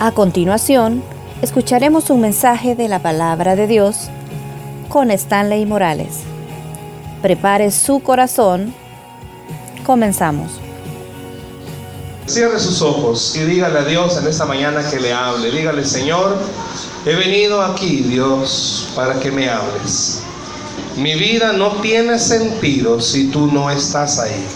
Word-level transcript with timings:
A 0.00 0.12
continuación, 0.12 1.02
escucharemos 1.42 2.08
un 2.10 2.20
mensaje 2.20 2.76
de 2.76 2.86
la 2.86 3.00
palabra 3.00 3.56
de 3.56 3.66
Dios 3.66 4.10
con 4.88 5.10
Stanley 5.10 5.66
Morales. 5.66 6.18
Prepare 7.20 7.72
su 7.72 7.98
corazón. 7.98 8.72
Comenzamos. 9.84 10.52
Cierre 12.26 12.60
sus 12.60 12.80
ojos 12.80 13.34
y 13.34 13.40
dígale 13.40 13.76
a 13.76 13.84
Dios 13.84 14.16
en 14.18 14.28
esta 14.28 14.44
mañana 14.44 14.88
que 14.88 15.00
le 15.00 15.12
hable. 15.12 15.50
Dígale, 15.50 15.84
Señor, 15.84 16.36
he 17.04 17.16
venido 17.16 17.60
aquí, 17.60 18.02
Dios, 18.02 18.90
para 18.94 19.18
que 19.18 19.32
me 19.32 19.50
hables. 19.50 20.22
Mi 20.96 21.14
vida 21.14 21.52
no 21.54 21.72
tiene 21.80 22.20
sentido 22.20 23.00
si 23.00 23.32
tú 23.32 23.48
no 23.48 23.68
estás 23.68 24.20
ahí. 24.20 24.46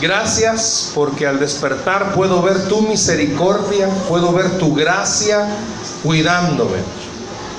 Gracias 0.00 0.90
porque 0.94 1.26
al 1.26 1.38
despertar 1.38 2.14
puedo 2.14 2.42
ver 2.42 2.68
tu 2.68 2.82
misericordia, 2.82 3.88
puedo 4.08 4.32
ver 4.32 4.58
tu 4.58 4.74
gracia 4.74 5.46
cuidándome. 6.02 6.78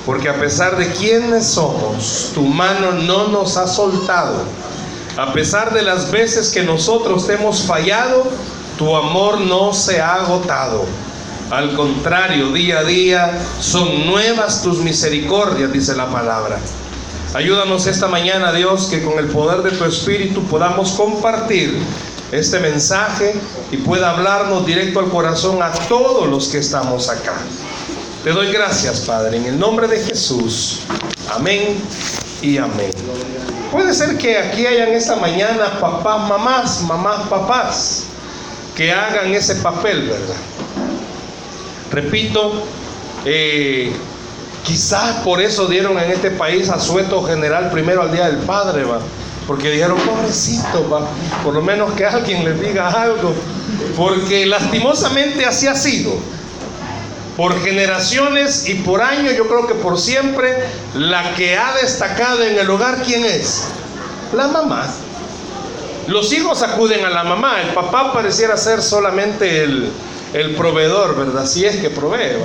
Porque 0.04 0.28
a 0.28 0.38
pesar 0.38 0.76
de 0.76 0.92
quienes 0.92 1.46
somos, 1.46 2.30
tu 2.34 2.42
mano 2.42 2.92
no 2.92 3.28
nos 3.28 3.56
ha 3.56 3.66
soltado. 3.66 4.44
A 5.16 5.32
pesar 5.32 5.72
de 5.72 5.82
las 5.82 6.10
veces 6.10 6.50
que 6.50 6.62
nosotros 6.62 7.28
hemos 7.30 7.62
fallado, 7.62 8.24
tu 8.78 8.94
amor 8.94 9.40
no 9.40 9.72
se 9.72 10.00
ha 10.00 10.16
agotado. 10.16 10.84
Al 11.50 11.74
contrario, 11.74 12.52
día 12.52 12.80
a 12.80 12.84
día 12.84 13.38
son 13.60 14.06
nuevas 14.06 14.62
tus 14.62 14.78
misericordias, 14.78 15.72
dice 15.72 15.96
la 15.96 16.06
palabra. 16.10 16.58
Ayúdanos 17.34 17.86
esta 17.86 18.08
mañana, 18.08 18.52
Dios, 18.52 18.86
que 18.86 19.02
con 19.02 19.18
el 19.18 19.26
poder 19.26 19.62
de 19.62 19.76
tu 19.76 19.84
Espíritu 19.84 20.42
podamos 20.44 20.92
compartir 20.92 21.78
este 22.32 22.58
mensaje 22.58 23.34
y 23.70 23.76
pueda 23.78 24.10
hablarnos 24.10 24.66
directo 24.66 25.00
al 25.00 25.08
corazón 25.08 25.62
a 25.62 25.70
todos 25.88 26.28
los 26.28 26.48
que 26.48 26.58
estamos 26.58 27.08
acá. 27.08 27.34
Te 28.24 28.30
doy 28.32 28.52
gracias, 28.52 29.00
Padre, 29.00 29.36
en 29.36 29.46
el 29.46 29.58
nombre 29.58 29.86
de 29.86 29.98
Jesús. 29.98 30.80
Amén 31.30 31.80
y 32.42 32.58
amén. 32.58 32.90
Puede 33.70 33.94
ser 33.94 34.16
que 34.18 34.38
aquí 34.38 34.66
hayan 34.66 34.88
esta 34.88 35.16
mañana 35.16 35.78
papás, 35.80 36.28
mamás, 36.28 36.82
mamás, 36.82 37.28
papás, 37.28 38.04
que 38.74 38.92
hagan 38.92 39.32
ese 39.32 39.56
papel, 39.56 40.08
¿verdad? 40.08 40.36
Repito, 41.90 42.64
eh, 43.24 43.92
quizás 44.64 45.18
por 45.24 45.40
eso 45.40 45.66
dieron 45.66 45.98
en 45.98 46.10
este 46.10 46.30
país 46.30 46.68
asueto 46.68 47.22
general 47.22 47.70
primero 47.70 48.02
al 48.02 48.12
Día 48.12 48.26
del 48.26 48.38
Padre, 48.38 48.84
¿va? 48.84 48.98
Porque 49.46 49.70
dijeron, 49.70 49.98
pobrecito, 49.98 50.88
¿va? 50.90 51.06
por 51.44 51.54
lo 51.54 51.62
menos 51.62 51.92
que 51.92 52.04
alguien 52.04 52.44
les 52.44 52.60
diga 52.60 52.88
algo. 52.88 53.32
Porque 53.96 54.44
lastimosamente 54.46 55.44
así 55.44 55.68
ha 55.68 55.76
sido. 55.76 56.14
Por 57.36 57.62
generaciones 57.62 58.68
y 58.68 58.74
por 58.74 59.02
años, 59.02 59.34
yo 59.36 59.46
creo 59.46 59.66
que 59.66 59.74
por 59.74 59.98
siempre, 59.98 60.56
la 60.94 61.34
que 61.34 61.56
ha 61.56 61.74
destacado 61.74 62.42
en 62.42 62.58
el 62.58 62.68
hogar, 62.70 63.02
¿quién 63.04 63.24
es? 63.24 63.64
La 64.34 64.48
mamá. 64.48 64.86
Los 66.08 66.32
hijos 66.32 66.62
acuden 66.62 67.04
a 67.04 67.10
la 67.10 67.24
mamá, 67.24 67.60
el 67.60 67.74
papá 67.74 68.12
pareciera 68.12 68.56
ser 68.56 68.80
solamente 68.80 69.64
el, 69.64 69.90
el 70.32 70.54
proveedor, 70.54 71.16
¿verdad? 71.16 71.46
Si 71.46 71.64
es 71.64 71.76
que 71.76 71.90
provee. 71.90 72.36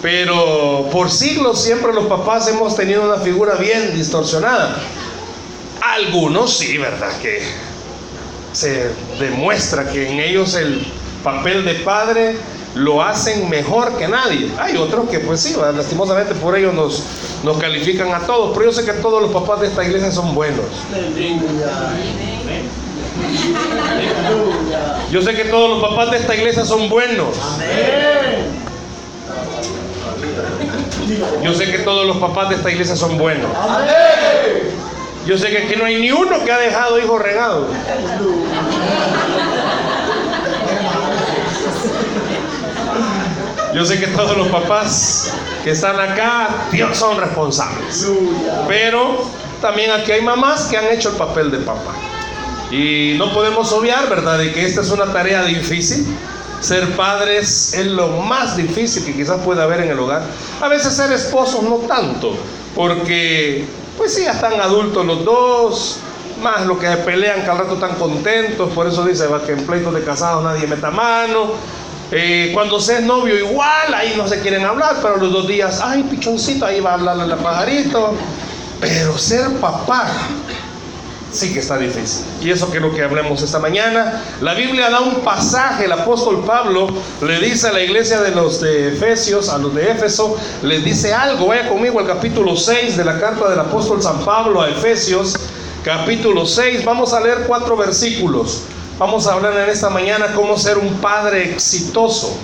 Pero 0.00 0.88
por 0.90 1.10
siglos 1.10 1.62
siempre 1.62 1.92
los 1.92 2.06
papás 2.06 2.48
hemos 2.48 2.74
tenido 2.76 3.02
una 3.02 3.16
figura 3.16 3.54
bien 3.54 3.94
distorsionada. 3.94 4.76
Algunos 5.92 6.56
sí, 6.56 6.78
¿verdad? 6.78 7.10
Que 7.20 7.42
se 8.52 8.90
demuestra 9.18 9.90
que 9.90 10.10
en 10.10 10.20
ellos 10.20 10.54
el 10.54 10.86
papel 11.22 11.66
de 11.66 11.74
padre 11.76 12.36
lo 12.74 13.02
hacen 13.02 13.50
mejor 13.50 13.98
que 13.98 14.08
nadie. 14.08 14.50
Hay 14.58 14.78
otros 14.78 15.10
que 15.10 15.18
pues 15.18 15.40
sí, 15.40 15.54
lastimosamente 15.74 16.34
por 16.34 16.56
ellos 16.56 16.72
nos, 16.72 17.02
nos 17.44 17.58
califican 17.58 18.12
a 18.14 18.20
todos, 18.20 18.56
pero 18.56 18.70
yo 18.70 18.72
sé 18.72 18.86
que 18.86 18.94
todos 18.94 19.20
los 19.20 19.32
papás 19.32 19.60
de 19.60 19.66
esta 19.66 19.84
iglesia 19.84 20.10
son 20.10 20.34
buenos. 20.34 20.64
Yo 25.10 25.20
sé 25.20 25.34
que 25.34 25.44
todos 25.44 25.70
los 25.70 25.82
papás 25.82 26.10
de 26.10 26.16
esta 26.16 26.34
iglesia 26.34 26.64
son 26.64 26.88
buenos. 26.88 27.36
Yo 31.42 31.52
sé 31.52 31.70
que 31.70 31.78
todos 31.80 32.06
los 32.06 32.16
papás 32.16 32.48
de 32.48 32.54
esta 32.54 32.70
iglesia 32.70 32.96
son 32.96 33.18
buenos. 33.18 33.50
Yo 35.26 35.38
sé 35.38 35.50
que 35.50 35.58
aquí 35.58 35.76
no 35.76 35.84
hay 35.84 36.00
ni 36.00 36.10
uno 36.10 36.44
que 36.44 36.50
ha 36.50 36.58
dejado 36.58 36.98
hijos 36.98 37.20
regados. 37.20 37.68
Yo 43.74 43.84
sé 43.86 43.98
que 43.98 44.08
todos 44.08 44.36
los 44.36 44.48
papás 44.48 45.32
que 45.64 45.70
están 45.70 45.98
acá 45.98 46.48
son 46.92 47.18
responsables. 47.18 48.06
Pero 48.68 49.24
también 49.60 49.90
aquí 49.92 50.12
hay 50.12 50.22
mamás 50.22 50.64
que 50.64 50.76
han 50.76 50.86
hecho 50.86 51.10
el 51.10 51.16
papel 51.16 51.50
de 51.50 51.58
papá. 51.58 51.94
Y 52.70 53.14
no 53.16 53.32
podemos 53.32 53.70
obviar, 53.72 54.08
¿verdad?, 54.08 54.38
de 54.38 54.52
que 54.52 54.66
esta 54.66 54.80
es 54.80 54.90
una 54.90 55.12
tarea 55.12 55.44
difícil. 55.44 56.06
Ser 56.60 56.96
padres 56.96 57.74
es 57.74 57.86
lo 57.86 58.08
más 58.08 58.56
difícil 58.56 59.04
que 59.04 59.14
quizás 59.14 59.40
pueda 59.40 59.64
haber 59.64 59.80
en 59.80 59.90
el 59.90 59.98
hogar. 59.98 60.22
A 60.60 60.68
veces 60.68 60.94
ser 60.94 61.12
esposos 61.12 61.62
no 61.62 61.76
tanto, 61.88 62.36
porque 62.74 63.66
pues 63.96 64.14
sí, 64.14 64.24
ya 64.24 64.32
están 64.32 64.60
adultos 64.60 65.04
los 65.04 65.24
dos, 65.24 65.98
más 66.42 66.66
los 66.66 66.78
que 66.78 66.86
se 66.86 66.96
pelean 66.98 67.42
que 67.42 67.50
al 67.50 67.58
rato 67.58 67.74
están 67.74 67.94
contentos, 67.96 68.70
por 68.72 68.86
eso 68.86 69.04
dice 69.04 69.26
que 69.46 69.52
en 69.52 69.66
pleitos 69.66 69.94
de 69.94 70.02
casados 70.02 70.42
nadie 70.42 70.66
meta 70.66 70.90
mano. 70.90 71.52
Eh, 72.14 72.50
cuando 72.52 72.78
se 72.78 72.98
es 72.98 73.02
novio 73.02 73.38
igual, 73.38 73.94
ahí 73.94 74.14
no 74.18 74.28
se 74.28 74.40
quieren 74.40 74.64
hablar, 74.66 74.96
pero 75.00 75.16
los 75.16 75.32
dos 75.32 75.48
días, 75.48 75.80
ay, 75.82 76.02
pichoncito, 76.02 76.66
ahí 76.66 76.78
va 76.78 76.90
a 76.90 76.94
hablarle 76.94 77.22
al 77.22 77.38
pajarito. 77.38 78.14
Pero 78.80 79.16
ser 79.16 79.48
papá, 79.60 80.08
sí 81.32 81.52
que 81.52 81.60
está 81.60 81.78
difícil. 81.78 82.24
Y 82.40 82.50
eso 82.50 82.68
quiero 82.70 82.94
que 82.94 83.02
hablemos 83.02 83.42
esta 83.42 83.58
mañana. 83.58 84.22
La 84.40 84.54
Biblia 84.54 84.90
da 84.90 85.00
un 85.00 85.16
pasaje, 85.20 85.86
el 85.86 85.92
apóstol 85.92 86.44
Pablo 86.46 86.88
le 87.22 87.40
dice 87.40 87.68
a 87.68 87.72
la 87.72 87.82
iglesia 87.82 88.20
de 88.20 88.30
los 88.30 88.60
de 88.60 88.88
Efesios, 88.88 89.48
a 89.48 89.58
los 89.58 89.74
de 89.74 89.90
Éfeso, 89.90 90.36
les 90.62 90.84
dice 90.84 91.12
algo. 91.12 91.46
Vaya 91.46 91.68
conmigo 91.68 91.98
al 91.98 92.06
capítulo 92.06 92.56
6 92.56 92.96
de 92.96 93.04
la 93.04 93.18
carta 93.18 93.48
del 93.48 93.58
apóstol 93.58 94.02
San 94.02 94.24
Pablo 94.24 94.60
a 94.60 94.68
Efesios, 94.68 95.34
capítulo 95.82 96.46
6. 96.46 96.84
Vamos 96.84 97.12
a 97.12 97.20
leer 97.20 97.44
cuatro 97.46 97.76
versículos. 97.76 98.62
Vamos 98.98 99.26
a 99.26 99.32
hablar 99.32 99.56
en 99.58 99.70
esta 99.70 99.90
mañana 99.90 100.32
cómo 100.34 100.56
ser 100.58 100.78
un 100.78 100.94
padre 101.00 101.50
exitoso. 101.50 102.36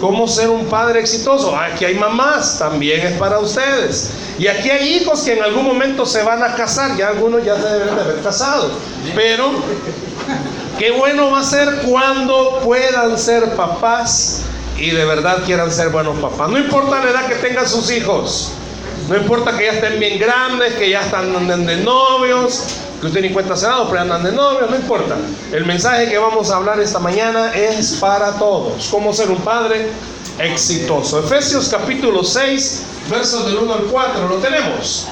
¿Cómo 0.00 0.28
ser 0.28 0.50
un 0.50 0.66
padre 0.66 1.00
exitoso? 1.00 1.56
Aquí 1.56 1.84
hay 1.84 1.94
mamás, 1.94 2.58
también 2.58 3.06
es 3.06 3.18
para 3.18 3.38
ustedes. 3.38 4.10
Y 4.38 4.46
aquí 4.46 4.70
hay 4.70 4.96
hijos 4.96 5.22
que 5.22 5.34
en 5.34 5.42
algún 5.42 5.64
momento 5.64 6.06
se 6.06 6.22
van 6.22 6.42
a 6.42 6.54
casar, 6.54 6.96
ya 6.96 7.08
algunos 7.08 7.44
ya 7.44 7.56
se 7.56 7.68
deben 7.68 7.94
de 7.94 8.00
haber 8.00 8.20
casado. 8.20 8.70
Pero 9.14 9.50
qué 10.78 10.90
bueno 10.90 11.30
va 11.30 11.40
a 11.40 11.44
ser 11.44 11.68
cuando 11.86 12.60
puedan 12.64 13.18
ser 13.18 13.54
papás 13.54 14.42
y 14.78 14.90
de 14.90 15.04
verdad 15.04 15.44
quieran 15.44 15.70
ser 15.70 15.90
buenos 15.90 16.18
papás. 16.18 16.48
No 16.50 16.58
importa 16.58 17.02
la 17.04 17.10
edad 17.10 17.26
que 17.28 17.36
tengan 17.36 17.68
sus 17.68 17.90
hijos. 17.90 18.52
No 19.08 19.16
importa 19.16 19.56
que 19.56 19.64
ya 19.64 19.72
estén 19.72 19.98
bien 19.98 20.18
grandes, 20.18 20.74
que 20.74 20.90
ya 20.90 21.02
están 21.02 21.66
de 21.66 21.76
novios, 21.78 22.64
que 23.02 23.08
usted 23.08 23.20
ni 23.20 23.30
cuenta 23.30 23.56
se 23.56 23.66
pero 23.66 24.00
andan 24.00 24.22
de 24.22 24.30
novio, 24.30 24.68
no 24.70 24.76
importa. 24.76 25.16
El 25.50 25.66
mensaje 25.66 26.08
que 26.08 26.16
vamos 26.18 26.52
a 26.52 26.56
hablar 26.56 26.78
esta 26.78 27.00
mañana 27.00 27.52
es 27.52 27.94
para 27.94 28.30
todos. 28.38 28.86
Cómo 28.92 29.12
ser 29.12 29.28
un 29.28 29.38
padre 29.38 29.88
exitoso. 30.38 31.18
Efesios 31.18 31.68
capítulo 31.68 32.22
6, 32.22 32.82
versos 33.10 33.46
del 33.46 33.56
1 33.56 33.74
al 33.74 33.82
4, 33.86 34.28
lo 34.28 34.36
tenemos. 34.36 35.08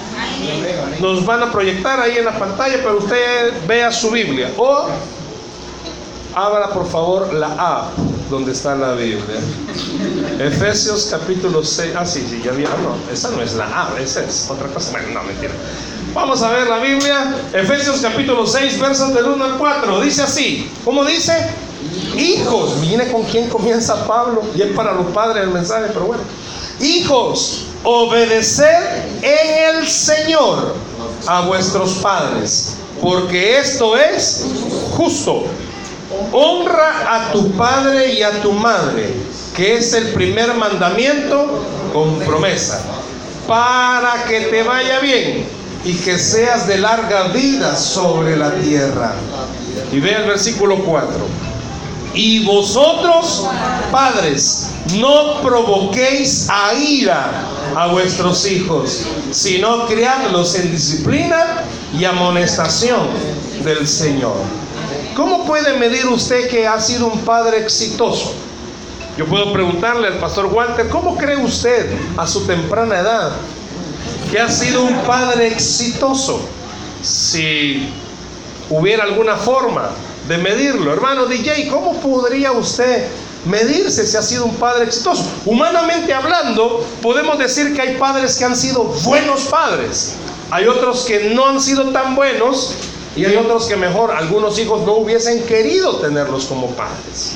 Nos 1.01 1.27
van 1.27 1.43
a 1.43 1.51
proyectar 1.51 1.99
ahí 1.99 2.17
en 2.17 2.27
la 2.27 2.39
pantalla, 2.39 2.77
pero 2.77 2.99
usted 2.99 3.55
vea 3.67 3.91
su 3.91 4.13
Biblia. 4.13 4.53
O 4.57 4.87
abra 6.33 6.69
por 6.71 6.89
favor 6.89 7.35
la 7.35 7.57
A, 7.59 7.89
donde 8.31 8.53
está 8.53 8.77
la 8.77 8.93
Biblia. 8.93 9.41
Efesios 10.39 11.09
capítulo 11.11 11.65
6. 11.65 11.93
Ah, 11.97 12.07
sí, 12.07 12.25
sí, 12.31 12.41
ya 12.45 12.53
había. 12.53 12.69
No, 12.69 13.13
esa 13.13 13.33
no 13.33 13.43
es 13.43 13.55
la 13.55 13.65
A, 13.65 14.01
esa 14.01 14.23
es 14.23 14.49
otra 14.49 14.69
cosa. 14.69 14.93
Bueno, 14.93 15.09
no, 15.13 15.25
mentira. 15.25 15.55
Vamos 16.13 16.43
a 16.43 16.51
ver 16.51 16.67
la 16.67 16.79
Biblia, 16.79 17.37
Efesios 17.53 18.01
capítulo 18.01 18.45
6, 18.45 18.81
versos 18.81 19.15
del 19.15 19.27
1 19.27 19.45
al 19.45 19.59
4. 19.59 20.01
Dice 20.01 20.23
así, 20.23 20.69
¿cómo 20.85 21.05
dice? 21.05 21.33
Hijos, 22.17 22.81
viene 22.81 23.13
con 23.13 23.23
quién 23.23 23.49
comienza 23.49 24.07
Pablo, 24.07 24.43
y 24.57 24.63
es 24.63 24.73
para 24.73 24.93
los 24.93 25.07
padres 25.13 25.45
el 25.45 25.51
mensaje, 25.51 25.87
pero 25.93 26.07
bueno. 26.07 26.23
Hijos, 26.81 27.67
obedecer 27.85 29.05
en 29.23 29.77
el 29.77 29.87
Señor 29.87 30.75
a 31.29 31.43
vuestros 31.43 31.93
padres, 31.99 32.77
porque 33.01 33.59
esto 33.59 33.97
es 33.97 34.47
justo. 34.97 35.45
Honra 36.33 37.29
a 37.29 37.33
tu 37.33 37.53
padre 37.53 38.15
y 38.15 38.23
a 38.25 38.43
tu 38.43 38.53
madre, 38.53 39.15
que 39.55 39.77
es 39.77 39.93
el 39.93 40.09
primer 40.09 40.55
mandamiento 40.55 41.63
con 41.93 42.19
promesa, 42.19 42.83
para 43.47 44.25
que 44.25 44.41
te 44.47 44.65
vaya 44.65 44.99
bien 44.99 45.60
y 45.85 45.95
que 45.95 46.19
seas 46.19 46.67
de 46.67 46.79
larga 46.79 47.29
vida 47.29 47.77
sobre 47.77 48.37
la 48.37 48.53
tierra. 48.55 49.15
Y 49.93 50.01
ve 50.01 50.13
el 50.13 50.27
versículo 50.27 50.85
4. 50.85 51.11
Y 52.13 52.45
vosotros, 52.45 53.47
padres, 53.91 54.71
no 54.99 55.41
provoquéis 55.43 56.49
a 56.51 56.75
ira 56.75 57.31
a 57.75 57.87
vuestros 57.87 58.47
hijos, 58.47 59.07
sino 59.31 59.87
criadlos 59.87 60.55
en 60.57 60.73
disciplina 60.73 61.63
y 61.97 62.05
amonestación 62.05 63.09
del 63.65 63.87
Señor. 63.87 64.37
¿Cómo 65.15 65.45
puede 65.45 65.77
medir 65.77 66.07
usted 66.09 66.49
que 66.49 66.67
ha 66.67 66.81
sido 66.81 67.07
un 67.07 67.21
padre 67.21 67.59
exitoso? 67.59 68.35
Yo 69.17 69.27
puedo 69.27 69.53
preguntarle 69.53 70.09
al 70.09 70.19
pastor 70.19 70.47
Walter, 70.47 70.89
¿cómo 70.89 71.17
cree 71.17 71.37
usted 71.37 71.95
a 72.17 72.27
su 72.27 72.47
temprana 72.47 73.01
edad 73.01 73.33
que 74.31 74.39
ha 74.39 74.49
sido 74.51 74.83
un 74.83 74.97
padre 75.03 75.49
exitoso? 75.49 76.41
Si 77.03 77.89
hubiera 78.69 79.05
alguna 79.05 79.37
forma 79.37 79.91
de 80.29 80.39
medirlo. 80.39 80.93
Hermano 80.93 81.27
DJ, 81.27 81.69
¿cómo 81.69 82.01
podría 82.01 82.53
usted 82.53 83.09
medirse 83.45 84.07
si 84.07 84.17
ha 84.17 84.23
sido 84.23 84.45
un 84.45 84.55
padre 84.57 84.85
exitoso? 84.85 85.25
Humanamente 85.45 86.15
hablando, 86.15 86.87
podemos 87.03 87.39
decir 87.39 87.75
que 87.75 87.81
hay 87.81 87.97
padres 87.97 88.37
que 88.37 88.45
han 88.45 88.57
sido 88.57 88.85
buenos 89.05 89.43
padres. 89.43 90.15
Hay 90.51 90.67
otros 90.67 91.05
que 91.05 91.31
no 91.35 91.47
han 91.47 91.61
sido 91.61 91.91
tan 91.91 92.15
buenos 92.15 92.75
y 93.17 93.25
hay 93.25 93.37
otros 93.37 93.67
que 93.67 93.77
mejor 93.77 94.13
algunos 94.13 94.59
hijos 94.59 94.83
no 94.87 94.95
hubiesen 94.95 95.43
querido 95.45 95.97
tenerlos 95.97 96.45
como 96.45 96.69
padres. 96.69 97.33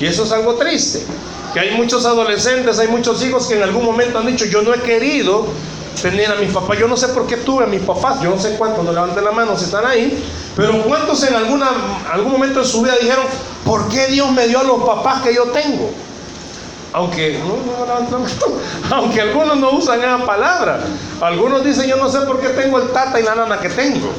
Y 0.00 0.06
eso 0.06 0.24
es 0.24 0.32
algo 0.32 0.54
triste. 0.56 1.02
Que 1.54 1.60
hay 1.60 1.70
muchos 1.70 2.04
adolescentes, 2.04 2.78
hay 2.78 2.88
muchos 2.88 3.24
hijos 3.24 3.46
que 3.46 3.54
en 3.54 3.62
algún 3.62 3.84
momento 3.84 4.18
han 4.18 4.26
dicho, 4.26 4.44
yo 4.44 4.60
no 4.62 4.74
he 4.74 4.80
querido 4.80 5.46
tener 6.00 6.30
a 6.30 6.36
mis 6.36 6.52
papás. 6.52 6.78
Yo 6.78 6.88
no 6.88 6.96
sé 6.96 7.08
por 7.08 7.26
qué 7.26 7.36
tuve 7.38 7.64
a 7.64 7.66
mis 7.66 7.82
papás, 7.82 8.20
yo 8.22 8.30
no 8.30 8.38
sé 8.38 8.56
cuántos, 8.56 8.84
no 8.84 8.92
levanten 8.92 9.24
la 9.24 9.32
mano 9.32 9.56
si 9.56 9.64
están 9.64 9.86
ahí, 9.86 10.22
pero 10.56 10.82
cuántos 10.84 11.22
en 11.24 11.34
alguna, 11.34 11.70
algún 12.12 12.32
momento 12.32 12.60
de 12.60 12.66
su 12.66 12.82
vida 12.82 12.94
dijeron, 13.00 13.24
¿por 13.64 13.88
qué 13.88 14.06
Dios 14.08 14.30
me 14.32 14.46
dio 14.46 14.60
a 14.60 14.64
los 14.64 14.82
papás 14.84 15.22
que 15.22 15.34
yo 15.34 15.44
tengo? 15.44 15.90
Aunque, 16.92 17.40
aunque 18.90 19.20
algunos 19.20 19.56
no 19.56 19.72
usan 19.72 19.98
esa 19.98 20.24
palabra, 20.24 20.80
algunos 21.20 21.64
dicen, 21.64 21.88
yo 21.88 21.96
no 21.96 22.08
sé 22.08 22.20
por 22.20 22.40
qué 22.40 22.50
tengo 22.50 22.78
el 22.78 22.90
tata 22.90 23.18
y 23.18 23.24
la 23.24 23.34
nana 23.34 23.58
que 23.58 23.68
tengo. 23.68 24.10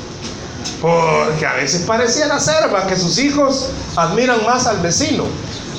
Porque 0.82 1.46
a 1.46 1.54
veces 1.54 1.84
pareciera 1.84 2.40
ser 2.40 2.70
que 2.88 2.98
sus 2.98 3.18
hijos 3.18 3.70
admiran 3.96 4.44
más 4.46 4.68
al 4.68 4.80
vecino, 4.80 5.24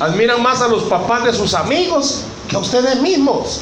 admiran 0.01 0.43
más 0.43 0.63
a 0.63 0.69
los 0.69 0.85
papás 0.85 1.25
de 1.25 1.35
sus 1.35 1.53
amigos 1.55 2.23
que 2.49 2.57
a 2.57 2.61
ustedes 2.61 3.01
mismos. 3.03 3.61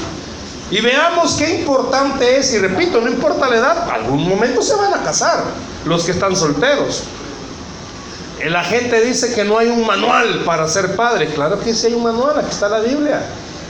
Y 0.70 0.80
veamos 0.80 1.34
qué 1.34 1.60
importante 1.60 2.38
es, 2.38 2.52
y 2.54 2.58
repito, 2.58 3.00
no 3.00 3.08
importa 3.08 3.48
la 3.48 3.56
edad, 3.56 3.90
algún 3.90 4.26
momento 4.28 4.62
se 4.62 4.74
van 4.74 4.94
a 4.94 5.02
casar 5.02 5.44
los 5.84 6.04
que 6.04 6.12
están 6.12 6.34
solteros. 6.34 7.04
La 8.44 8.64
gente 8.64 9.00
dice 9.00 9.34
que 9.34 9.44
no 9.44 9.58
hay 9.58 9.68
un 9.68 9.86
manual 9.86 10.42
para 10.44 10.68
ser 10.68 10.96
padre. 10.96 11.28
Claro 11.28 11.60
que 11.60 11.72
sí 11.72 11.86
hay 11.86 11.94
un 11.94 12.02
manual, 12.02 12.38
aquí 12.38 12.50
está 12.50 12.68
la 12.68 12.80
Biblia. 12.80 13.22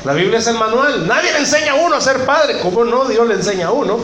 La 0.04 0.12
Biblia 0.12 0.38
es 0.38 0.46
el 0.46 0.58
manual. 0.58 1.06
Nadie 1.06 1.32
le 1.32 1.38
enseña 1.38 1.72
a 1.72 1.74
uno 1.76 1.96
a 1.96 2.00
ser 2.00 2.24
padre. 2.24 2.58
¿Cómo 2.60 2.84
no? 2.84 3.04
Dios 3.04 3.26
le 3.26 3.34
enseña 3.34 3.68
a 3.68 3.70
uno. 3.70 3.98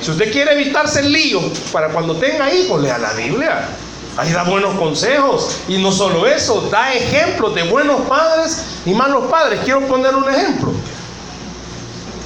Si 0.00 0.10
usted 0.10 0.32
quiere 0.32 0.52
evitarse 0.52 1.00
el 1.00 1.12
lío 1.12 1.40
para 1.72 1.88
cuando 1.88 2.16
tenga 2.16 2.52
hijos, 2.52 2.80
lea 2.80 2.98
la 2.98 3.12
Biblia. 3.12 3.68
Ahí 4.16 4.32
da 4.32 4.44
buenos 4.44 4.74
consejos. 4.76 5.58
Y 5.68 5.78
no 5.78 5.92
solo 5.92 6.26
eso, 6.26 6.68
da 6.70 6.92
ejemplos 6.94 7.54
de 7.54 7.64
buenos 7.64 8.00
padres 8.02 8.62
y 8.86 8.94
malos 8.94 9.30
padres. 9.30 9.60
Quiero 9.64 9.80
poner 9.86 10.14
un 10.14 10.28
ejemplo. 10.28 10.72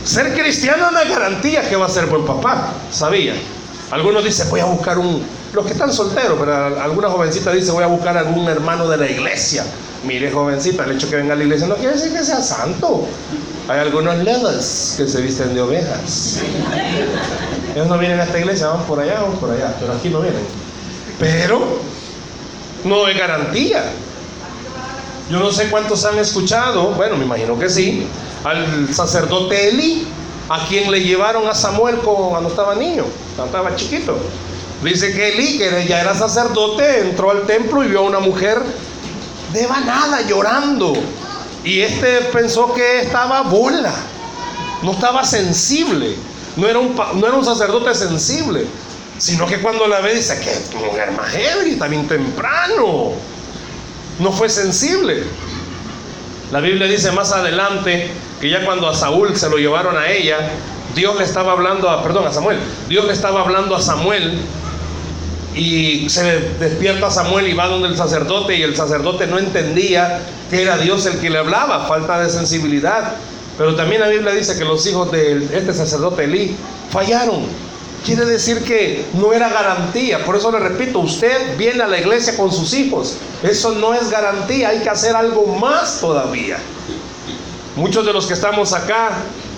Ser 0.08 0.32
cristiano 0.32 0.90
no 0.90 0.98
es 1.00 1.10
garantía 1.10 1.68
que 1.68 1.76
va 1.76 1.84
a 1.84 1.88
ser 1.90 2.06
buen 2.06 2.24
papá, 2.24 2.72
¿sabía? 2.90 3.34
Algunos 3.90 4.24
dicen, 4.24 4.48
voy 4.48 4.60
a 4.60 4.64
buscar 4.64 4.98
un... 4.98 5.22
Los 5.52 5.66
que 5.66 5.72
están 5.72 5.92
solteros, 5.92 6.38
pero 6.40 6.80
alguna 6.80 7.10
jovencita 7.10 7.52
dice, 7.52 7.72
voy 7.72 7.84
a 7.84 7.88
buscar 7.88 8.16
algún 8.16 8.48
hermano 8.48 8.88
de 8.88 8.96
la 8.96 9.06
iglesia. 9.06 9.66
Mire, 10.06 10.30
jovencita, 10.30 10.84
el 10.84 10.92
hecho 10.92 11.10
que 11.10 11.16
venga 11.16 11.34
a 11.34 11.36
la 11.36 11.42
iglesia 11.42 11.66
no 11.66 11.74
quiere 11.74 11.92
decir 11.92 12.10
que 12.10 12.24
sea 12.24 12.40
santo. 12.40 13.06
Hay 13.68 13.80
algunos 13.80 14.16
ledas 14.16 14.94
que 14.96 15.06
se 15.06 15.20
visten 15.20 15.52
de 15.52 15.60
ovejas. 15.60 16.38
Ellos 17.74 17.86
no 17.86 17.98
vienen 17.98 18.18
a 18.18 18.24
esta 18.24 18.38
iglesia, 18.38 18.68
van 18.68 18.84
por 18.84 19.00
allá, 19.00 19.20
van 19.20 19.32
por 19.32 19.50
allá, 19.50 19.74
pero 19.78 19.92
aquí 19.92 20.08
no 20.08 20.22
vienen. 20.22 20.40
Pero 21.18 21.80
no 22.84 23.06
es 23.08 23.18
garantía. 23.18 23.84
Yo 25.30 25.38
no 25.38 25.52
sé 25.52 25.68
cuántos 25.68 26.02
han 26.06 26.18
escuchado, 26.18 26.92
bueno, 26.92 27.18
me 27.18 27.26
imagino 27.26 27.58
que 27.58 27.68
sí, 27.68 28.06
al 28.44 28.94
sacerdote 28.94 29.68
Elí, 29.68 30.06
a 30.48 30.66
quien 30.66 30.90
le 30.90 31.02
llevaron 31.02 31.46
a 31.46 31.54
Samuel 31.54 31.96
cuando 31.96 32.48
estaba 32.48 32.74
niño, 32.74 33.04
cuando 33.36 33.56
estaba 33.56 33.76
chiquito. 33.76 34.18
Dice 34.82 35.12
que 35.12 35.30
Elí, 35.30 35.58
que 35.58 35.86
ya 35.86 36.00
era 36.00 36.14
sacerdote, 36.14 37.00
entró 37.00 37.30
al 37.30 37.46
templo 37.46 37.84
y 37.84 37.88
vio 37.88 38.00
a 38.00 38.02
una 38.02 38.20
mujer 38.20 38.62
devanada, 39.52 40.22
llorando. 40.22 40.94
Y 41.64 41.80
este 41.80 42.22
pensó 42.32 42.72
que 42.72 43.00
estaba 43.00 43.42
bola, 43.42 43.92
no 44.82 44.92
estaba 44.92 45.24
sensible, 45.24 46.14
no 46.56 46.68
era 46.68 46.78
un, 46.78 46.94
no 47.14 47.26
era 47.26 47.36
un 47.36 47.44
sacerdote 47.44 47.94
sensible, 47.94 48.64
sino 49.18 49.46
que 49.46 49.60
cuando 49.60 49.86
la 49.88 50.00
ve 50.00 50.14
dice 50.14 50.38
que 50.38 50.76
mujer 50.78 51.10
más 51.10 51.32
también 51.78 52.06
temprano, 52.06 53.12
no 54.20 54.32
fue 54.32 54.48
sensible. 54.48 55.24
La 56.52 56.60
Biblia 56.60 56.86
dice 56.86 57.10
más 57.10 57.32
adelante 57.32 58.10
que 58.40 58.50
ya 58.50 58.64
cuando 58.64 58.88
a 58.88 58.94
Saúl 58.94 59.36
se 59.36 59.48
lo 59.48 59.56
llevaron 59.56 59.96
a 59.96 60.10
ella, 60.10 60.50
Dios 60.94 61.16
le 61.16 61.24
estaba 61.24 61.52
hablando 61.52 61.88
a, 61.90 62.02
perdón, 62.02 62.26
a 62.26 62.32
Samuel, 62.32 62.58
Dios 62.88 63.04
le 63.04 63.12
estaba 63.12 63.40
hablando 63.40 63.76
a 63.76 63.82
Samuel 63.82 64.40
y 65.54 66.08
se 66.08 66.22
despierta 66.60 67.10
Samuel 67.10 67.48
y 67.48 67.54
va 67.54 67.66
donde 67.66 67.88
el 67.88 67.96
sacerdote 67.96 68.56
y 68.56 68.62
el 68.62 68.76
sacerdote 68.76 69.26
no 69.26 69.38
entendía 69.38 70.20
que 70.50 70.62
era 70.62 70.78
Dios 70.78 71.04
el 71.06 71.18
que 71.18 71.30
le 71.30 71.38
hablaba, 71.38 71.86
falta 71.86 72.20
de 72.20 72.30
sensibilidad. 72.30 73.14
Pero 73.56 73.74
también 73.74 74.00
la 74.00 74.08
Biblia 74.08 74.32
dice 74.32 74.56
que 74.56 74.64
los 74.64 74.86
hijos 74.86 75.10
de 75.10 75.48
este 75.52 75.74
sacerdote 75.74 76.24
Elí 76.24 76.54
fallaron. 76.90 77.46
Quiere 78.04 78.24
decir 78.24 78.62
que 78.62 79.04
no 79.14 79.32
era 79.32 79.48
garantía. 79.48 80.24
Por 80.24 80.36
eso 80.36 80.52
le 80.52 80.60
repito, 80.60 81.00
usted 81.00 81.56
viene 81.56 81.82
a 81.82 81.88
la 81.88 81.98
iglesia 81.98 82.36
con 82.36 82.52
sus 82.52 82.72
hijos. 82.74 83.16
Eso 83.42 83.72
no 83.72 83.94
es 83.94 84.08
garantía. 84.10 84.68
Hay 84.68 84.78
que 84.78 84.88
hacer 84.88 85.16
algo 85.16 85.46
más 85.46 86.00
todavía. 86.00 86.58
Muchos 87.78 88.04
de 88.04 88.12
los 88.12 88.26
que 88.26 88.34
estamos 88.34 88.72
acá 88.72 89.10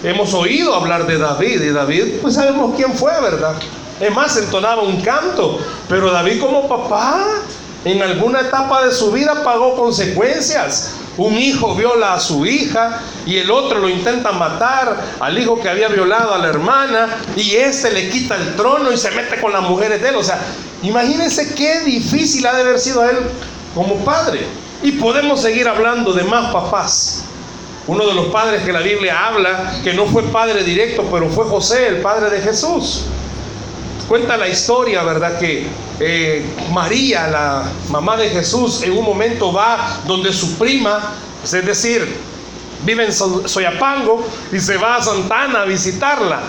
hemos 0.02 0.34
oído 0.34 0.74
hablar 0.74 1.06
de 1.06 1.16
David. 1.16 1.62
Y 1.62 1.70
David, 1.70 2.18
pues 2.20 2.34
sabemos 2.34 2.74
quién 2.76 2.92
fue, 2.92 3.18
¿verdad? 3.22 3.54
Es 3.98 4.14
más, 4.14 4.36
entonaba 4.36 4.82
un 4.82 5.00
canto. 5.00 5.58
Pero 5.88 6.12
David 6.12 6.38
como 6.38 6.68
papá, 6.68 7.24
en 7.82 8.02
alguna 8.02 8.40
etapa 8.40 8.84
de 8.84 8.92
su 8.92 9.10
vida 9.10 9.42
pagó 9.42 9.74
consecuencias. 9.74 10.96
Un 11.16 11.38
hijo 11.38 11.74
viola 11.74 12.12
a 12.12 12.20
su 12.20 12.44
hija 12.44 13.00
y 13.24 13.38
el 13.38 13.50
otro 13.50 13.78
lo 13.78 13.88
intenta 13.88 14.32
matar 14.32 15.02
al 15.18 15.38
hijo 15.38 15.58
que 15.58 15.70
había 15.70 15.88
violado 15.88 16.34
a 16.34 16.38
la 16.38 16.48
hermana 16.48 17.08
y 17.36 17.56
este 17.56 17.90
le 17.90 18.10
quita 18.10 18.36
el 18.36 18.54
trono 18.54 18.92
y 18.92 18.98
se 18.98 19.10
mete 19.12 19.40
con 19.40 19.50
las 19.50 19.62
mujeres 19.62 20.02
de 20.02 20.10
él. 20.10 20.16
O 20.16 20.22
sea, 20.22 20.38
imagínense 20.82 21.54
qué 21.54 21.80
difícil 21.80 22.46
ha 22.46 22.52
de 22.52 22.60
haber 22.60 22.78
sido 22.78 23.00
a 23.00 23.10
él 23.10 23.16
como 23.74 23.96
padre. 24.04 24.46
Y 24.82 24.92
podemos 24.92 25.40
seguir 25.40 25.66
hablando 25.68 26.12
de 26.12 26.24
más 26.24 26.52
papás. 26.52 27.24
Uno 27.90 28.06
de 28.06 28.14
los 28.14 28.26
padres 28.26 28.62
que 28.62 28.72
la 28.72 28.82
Biblia 28.82 29.26
habla, 29.26 29.80
que 29.82 29.92
no 29.92 30.06
fue 30.06 30.22
padre 30.22 30.62
directo, 30.62 31.08
pero 31.10 31.28
fue 31.28 31.44
José, 31.46 31.88
el 31.88 31.96
padre 31.96 32.30
de 32.30 32.40
Jesús. 32.40 33.06
Cuenta 34.06 34.36
la 34.36 34.46
historia, 34.46 35.02
¿verdad? 35.02 35.40
Que 35.40 35.66
eh, 35.98 36.46
María, 36.70 37.26
la 37.26 37.64
mamá 37.88 38.16
de 38.16 38.30
Jesús, 38.30 38.84
en 38.84 38.96
un 38.96 39.04
momento 39.04 39.52
va 39.52 40.02
donde 40.06 40.32
su 40.32 40.56
prima, 40.56 41.14
es 41.42 41.50
decir, 41.50 42.06
vive 42.84 43.06
en 43.06 43.12
Soyapango 43.12 44.24
y 44.52 44.60
se 44.60 44.76
va 44.76 44.98
a 44.98 45.02
Santana 45.02 45.62
a 45.62 45.64
visitarla. 45.64 46.42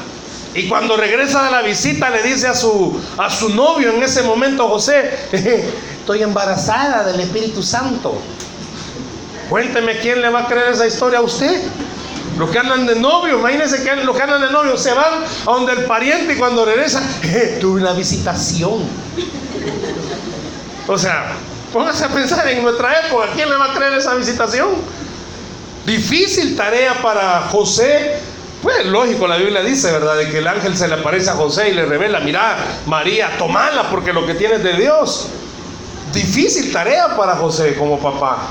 Y 0.53 0.69
cuando 0.69 0.95
regresa 0.95 1.45
de 1.45 1.49
la 1.49 1.63
visita 1.63 2.11
le 2.11 2.21
dice 2.21 2.49
a 2.49 2.53
su, 2.53 3.01
a 3.17 3.31
su 3.31 3.49
novio 3.49 3.89
en 3.89 4.03
ese 4.03 4.21
momento, 4.21 4.67
José, 4.67 5.09
estoy 6.01 6.21
embarazada 6.21 7.03
del 7.03 7.19
Espíritu 7.19 7.63
Santo. 7.63 8.13
Cuénteme 9.51 9.99
quién 9.99 10.21
le 10.21 10.29
va 10.29 10.43
a 10.43 10.47
creer 10.47 10.71
esa 10.71 10.87
historia 10.87 11.19
a 11.19 11.21
usted. 11.23 11.61
Los 12.37 12.49
que 12.51 12.57
andan 12.57 12.85
de 12.87 12.95
novio, 12.95 13.37
imagínense 13.37 13.83
que 13.83 13.97
los 13.97 14.15
que 14.15 14.23
andan 14.23 14.39
de 14.39 14.49
novio 14.49 14.77
se 14.77 14.93
van 14.93 15.25
a 15.45 15.51
donde 15.51 15.73
el 15.73 15.83
pariente 15.83 16.35
y 16.35 16.37
cuando 16.37 16.63
regresan, 16.63 17.03
tuve 17.59 17.81
una 17.81 17.91
visitación. 17.91 18.79
O 20.87 20.97
sea, 20.97 21.33
póngase 21.73 22.05
a 22.05 22.07
pensar 22.07 22.47
en 22.47 22.63
nuestra 22.63 23.05
época, 23.05 23.27
¿quién 23.35 23.49
le 23.49 23.57
va 23.57 23.73
a 23.73 23.73
creer 23.73 23.91
esa 23.95 24.15
visitación? 24.15 24.69
Difícil 25.85 26.55
tarea 26.55 27.01
para 27.01 27.41
José. 27.51 28.19
Pues 28.61 28.85
lógico, 28.85 29.27
la 29.27 29.35
Biblia 29.35 29.63
dice, 29.63 29.91
¿verdad? 29.91 30.15
De 30.15 30.29
que 30.29 30.37
el 30.37 30.47
ángel 30.47 30.77
se 30.77 30.87
le 30.87 30.93
aparece 30.93 31.29
a 31.29 31.33
José 31.33 31.71
y 31.71 31.73
le 31.73 31.85
revela, 31.85 32.21
mira, 32.21 32.55
María, 32.85 33.37
tomala 33.37 33.89
porque 33.89 34.13
lo 34.13 34.25
que 34.25 34.33
tienes 34.33 34.63
de 34.63 34.75
Dios. 34.75 35.27
Difícil 36.13 36.71
tarea 36.71 37.17
para 37.17 37.35
José 37.35 37.75
como 37.75 37.99
papá. 37.99 38.47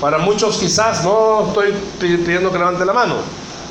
Para 0.00 0.18
muchos 0.18 0.58
quizás, 0.58 1.04
no 1.04 1.46
estoy 1.48 1.72
pidiendo 1.98 2.52
que 2.52 2.58
levante 2.58 2.84
la 2.84 2.92
mano, 2.92 3.16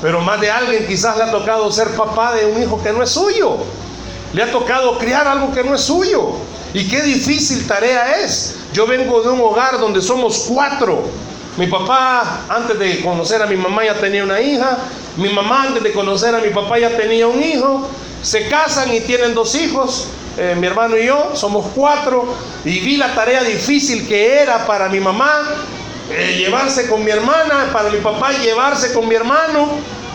pero 0.02 0.20
más 0.20 0.40
de 0.40 0.50
alguien 0.50 0.86
quizás 0.86 1.16
le 1.16 1.24
ha 1.24 1.30
tocado 1.30 1.70
ser 1.70 1.90
papá 1.90 2.34
de 2.34 2.46
un 2.46 2.60
hijo 2.60 2.82
que 2.82 2.92
no 2.92 3.02
es 3.02 3.10
suyo. 3.10 3.58
Le 4.32 4.42
ha 4.42 4.50
tocado 4.50 4.98
criar 4.98 5.26
algo 5.28 5.52
que 5.52 5.62
no 5.62 5.74
es 5.74 5.82
suyo. 5.82 6.32
Y 6.74 6.88
qué 6.88 7.00
difícil 7.02 7.66
tarea 7.66 8.20
es. 8.22 8.56
Yo 8.72 8.86
vengo 8.86 9.22
de 9.22 9.30
un 9.30 9.40
hogar 9.40 9.78
donde 9.78 10.02
somos 10.02 10.46
cuatro. 10.48 11.04
Mi 11.56 11.68
papá, 11.68 12.40
antes 12.48 12.78
de 12.78 13.00
conocer 13.00 13.40
a 13.40 13.46
mi 13.46 13.56
mamá, 13.56 13.84
ya 13.84 13.94
tenía 13.94 14.24
una 14.24 14.40
hija. 14.40 14.76
Mi 15.16 15.30
mamá, 15.30 15.62
antes 15.62 15.82
de 15.82 15.92
conocer 15.92 16.34
a 16.34 16.38
mi 16.38 16.50
papá, 16.50 16.78
ya 16.78 16.94
tenía 16.96 17.28
un 17.28 17.42
hijo. 17.42 17.88
Se 18.20 18.48
casan 18.48 18.92
y 18.92 19.00
tienen 19.00 19.32
dos 19.32 19.54
hijos. 19.54 20.08
Eh, 20.36 20.54
mi 20.58 20.66
hermano 20.66 20.98
y 20.98 21.06
yo 21.06 21.30
somos 21.34 21.66
cuatro. 21.74 22.26
Y 22.64 22.80
vi 22.80 22.96
la 22.96 23.14
tarea 23.14 23.42
difícil 23.42 24.06
que 24.06 24.40
era 24.40 24.66
para 24.66 24.88
mi 24.88 25.00
mamá 25.00 25.44
eh, 26.10 26.36
llevarse 26.38 26.88
con 26.88 27.04
mi 27.04 27.10
hermana, 27.10 27.70
para 27.72 27.90
mi 27.90 27.98
papá 27.98 28.32
llevarse 28.32 28.92
con 28.92 29.08
mi 29.08 29.14
hermano. 29.14 29.68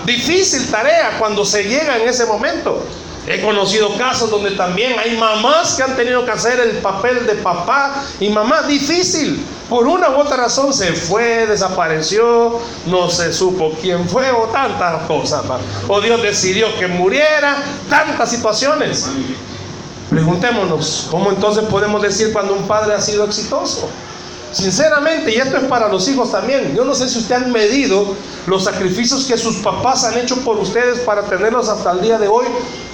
Difícil 0.06 0.70
tarea 0.72 1.18
cuando 1.20 1.46
se 1.46 1.64
llega 1.64 1.98
en 1.98 2.08
ese 2.08 2.26
momento. 2.26 2.84
He 3.28 3.40
conocido 3.40 3.96
casos 3.98 4.32
donde 4.32 4.52
también 4.52 4.98
hay 4.98 5.16
mamás 5.16 5.76
que 5.76 5.84
han 5.84 5.96
tenido 5.96 6.26
que 6.26 6.32
hacer 6.32 6.60
el 6.60 6.78
papel 6.78 7.28
de 7.28 7.36
papá 7.36 8.04
y 8.20 8.30
mamá 8.30 8.64
difícil. 8.64 9.46
Por 9.70 9.88
una 9.88 10.10
u 10.10 10.20
otra 10.20 10.38
razón 10.38 10.74
se 10.74 10.92
fue, 10.94 11.46
desapareció, 11.46 12.60
no 12.88 13.10
se 13.10 13.32
supo 13.32 13.74
quién 13.80 14.10
fue 14.10 14.32
o 14.32 14.48
tantas 14.48 15.04
cosas. 15.04 15.44
O 15.88 16.02
Dios 16.02 16.22
decidió 16.22 16.76
que 16.80 16.88
muriera, 16.88 17.58
tantas 17.90 18.32
situaciones. 18.32 19.08
Preguntémonos, 20.10 21.08
¿cómo 21.10 21.30
entonces 21.30 21.64
podemos 21.66 22.02
decir 22.02 22.34
cuando 22.34 22.54
un 22.54 22.68
padre 22.68 22.96
ha 22.96 23.02
sido 23.02 23.24
exitoso? 23.24 23.88
Sinceramente, 24.52 25.34
y 25.34 25.38
esto 25.38 25.58
es 25.58 25.64
para 25.64 25.88
los 25.88 26.08
hijos 26.10 26.32
también, 26.32 26.76
yo 26.76 26.84
no 26.84 26.94
sé 26.94 27.08
si 27.08 27.20
ustedes 27.20 27.44
han 27.44 27.52
medido 27.52 28.16
los 28.48 28.66
sacrificios 28.66 29.24
que 29.26 29.38
sus 29.38 29.58
papás 29.58 30.04
han 30.04 30.18
hecho 30.18 30.36
por 30.38 30.58
ustedes 30.58 31.00
para 31.00 31.22
tenerlos 31.24 31.70
hasta 31.70 31.92
el 31.92 32.02
día 32.02 32.18
de 32.18 32.28
hoy. 32.28 32.46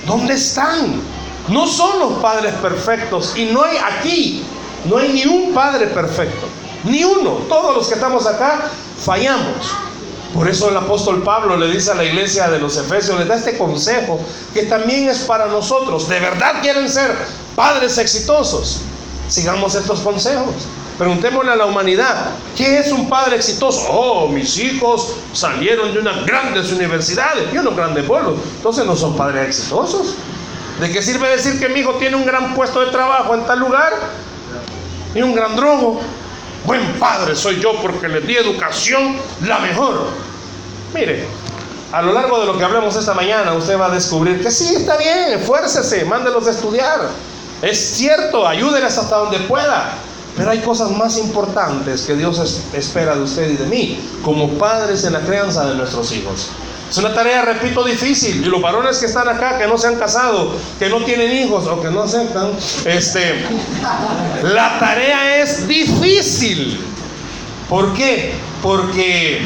¿Dónde 0.06 0.36
están? 0.36 1.02
No 1.48 1.66
son 1.66 2.00
los 2.00 2.14
padres 2.20 2.54
perfectos 2.56 3.34
y 3.36 3.46
no 3.46 3.64
hay 3.64 3.78
aquí, 3.78 4.44
no 4.86 4.98
hay 4.98 5.14
ni 5.14 5.26
un 5.26 5.54
padre 5.54 5.88
perfecto, 5.88 6.48
ni 6.84 7.04
uno. 7.04 7.32
Todos 7.50 7.76
los 7.76 7.88
que 7.88 7.96
estamos 7.96 8.28
acá 8.28 8.70
fallamos. 9.04 9.72
Por 10.34 10.48
eso 10.48 10.70
el 10.70 10.78
apóstol 10.78 11.24
Pablo 11.24 11.58
le 11.58 11.72
dice 11.72 11.90
a 11.90 11.96
la 11.96 12.04
iglesia 12.04 12.50
de 12.50 12.60
los 12.60 12.78
Efesios, 12.78 13.18
les 13.18 13.28
da 13.28 13.36
este 13.36 13.58
consejo 13.58 14.20
que 14.54 14.64
también 14.64 15.10
es 15.10 15.20
para 15.20 15.48
nosotros. 15.48 16.08
¿De 16.08 16.20
verdad 16.20 16.62
quieren 16.62 16.88
ser 16.88 17.16
padres 17.56 17.98
exitosos? 17.98 18.82
Sigamos 19.28 19.74
estos 19.74 20.02
consejos. 20.02 20.54
Preguntémosle 20.98 21.52
a 21.52 21.56
la 21.56 21.66
humanidad, 21.68 22.32
¿qué 22.56 22.80
es 22.80 22.92
un 22.92 23.08
padre 23.08 23.36
exitoso? 23.36 23.86
Oh, 23.90 24.28
mis 24.30 24.58
hijos 24.58 25.14
salieron 25.32 25.94
de 25.94 26.00
unas 26.00 26.26
grandes 26.26 26.72
universidades 26.72 27.54
y 27.54 27.58
unos 27.58 27.76
grandes 27.76 28.04
pueblos. 28.06 28.40
Entonces 28.56 28.84
no 28.86 28.96
son 28.96 29.16
padres 29.16 29.48
exitosos. 29.48 30.16
¿De 30.80 30.92
qué 30.92 31.02
sirve 31.04 31.30
decir 31.30 31.60
que 31.60 31.70
mi 31.70 31.82
hijo 31.82 31.94
tiene 31.94 32.16
un 32.16 32.26
gran 32.26 32.56
puesto 32.56 32.80
de 32.80 32.88
trabajo 32.88 33.36
en 33.36 33.46
tal 33.46 33.60
lugar? 33.60 33.94
Y 35.14 35.22
un 35.22 35.36
gran 35.36 35.56
drogo. 35.56 36.02
Buen 36.66 36.94
padre 36.94 37.36
soy 37.36 37.60
yo 37.60 37.74
porque 37.82 38.08
le 38.08 38.22
di 38.22 38.36
educación 38.36 39.18
la 39.46 39.60
mejor. 39.60 40.08
Mire, 40.96 41.26
a 41.92 42.02
lo 42.02 42.12
largo 42.12 42.40
de 42.40 42.48
lo 42.48 42.58
que 42.58 42.64
hablemos 42.64 42.96
esta 42.96 43.14
mañana, 43.14 43.54
usted 43.54 43.80
va 43.80 43.86
a 43.86 43.90
descubrir 43.92 44.42
que 44.42 44.50
sí, 44.50 44.76
está 44.76 44.98
bien, 44.98 45.40
esfuércese, 45.40 46.06
mándelos 46.06 46.48
a 46.48 46.52
estudiar. 46.52 47.10
Es 47.62 47.96
cierto, 47.96 48.48
ayúdenles 48.48 48.98
hasta 48.98 49.16
donde 49.16 49.40
pueda. 49.42 49.94
Pero 50.38 50.52
hay 50.52 50.60
cosas 50.60 50.92
más 50.92 51.18
importantes 51.18 52.04
que 52.04 52.16
Dios 52.16 52.64
espera 52.74 53.16
de 53.16 53.24
usted 53.24 53.50
y 53.50 53.58
de 53.58 53.66
mí, 53.66 54.00
como 54.24 54.50
padres 54.52 55.04
en 55.04 55.14
la 55.14 55.22
crianza 55.22 55.66
de 55.66 55.76
nuestros 55.76 56.12
hijos. 56.12 56.50
Es 56.90 56.98
una 57.00 57.14
tarea, 57.14 57.42
repito, 57.42 57.84
difícil. 57.84 58.46
Y 58.46 58.46
los 58.46 58.62
varones 58.62 58.98
que 59.00 59.08
están 59.08 59.28
acá, 59.28 59.58
que 59.58 59.68
no 59.68 59.78
se 59.78 59.88
han 59.88 59.96
casado, 59.96 60.54
que 60.80 60.90
no 60.90 61.04
tienen 61.04 61.32
hijos 61.34 61.66
o 61.66 61.82
que 61.82 61.90
no 61.90 62.04
aceptan, 62.04 62.52
este, 62.86 63.44
la 64.44 64.80
tarea 64.80 65.42
es 65.42 65.68
difícil. 65.68 66.80
¿Por 67.68 67.94
qué? 67.94 68.36
Porque 68.62 69.42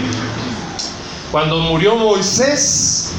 cuando 1.32 1.58
murió 1.60 1.96
Moisés, 1.96 3.14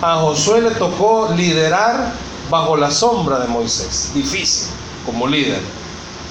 a 0.00 0.16
Josué 0.16 0.62
le 0.62 0.70
tocó 0.70 1.32
liderar 1.36 2.12
bajo 2.48 2.76
la 2.76 2.90
sombra 2.90 3.40
de 3.40 3.48
Moisés. 3.48 4.12
Difícil 4.14 4.68
como 5.04 5.26
líder. 5.26 5.60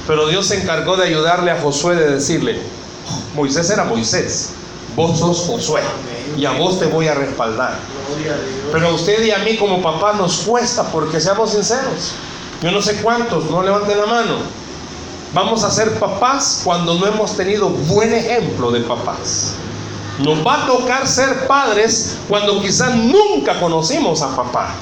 Pero 0.08 0.28
Dios 0.28 0.48
se 0.48 0.62
encargó 0.62 0.98
de 0.98 1.06
ayudarle 1.06 1.52
a 1.52 1.62
Josué 1.62 1.96
de 1.96 2.12
decirle, 2.12 2.60
Moisés 3.36 3.70
era 3.70 3.84
Moisés, 3.84 4.50
vos 4.96 5.20
sos 5.20 5.46
Josué 5.48 5.82
y 6.38 6.46
a 6.46 6.52
vos 6.52 6.80
te 6.80 6.86
voy 6.86 7.08
a 7.08 7.16
respaldar. 7.16 7.80
Pero 8.72 8.88
a 8.88 8.94
usted 8.94 9.24
y 9.24 9.32
a 9.32 9.40
mí 9.40 9.58
como 9.58 9.82
papá 9.82 10.14
nos 10.14 10.38
cuesta 10.38 10.84
porque 10.92 11.20
seamos 11.20 11.52
sinceros. 11.52 12.14
Yo 12.62 12.72
no 12.72 12.82
sé 12.82 13.02
cuántos, 13.02 13.50
no 13.50 13.64
levanten 13.64 13.98
la 13.98 14.06
mano. 14.06 14.38
Vamos 15.34 15.64
a 15.64 15.72
ser 15.72 16.00
papás 16.00 16.62
cuando 16.64 16.96
no 16.96 17.08
hemos 17.08 17.36
tenido 17.36 17.70
buen 17.70 18.14
ejemplo 18.14 18.72
de 18.72 18.82
papás. 18.82 19.54
Nos 20.20 20.46
va 20.46 20.64
a 20.64 20.66
tocar 20.66 21.08
ser 21.08 21.46
padres 21.46 22.16
cuando 22.30 22.62
quizás 22.62 22.96
nunca 22.96 23.60
conocimos 23.60 24.22
a 24.22 24.34
papá. 24.36 24.74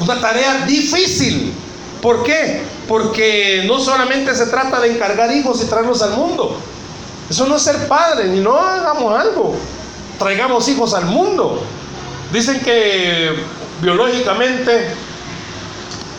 Una 0.00 0.20
tarea 0.20 0.66
difícil. 0.66 1.54
¿Por 2.02 2.24
qué? 2.24 2.62
Porque 2.88 3.62
no 3.64 3.78
solamente 3.78 4.34
se 4.34 4.46
trata 4.46 4.80
de 4.80 4.92
encargar 4.92 5.32
hijos 5.32 5.62
y 5.62 5.66
traerlos 5.66 6.02
al 6.02 6.10
mundo. 6.10 6.56
Eso 7.30 7.46
no 7.46 7.56
es 7.56 7.62
ser 7.62 7.86
padre, 7.86 8.24
ni 8.24 8.40
no 8.40 8.58
hagamos 8.58 9.18
algo. 9.18 9.54
Traigamos 10.18 10.68
hijos 10.68 10.92
al 10.94 11.04
mundo. 11.04 11.62
Dicen 12.32 12.60
que 12.60 13.36
biológicamente 13.80 14.88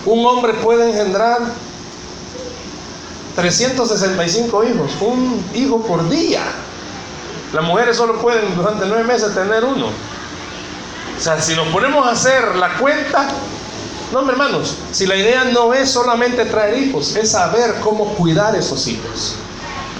un 0.05 0.25
hombre 0.25 0.53
puede 0.53 0.89
engendrar 0.89 1.39
365 3.35 4.63
hijos, 4.63 4.91
un 5.01 5.43
hijo 5.53 5.81
por 5.81 6.09
día. 6.09 6.43
Las 7.51 7.63
mujeres 7.65 7.97
solo 7.97 8.19
pueden 8.21 8.55
durante 8.55 8.85
nueve 8.85 9.03
meses 9.03 9.35
tener 9.35 9.65
uno. 9.65 9.87
O 9.87 11.21
sea, 11.21 11.41
si 11.41 11.55
nos 11.55 11.67
ponemos 11.67 12.07
a 12.07 12.11
hacer 12.11 12.55
la 12.55 12.77
cuenta, 12.77 13.27
no, 14.21 14.29
hermanos, 14.29 14.75
si 14.91 15.05
la 15.05 15.15
idea 15.15 15.45
no 15.45 15.73
es 15.73 15.89
solamente 15.89 16.45
traer 16.45 16.77
hijos, 16.77 17.15
es 17.15 17.31
saber 17.31 17.75
cómo 17.83 18.05
cuidar 18.13 18.55
esos 18.55 18.87
hijos. 18.87 19.35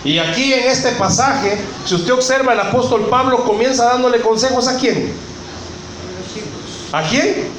Y 0.04 0.20
aquí 0.20 0.54
en 0.54 0.68
este 0.70 0.92
pasaje, 0.92 1.58
si 1.86 1.96
usted 1.96 2.14
observa, 2.14 2.54
el 2.54 2.60
apóstol 2.60 3.08
Pablo 3.10 3.44
comienza 3.44 3.86
dándole 3.86 4.22
consejos 4.22 4.68
a 4.68 4.78
quién. 4.78 5.14
¿A 6.92 7.02
quién? 7.04 7.52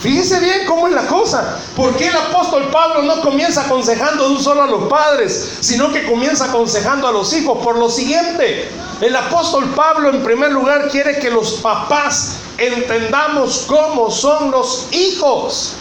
Fíjese 0.00 0.40
bien 0.40 0.66
cómo 0.66 0.88
es 0.88 0.94
la 0.94 1.06
cosa. 1.06 1.58
¿Por 1.76 1.96
qué 1.96 2.08
el 2.08 2.16
apóstol 2.16 2.68
Pablo 2.70 3.02
no 3.02 3.22
comienza 3.22 3.62
aconsejando 3.62 4.28
un 4.28 4.42
solo 4.42 4.62
a 4.62 4.66
los 4.66 4.88
padres, 4.88 5.58
sino 5.60 5.92
que 5.92 6.04
comienza 6.04 6.46
aconsejando 6.46 7.06
a 7.06 7.12
los 7.12 7.32
hijos? 7.32 7.58
Por 7.64 7.78
lo 7.78 7.88
siguiente, 7.88 8.68
el 9.00 9.16
apóstol 9.16 9.72
Pablo 9.74 10.10
en 10.10 10.22
primer 10.22 10.52
lugar 10.52 10.88
quiere 10.90 11.18
que 11.18 11.30
los 11.30 11.52
papás 11.54 12.36
entendamos 12.58 13.64
cómo 13.66 14.10
son 14.10 14.50
los 14.50 14.88
hijos. 14.92 15.74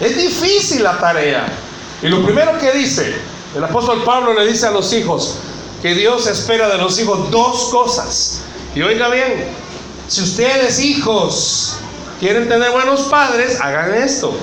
Es 0.00 0.16
difícil 0.16 0.82
la 0.82 0.98
tarea. 0.98 1.46
Y 2.02 2.08
lo 2.08 2.24
primero 2.24 2.58
que 2.58 2.72
dice, 2.72 3.14
el 3.54 3.62
apóstol 3.62 4.02
Pablo 4.04 4.32
le 4.32 4.46
dice 4.46 4.66
a 4.66 4.70
los 4.70 4.92
hijos, 4.92 5.36
que 5.82 5.94
Dios 5.94 6.26
espera 6.26 6.68
de 6.68 6.78
los 6.78 6.98
hijos 6.98 7.30
dos 7.30 7.68
cosas. 7.70 8.40
Y 8.74 8.82
oiga 8.82 9.08
bien, 9.08 9.46
si 10.08 10.22
ustedes 10.22 10.78
hijos 10.80 11.76
quieren 12.18 12.48
tener 12.48 12.70
buenos 12.70 13.02
padres, 13.02 13.60
hagan 13.60 13.94
esto. 13.94 14.34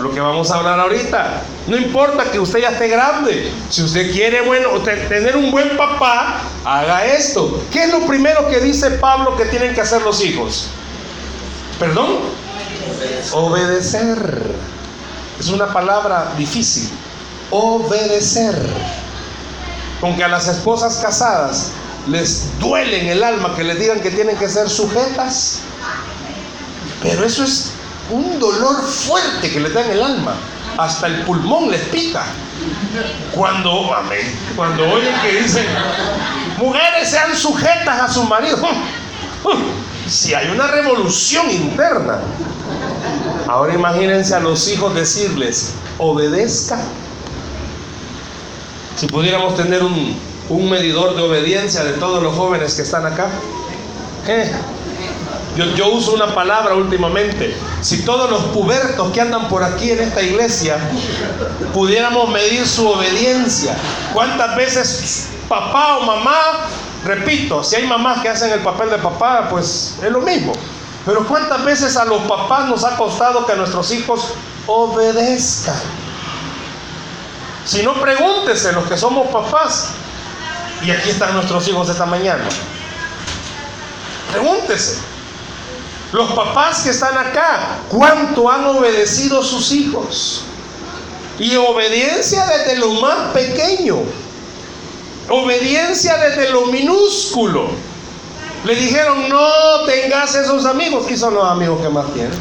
Lo 0.00 0.10
que 0.10 0.20
vamos 0.20 0.50
a 0.50 0.56
hablar 0.56 0.80
ahorita. 0.80 1.42
No 1.66 1.76
importa 1.76 2.24
que 2.24 2.38
usted 2.38 2.60
ya 2.60 2.70
esté 2.70 2.88
grande. 2.88 3.50
Si 3.70 3.82
usted 3.82 4.10
quiere 4.10 4.40
bueno, 4.42 4.70
tener 4.80 5.36
un 5.36 5.50
buen 5.50 5.76
papá, 5.76 6.40
haga 6.64 7.06
esto. 7.06 7.62
¿Qué 7.70 7.84
es 7.84 7.92
lo 7.92 8.06
primero 8.06 8.48
que 8.48 8.60
dice 8.60 8.90
Pablo 8.92 9.36
que 9.36 9.44
tienen 9.46 9.74
que 9.74 9.80
hacer 9.80 10.02
los 10.02 10.22
hijos? 10.24 10.68
¿Perdón? 11.78 12.41
Obedecer. 13.32 14.54
Es 15.38 15.48
una 15.48 15.72
palabra 15.72 16.32
difícil. 16.36 16.90
Obedecer. 17.50 18.54
Aunque 20.02 20.24
a 20.24 20.28
las 20.28 20.48
esposas 20.48 20.96
casadas 20.96 21.70
les 22.08 22.58
duele 22.58 23.00
en 23.02 23.08
el 23.08 23.22
alma 23.22 23.54
que 23.54 23.62
les 23.62 23.78
digan 23.78 24.00
que 24.00 24.10
tienen 24.10 24.36
que 24.36 24.48
ser 24.48 24.68
sujetas. 24.68 25.60
Pero 27.02 27.24
eso 27.24 27.44
es 27.44 27.72
un 28.10 28.38
dolor 28.38 28.82
fuerte 28.84 29.50
que 29.50 29.60
les 29.60 29.72
da 29.72 29.84
en 29.84 29.90
el 29.92 30.02
alma. 30.02 30.34
Hasta 30.78 31.06
el 31.06 31.22
pulmón 31.22 31.70
les 31.70 31.82
pica. 31.82 32.24
Cuando, 33.34 33.90
cuando 34.56 34.90
oyen 34.90 35.14
que 35.20 35.42
dicen, 35.42 35.66
mujeres 36.58 37.10
sean 37.10 37.34
sujetas 37.36 38.00
a 38.00 38.12
su 38.12 38.24
marido. 38.24 38.58
Si 40.08 40.34
hay 40.34 40.48
una 40.50 40.66
revolución 40.66 41.48
interna. 41.48 42.18
Ahora 43.52 43.74
imagínense 43.74 44.34
a 44.34 44.40
los 44.40 44.66
hijos 44.68 44.94
decirles, 44.94 45.74
obedezca. 45.98 46.78
Si 48.96 49.06
pudiéramos 49.06 49.54
tener 49.56 49.82
un, 49.82 50.16
medidor 50.70 51.14
de 51.14 51.20
obediencia 51.20 51.84
de 51.84 51.92
todos 51.92 52.22
los 52.22 52.34
jóvenes 52.34 52.72
que 52.72 52.80
están 52.80 53.04
acá. 53.04 53.28
Yo, 55.54 55.66
yo, 55.74 55.90
uso 55.90 56.14
una 56.14 56.34
palabra 56.34 56.74
últimamente. 56.74 57.54
Si 57.82 58.06
todos 58.06 58.30
los 58.30 58.42
pubertos 58.54 59.12
que 59.12 59.20
andan 59.20 59.50
por 59.50 59.62
aquí 59.62 59.90
en 59.90 60.00
esta 60.00 60.22
iglesia 60.22 60.78
pudiéramos 61.74 62.30
medir 62.30 62.66
su 62.66 62.88
obediencia, 62.88 63.76
¿cuántas 64.14 64.56
veces 64.56 65.28
papá 65.46 65.98
o 65.98 66.06
mamá 66.06 66.68
repito, 67.04 67.62
si 67.62 67.76
hay 67.76 67.86
mamás 67.86 68.22
que 68.22 68.30
hacen 68.30 68.50
el 68.50 68.60
papel 68.60 68.88
de 68.88 68.96
papá, 68.96 69.48
pues 69.50 69.98
es 70.02 70.10
lo 70.10 70.22
mismo. 70.22 70.54
Pero 71.04 71.26
¿cuántas 71.26 71.64
veces 71.64 71.96
a 71.96 72.04
los 72.04 72.22
papás 72.22 72.68
nos 72.68 72.84
ha 72.84 72.96
costado 72.96 73.44
que 73.46 73.56
nuestros 73.56 73.90
hijos 73.90 74.34
obedezcan? 74.66 75.80
Si 77.64 77.82
no, 77.82 77.94
pregúntese 77.94 78.72
los 78.72 78.84
que 78.86 78.96
somos 78.96 79.28
papás. 79.28 79.88
Y 80.84 80.90
aquí 80.90 81.10
están 81.10 81.34
nuestros 81.34 81.66
hijos 81.68 81.88
esta 81.88 82.06
mañana. 82.06 82.44
Pregúntese. 84.32 84.98
Los 86.12 86.32
papás 86.32 86.82
que 86.82 86.90
están 86.90 87.16
acá, 87.16 87.78
¿cuánto 87.88 88.50
han 88.50 88.66
obedecido 88.66 89.42
sus 89.42 89.72
hijos? 89.72 90.44
Y 91.38 91.56
obediencia 91.56 92.46
desde 92.46 92.76
lo 92.78 92.90
más 92.94 93.32
pequeño. 93.32 93.98
Obediencia 95.28 96.16
desde 96.18 96.50
lo 96.50 96.66
minúsculo. 96.66 97.70
Le 98.64 98.74
dijeron, 98.76 99.28
no 99.28 99.84
tengas 99.86 100.34
esos 100.34 100.64
amigos. 100.66 101.06
¿Qué 101.06 101.16
son 101.16 101.34
los 101.34 101.44
amigos 101.44 101.80
que 101.80 101.88
más 101.88 102.06
tienen? 102.12 102.32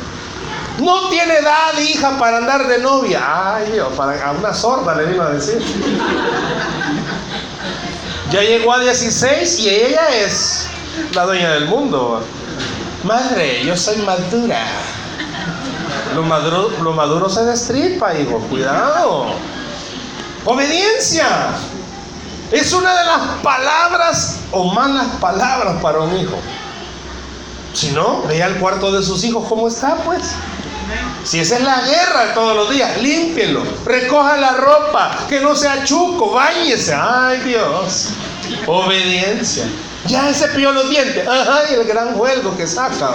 No 0.80 1.10
tiene 1.10 1.36
edad, 1.36 1.78
hija, 1.80 2.18
para 2.18 2.38
andar 2.38 2.68
de 2.68 2.80
novia. 2.80 3.56
Ay, 3.56 3.72
Dios, 3.72 3.90
para, 3.96 4.28
a 4.28 4.32
una 4.32 4.54
sorda 4.54 4.96
le 4.96 5.06
vino 5.06 5.24
a 5.24 5.32
decir. 5.32 5.60
Ya 8.32 8.42
llegó 8.42 8.74
a 8.74 8.80
16 8.80 9.60
y 9.60 9.70
ella 9.70 10.08
es 10.24 10.68
la 11.13 11.25
dueña 11.25 11.51
del 11.51 11.66
mundo. 11.66 12.24
Madre, 13.04 13.63
yo 13.66 13.75
soy 13.75 13.98
madura. 13.98 14.63
Lo 16.16 16.24
maduro, 16.24 16.72
lo 16.82 16.94
maduro 16.94 17.30
se 17.30 17.44
destripa, 17.46 18.18
hijo. 18.18 18.38
Cuidado. 18.50 19.34
Obediencia. 20.46 21.28
Es 22.51 22.74
una 22.74 22.93
de 23.00 23.05
las 23.05 23.22
palabras 23.41 24.39
o 24.51 24.74
malas 24.74 25.08
palabras 25.22 25.81
para 25.81 26.00
un 26.01 26.17
hijo. 26.17 26.38
Si 27.74 27.91
no, 27.91 28.24
vea 28.24 28.48
el 28.48 28.55
cuarto 28.55 28.91
de 28.91 29.01
sus 29.01 29.24
hijos 29.24 29.46
cómo 29.48 29.70
está, 29.70 29.96
pues. 30.03 30.22
Si 31.24 31.39
esa 31.39 31.55
es 31.55 31.63
la 31.63 31.81
guerra 31.81 32.34
todos 32.34 32.53
los 32.53 32.70
días, 32.70 33.01
límpienlo, 33.01 33.63
recoja 33.86 34.36
la 34.36 34.51
ropa, 34.51 35.20
que 35.29 35.39
no 35.39 35.55
sea 35.55 35.86
chuco, 35.86 36.31
bañese. 36.31 36.93
Ay 36.93 37.39
Dios, 37.39 38.10
obediencia. 38.67 39.65
Ya 40.08 40.34
se 40.34 40.48
pilló 40.50 40.74
los 40.74 40.89
dientes. 40.89 41.25
Ay, 41.27 41.75
el 41.75 41.86
gran 41.86 42.15
juego 42.15 42.58
que 42.58 42.67
saca. 42.67 43.12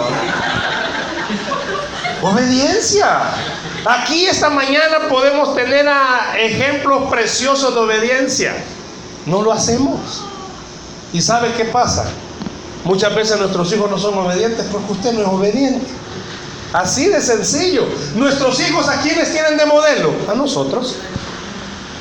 Obediencia. 2.22 3.20
Aquí 3.84 4.26
esta 4.26 4.48
mañana 4.48 5.08
podemos 5.10 5.54
tener 5.54 5.86
ejemplos 6.38 7.10
preciosos 7.10 7.74
de 7.74 7.80
obediencia. 7.80 8.54
No 9.26 9.42
lo 9.42 9.52
hacemos. 9.52 10.23
¿Y 11.12 11.21
sabe 11.21 11.52
qué 11.56 11.64
pasa? 11.64 12.06
Muchas 12.85 13.14
veces 13.14 13.38
nuestros 13.38 13.73
hijos 13.73 13.90
no 13.90 13.99
son 13.99 14.16
obedientes 14.18 14.66
porque 14.71 14.92
usted 14.92 15.12
no 15.12 15.21
es 15.23 15.28
obediente. 15.28 15.87
Así 16.73 17.09
de 17.09 17.21
sencillo. 17.21 17.85
Nuestros 18.14 18.61
hijos 18.61 18.88
a 18.88 19.00
quienes 19.00 19.33
tienen 19.33 19.56
de 19.56 19.66
modelo? 19.66 20.12
A 20.30 20.35
nosotros. 20.35 20.97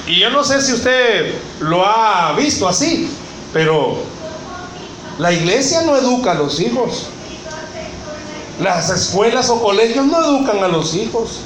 Y 0.08 0.20
yo 0.20 0.29
no 0.29 0.44
sé 0.44 0.62
si 0.62 0.74
usted 0.74 1.34
lo 1.62 1.84
ha 1.84 2.34
visto 2.34 2.67
así, 2.67 3.10
pero 3.51 3.98
la 5.17 5.32
iglesia 5.32 5.82
no 5.82 5.96
educa 5.96 6.32
a 6.32 6.36
los 6.36 6.60
hijos. 6.60 7.08
Las 8.62 8.89
escuelas 8.89 9.50
o 9.50 9.62
colegios 9.62 10.05
no 10.05 10.24
educan 10.24 10.63
a 10.63 10.67
los 10.67 10.94
hijos. 10.94 11.39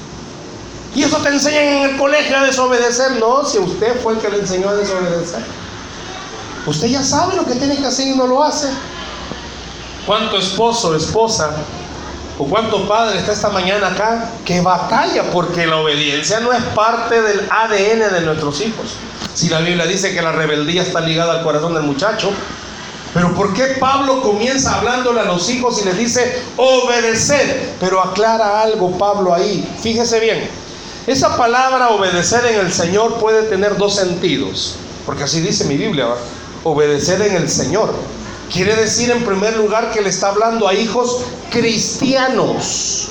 Y 0.96 1.04
eso 1.04 1.18
te 1.18 1.30
enseñan 1.30 1.64
en 1.64 1.90
el 1.92 1.98
colegio 1.98 2.38
a 2.38 2.44
desobedecer. 2.44 3.14
No, 3.20 3.46
si 3.46 3.60
usted 3.60 4.02
fue 4.02 4.14
el 4.14 4.20
que 4.20 4.30
le 4.30 4.40
enseñó 4.40 4.70
a 4.70 4.76
desobedecer. 4.76 5.44
Usted 6.70 6.88
ya 6.88 7.04
sabe 7.04 7.36
lo 7.36 7.48
que 7.48 7.56
tiene 7.56 7.76
que 7.78 7.86
hacer 7.88 8.10
y 8.10 8.16
no 8.16 8.28
lo 8.28 8.44
hace. 8.44 8.70
¿Cuánto 10.06 10.38
esposo, 10.38 10.96
esposa 10.96 11.50
o 12.38 12.46
cuánto 12.46 12.88
padre 12.88 13.17
está 13.17 13.34
esta 13.34 13.50
mañana 13.50 13.88
acá 13.88 14.30
que 14.46 14.62
batalla 14.62 15.32
porque 15.32 15.65
la 15.65 15.78
obediencia 15.78 16.39
no 16.41 16.54
es 16.54 16.62
parte 16.76 17.24
del 17.24 17.48
ADN 17.50 18.13
de 18.13 18.22
nuestros 18.22 18.62
hijos? 18.62 18.93
Si 19.34 19.50
la 19.50 19.62
Biblia 19.62 19.88
dice 19.88 20.13
que 20.13 20.22
la 20.22 20.32
rebeldía 20.32 20.84
está 20.84 21.02
ligada 21.02 21.39
al 21.39 21.43
corazón 21.43 21.74
del 21.74 21.84
muchacho, 21.84 22.30
pero 23.15 23.34
¿por 23.34 23.56
qué 23.56 23.78
Pablo 23.80 24.22
comienza 24.22 24.76
hablándole 24.76 25.22
a 25.22 25.26
los 25.26 25.50
hijos 25.50 25.82
y 25.82 25.86
les 25.86 25.98
dice 25.98 26.39
obedecer? 26.56 27.74
Pero 27.80 28.00
aclara 28.00 28.62
algo 28.62 28.96
Pablo 28.96 29.34
ahí. 29.34 29.67
Fíjese 29.82 30.20
bien. 30.20 30.48
Esa 31.08 31.36
palabra 31.36 31.89
obedecer 31.89 32.46
en 32.46 32.60
el 32.60 32.72
Señor 32.72 33.15
puede 33.15 33.41
tener 33.43 33.76
dos 33.78 33.96
sentidos. 33.96 34.76
Porque 35.08 35.24
así 35.24 35.41
dice 35.41 35.65
mi 35.65 35.76
Biblia. 35.76 36.06
Obedecer 36.63 37.22
en 37.22 37.36
el 37.36 37.50
Señor. 37.50 37.93
Quiere 38.52 38.76
decir 38.76 39.12
en 39.12 39.24
primer 39.24 39.56
lugar 39.58 39.91
que 39.91 40.02
le 40.02 40.10
está 40.10 40.30
hablando 40.30 40.67
a 40.67 40.74
hijos 40.74 41.22
cristianos. 41.52 43.10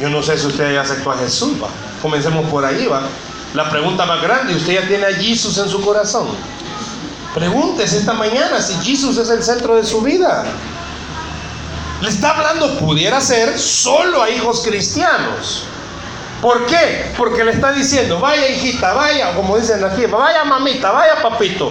Yo 0.00 0.10
no 0.10 0.22
sé 0.22 0.36
si 0.36 0.46
usted 0.46 0.74
ya 0.74 0.82
aceptó 0.82 1.12
a 1.12 1.18
Jesús. 1.18 1.52
¿va? 1.62 1.68
Comencemos 2.02 2.48
por 2.50 2.64
ahí. 2.64 2.86
¿va? 2.86 3.02
La 3.54 3.70
pregunta 3.70 4.04
más 4.04 4.20
grande. 4.22 4.54
¿Usted 4.54 4.74
ya 4.74 4.88
tiene 4.88 5.06
a 5.06 5.12
Jesús 5.12 5.56
en 5.58 5.68
su 5.68 5.80
corazón? 5.80 6.26
Pregúntese 7.34 7.98
esta 7.98 8.14
mañana 8.14 8.60
si 8.60 8.74
Jesús 8.82 9.18
es 9.18 9.28
el 9.28 9.42
centro 9.42 9.76
de 9.76 9.84
su 9.84 10.00
vida. 10.00 10.44
Le 12.00 12.08
está 12.08 12.30
hablando, 12.30 12.78
pudiera 12.78 13.20
ser, 13.20 13.58
solo 13.58 14.22
a 14.22 14.30
hijos 14.30 14.62
cristianos. 14.62 15.64
¿Por 16.40 16.66
qué? 16.66 17.12
Porque 17.16 17.44
le 17.44 17.52
está 17.52 17.72
diciendo, 17.72 18.20
vaya 18.20 18.48
hijita, 18.48 18.92
vaya, 18.92 19.34
como 19.34 19.56
dicen 19.56 19.82
aquí, 19.82 20.06
vaya 20.06 20.44
mamita, 20.44 20.90
vaya 20.90 21.22
papito. 21.22 21.70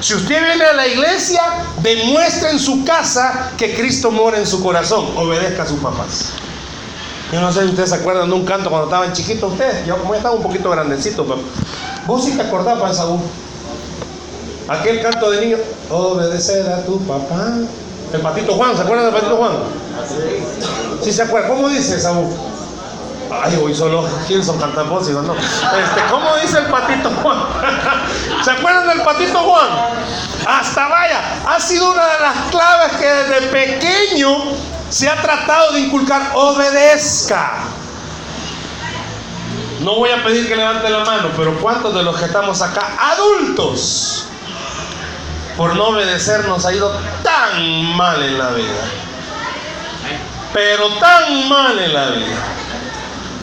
Si 0.00 0.14
usted 0.14 0.44
viene 0.44 0.64
a 0.64 0.74
la 0.74 0.86
iglesia, 0.86 1.40
demuestre 1.80 2.50
en 2.50 2.58
su 2.58 2.84
casa 2.84 3.52
que 3.56 3.74
Cristo 3.74 4.10
mora 4.10 4.38
en 4.38 4.46
su 4.46 4.62
corazón. 4.62 5.06
Obedezca 5.16 5.62
a 5.62 5.66
sus 5.66 5.80
papás. 5.80 6.32
Yo 7.32 7.40
no 7.40 7.50
sé 7.50 7.62
si 7.62 7.68
ustedes 7.70 7.88
se 7.88 7.96
acuerdan 7.96 8.28
de 8.28 8.34
un 8.34 8.44
canto 8.44 8.68
cuando 8.68 8.86
estaban 8.86 9.12
chiquitos 9.12 9.52
ustedes. 9.52 9.86
Yo 9.86 9.96
como 9.96 10.12
ya 10.12 10.18
estaba 10.18 10.34
un 10.36 10.42
poquito 10.42 10.70
grandecito, 10.70 11.24
pero 11.24 11.40
vos 12.06 12.24
sí 12.24 12.32
te 12.32 12.42
acordabas, 12.42 12.96
Saúl. 12.96 13.20
Aquel 14.68 15.02
canto 15.02 15.30
de 15.30 15.40
niño, 15.40 15.56
obedecer 15.90 16.70
a 16.70 16.84
tu 16.84 17.00
papá. 17.06 17.54
El 18.12 18.20
patito 18.20 18.54
Juan, 18.54 18.76
¿se 18.76 18.82
acuerdan 18.82 19.06
del 19.06 19.14
patito 19.14 19.36
Juan? 19.36 19.52
Sí, 21.02 21.12
se 21.12 21.22
acuerdan. 21.22 21.50
¿Cómo 21.50 21.68
dice 21.68 21.98
Saúl? 21.98 22.28
Ay, 23.30 23.60
hoy 23.62 23.74
solo 23.74 24.08
Gilson 24.26 24.58
canta 24.58 24.82
voz, 24.82 25.08
no. 25.08 25.34
Este, 25.34 26.02
¿Cómo 26.10 26.36
dice 26.36 26.58
el 26.58 26.66
patito 26.66 27.10
Juan? 27.22 27.38
¿Se 28.44 28.50
acuerdan 28.50 28.88
del 28.88 29.02
patito 29.02 29.38
Juan? 29.38 29.68
Hasta 30.46 30.88
vaya, 30.88 31.20
ha 31.46 31.60
sido 31.60 31.92
una 31.92 32.06
de 32.06 32.20
las 32.20 32.36
claves 32.50 32.92
que 32.98 33.06
desde 33.06 33.48
pequeño 33.48 34.36
se 34.88 35.08
ha 35.08 35.20
tratado 35.20 35.72
de 35.72 35.80
inculcar. 35.80 36.32
Obedezca. 36.34 37.52
No 39.80 39.96
voy 39.96 40.10
a 40.10 40.22
pedir 40.22 40.48
que 40.48 40.56
levante 40.56 40.88
la 40.88 41.04
mano, 41.04 41.30
pero 41.36 41.58
¿cuántos 41.60 41.94
de 41.94 42.02
los 42.02 42.16
que 42.16 42.26
estamos 42.26 42.62
acá, 42.62 42.96
adultos, 42.98 44.28
por 45.56 45.76
no 45.76 45.88
obedecer 45.88 46.46
nos 46.48 46.66
ha 46.66 46.74
ido 46.74 46.90
tan 47.22 47.96
mal 47.96 48.22
en 48.22 48.38
la 48.38 48.50
vida. 48.50 48.84
Pero 50.52 50.88
tan 50.98 51.48
mal 51.48 51.78
en 51.78 51.94
la 51.94 52.06
vida. 52.10 52.36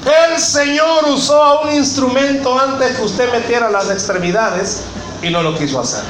El 0.06 0.40
Señor 0.40 1.06
usó 1.10 1.44
a 1.44 1.62
un 1.62 1.76
instrumento 1.76 2.60
antes 2.60 2.98
que 2.98 3.04
usted 3.04 3.32
metiera 3.32 3.70
las 3.70 3.90
extremidades 3.92 4.82
y 5.22 5.30
no 5.30 5.44
lo 5.44 5.56
quiso 5.56 5.80
hacer. 5.80 6.04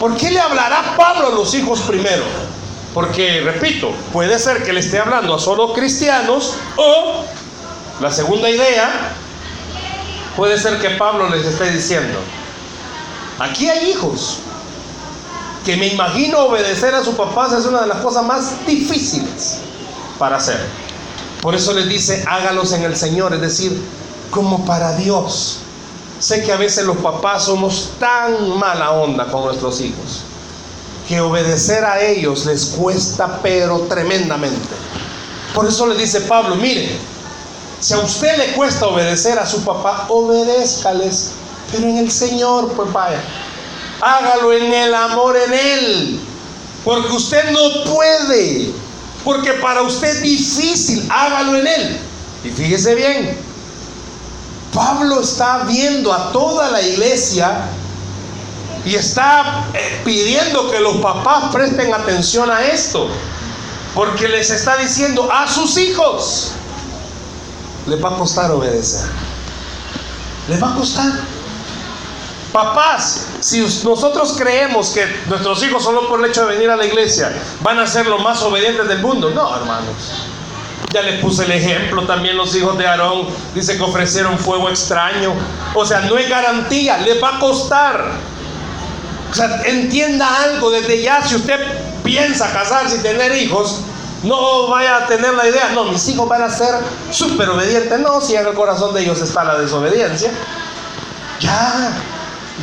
¿Por 0.00 0.16
qué 0.16 0.30
le 0.30 0.40
hablará 0.40 0.96
Pablo 0.96 1.28
a 1.28 1.30
los 1.30 1.54
hijos 1.54 1.80
primero? 1.82 2.24
Porque, 2.94 3.40
repito, 3.40 3.92
puede 4.12 4.38
ser 4.38 4.62
que 4.62 4.72
le 4.72 4.80
esté 4.80 4.98
hablando 4.98 5.34
a 5.34 5.38
solo 5.38 5.72
cristianos 5.72 6.54
o, 6.76 7.24
la 8.00 8.10
segunda 8.10 8.48
idea, 8.48 9.12
puede 10.36 10.58
ser 10.58 10.80
que 10.80 10.90
Pablo 10.90 11.28
les 11.28 11.44
esté 11.44 11.70
diciendo, 11.70 12.18
aquí 13.38 13.68
hay 13.68 13.90
hijos, 13.90 14.38
que 15.64 15.76
me 15.76 15.88
imagino 15.88 16.40
obedecer 16.40 16.94
a 16.94 17.04
sus 17.04 17.14
papás 17.14 17.52
es 17.52 17.66
una 17.66 17.82
de 17.82 17.86
las 17.86 17.98
cosas 17.98 18.24
más 18.24 18.66
difíciles 18.66 19.58
para 20.18 20.36
hacer. 20.36 20.58
Por 21.42 21.56
eso 21.56 21.72
les 21.74 21.88
dice, 21.88 22.24
hágalos 22.28 22.72
en 22.72 22.84
el 22.84 22.96
Señor, 22.96 23.34
es 23.34 23.40
decir, 23.40 23.82
como 24.30 24.64
para 24.64 24.96
Dios. 24.96 25.58
Sé 26.20 26.44
que 26.44 26.52
a 26.52 26.56
veces 26.56 26.86
los 26.86 26.98
papás 26.98 27.46
somos 27.46 27.90
tan 27.98 28.56
mala 28.58 28.92
onda 28.92 29.26
con 29.26 29.44
nuestros 29.44 29.80
hijos, 29.80 30.20
que 31.08 31.20
obedecer 31.20 31.84
a 31.84 32.00
ellos 32.00 32.46
les 32.46 32.66
cuesta, 32.66 33.40
pero 33.42 33.80
tremendamente. 33.80 34.68
Por 35.52 35.66
eso 35.66 35.84
le 35.84 35.96
dice 35.96 36.20
Pablo, 36.20 36.54
mire, 36.54 36.96
si 37.80 37.94
a 37.94 37.98
usted 37.98 38.38
le 38.38 38.52
cuesta 38.52 38.86
obedecer 38.86 39.36
a 39.40 39.44
su 39.44 39.64
papá, 39.64 40.06
obedézcales, 40.10 41.32
pero 41.72 41.88
en 41.88 41.98
el 41.98 42.10
Señor, 42.12 42.72
pues 42.74 42.92
vaya, 42.92 43.20
hágalo 44.00 44.52
en 44.52 44.72
el 44.72 44.94
amor 44.94 45.36
en 45.36 45.52
Él. 45.52 46.20
Porque 46.84 47.12
usted 47.12 47.50
no 47.50 47.92
puede. 47.92 48.72
Porque 49.24 49.52
para 49.54 49.82
usted 49.82 50.08
es 50.08 50.22
difícil. 50.22 51.08
Hágalo 51.10 51.56
en 51.56 51.66
Él. 51.66 52.00
Y 52.44 52.50
fíjese 52.50 52.94
bien. 52.94 53.38
Pablo 54.72 55.20
está 55.20 55.64
viendo 55.64 56.12
a 56.12 56.32
toda 56.32 56.70
la 56.70 56.80
iglesia 56.80 57.66
Y 58.86 58.94
está 58.94 59.66
eh, 59.74 60.00
pidiendo 60.04 60.70
que 60.70 60.80
los 60.80 60.96
papás 60.96 61.52
presten 61.52 61.92
atención 61.94 62.50
a 62.50 62.64
esto. 62.64 63.08
Porque 63.94 64.26
les 64.28 64.50
está 64.50 64.76
diciendo 64.76 65.30
a 65.30 65.46
sus 65.46 65.76
hijos, 65.76 66.52
les 67.86 68.02
va 68.02 68.10
a 68.10 68.16
costar 68.16 68.50
obedecer. 68.50 69.06
Les 70.48 70.60
va 70.60 70.72
a 70.72 70.74
costar. 70.74 71.12
Papás, 72.52 73.28
si 73.40 73.60
nosotros 73.60 74.34
creemos 74.36 74.90
que 74.90 75.06
nuestros 75.26 75.62
hijos 75.64 75.82
solo 75.82 76.06
por 76.06 76.20
el 76.20 76.30
hecho 76.30 76.46
de 76.46 76.54
venir 76.54 76.68
a 76.68 76.76
la 76.76 76.84
iglesia 76.84 77.32
van 77.62 77.78
a 77.78 77.86
ser 77.86 78.06
los 78.06 78.22
más 78.22 78.42
obedientes 78.42 78.86
del 78.88 78.98
mundo, 78.98 79.30
no, 79.30 79.56
hermanos. 79.56 80.26
Ya 80.92 81.00
les 81.00 81.20
puse 81.22 81.44
el 81.44 81.52
ejemplo, 81.52 82.06
también 82.06 82.36
los 82.36 82.54
hijos 82.54 82.76
de 82.76 82.86
Aarón, 82.86 83.26
dice 83.54 83.78
que 83.78 83.82
ofrecieron 83.82 84.38
fuego 84.38 84.68
extraño. 84.68 85.32
O 85.74 85.86
sea, 85.86 86.00
no 86.00 86.18
es 86.18 86.28
garantía, 86.28 86.98
les 86.98 87.22
va 87.22 87.36
a 87.36 87.40
costar. 87.40 88.04
O 89.30 89.34
sea, 89.34 89.62
entienda 89.64 90.42
algo 90.42 90.70
desde 90.70 91.00
ya, 91.00 91.26
si 91.26 91.36
usted 91.36 91.58
piensa 92.04 92.52
casarse 92.52 92.96
y 92.96 92.98
tener 92.98 93.34
hijos, 93.34 93.80
no 94.24 94.68
vaya 94.68 94.96
a 94.96 95.06
tener 95.06 95.32
la 95.32 95.48
idea, 95.48 95.70
no, 95.70 95.84
mis 95.84 96.06
hijos 96.08 96.28
van 96.28 96.42
a 96.42 96.50
ser 96.50 96.74
súper 97.10 97.48
obedientes. 97.48 97.98
No, 98.00 98.20
si 98.20 98.36
en 98.36 98.46
el 98.46 98.52
corazón 98.52 98.92
de 98.92 99.00
ellos 99.00 99.22
está 99.22 99.42
la 99.42 99.58
desobediencia. 99.58 100.30
Ya. 101.40 102.11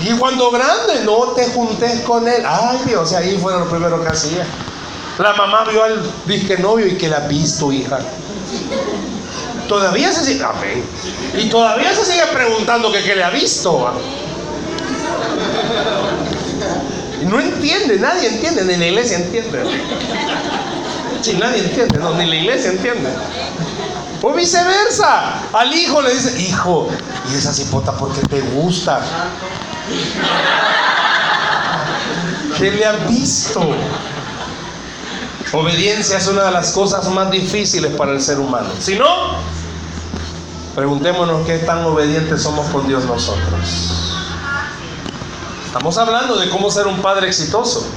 Y 0.03 0.11
cuando 0.17 0.51
grande, 0.51 1.03
no 1.03 1.33
te 1.35 1.45
juntes 1.47 2.01
con 2.01 2.27
él. 2.27 2.43
Ay, 2.45 2.79
Dios, 2.85 3.11
ahí 3.13 3.37
fue 3.41 3.53
lo 3.57 3.67
primero 3.69 4.01
que 4.01 4.09
hacía. 4.09 4.45
La 5.17 5.33
mamá 5.33 5.65
vio 5.69 5.83
al 5.83 6.01
disque 6.25 6.57
novio 6.57 6.87
y 6.87 6.95
que 6.95 7.09
la 7.09 7.21
visto, 7.21 7.71
hija. 7.71 7.99
Todavía 9.67 10.13
se 10.13 10.23
sigue, 10.23 10.43
amén. 10.43 10.83
Y 11.37 11.49
todavía 11.49 11.93
se 11.93 12.05
sigue 12.05 12.25
preguntando 12.31 12.91
que 12.91 13.03
qué 13.03 13.15
le 13.15 13.23
ha 13.23 13.29
visto. 13.29 13.91
No 17.23 17.39
entiende, 17.39 17.99
nadie 17.99 18.29
entiende, 18.29 18.63
ni 18.63 18.77
la 18.77 18.87
iglesia 18.87 19.17
entiende. 19.17 19.59
Si 21.21 21.33
nadie 21.33 21.63
entiende, 21.63 21.99
ni 22.17 22.25
la 22.25 22.35
iglesia 22.35 22.71
entiende. 22.71 23.09
O 24.21 24.31
viceversa. 24.33 25.41
Al 25.53 25.73
hijo 25.73 26.01
le 26.01 26.13
dice, 26.13 26.39
hijo, 26.41 26.87
y 27.31 27.37
esa 27.37 27.53
cipota 27.53 27.91
porque 27.91 28.21
te 28.21 28.41
gusta. 28.41 29.01
¿Qué 32.57 32.71
le 32.71 32.85
ha 32.85 32.91
visto? 33.07 33.61
Obediencia 35.53 36.17
es 36.17 36.27
una 36.27 36.43
de 36.43 36.51
las 36.51 36.71
cosas 36.71 37.07
más 37.09 37.31
difíciles 37.31 37.95
para 37.95 38.11
el 38.11 38.21
ser 38.21 38.39
humano. 38.39 38.69
Si 38.79 38.95
no, 38.95 39.05
preguntémonos 40.75 41.45
qué 41.47 41.59
tan 41.59 41.83
obedientes 41.85 42.43
somos 42.43 42.67
con 42.67 42.87
Dios 42.87 43.05
nosotros. 43.05 44.09
Estamos 45.65 45.97
hablando 45.97 46.35
de 46.37 46.49
cómo 46.49 46.69
ser 46.69 46.87
un 46.87 47.01
padre 47.01 47.27
exitoso. 47.27 47.87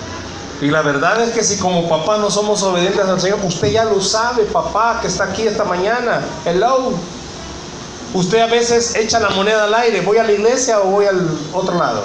Y 0.60 0.66
la 0.70 0.82
verdad 0.82 1.20
es 1.20 1.30
que 1.30 1.42
si 1.42 1.58
como 1.58 1.88
papá 1.88 2.18
no 2.18 2.30
somos 2.30 2.62
obedientes 2.62 3.04
al 3.04 3.20
Señor, 3.20 3.40
usted 3.42 3.72
ya 3.72 3.84
lo 3.84 4.00
sabe, 4.00 4.44
papá, 4.44 4.98
que 5.00 5.08
está 5.08 5.24
aquí 5.24 5.42
esta 5.42 5.64
mañana. 5.64 6.20
Hello. 6.44 6.92
Usted 8.14 8.40
a 8.40 8.46
veces 8.46 8.94
echa 8.94 9.20
la 9.20 9.30
moneda 9.30 9.64
al 9.64 9.74
aire, 9.74 10.02
voy 10.02 10.18
a 10.18 10.22
la 10.22 10.32
iglesia 10.32 10.80
o 10.80 10.90
voy 10.90 11.06
al 11.06 11.28
otro 11.52 11.78
lado. 11.78 12.04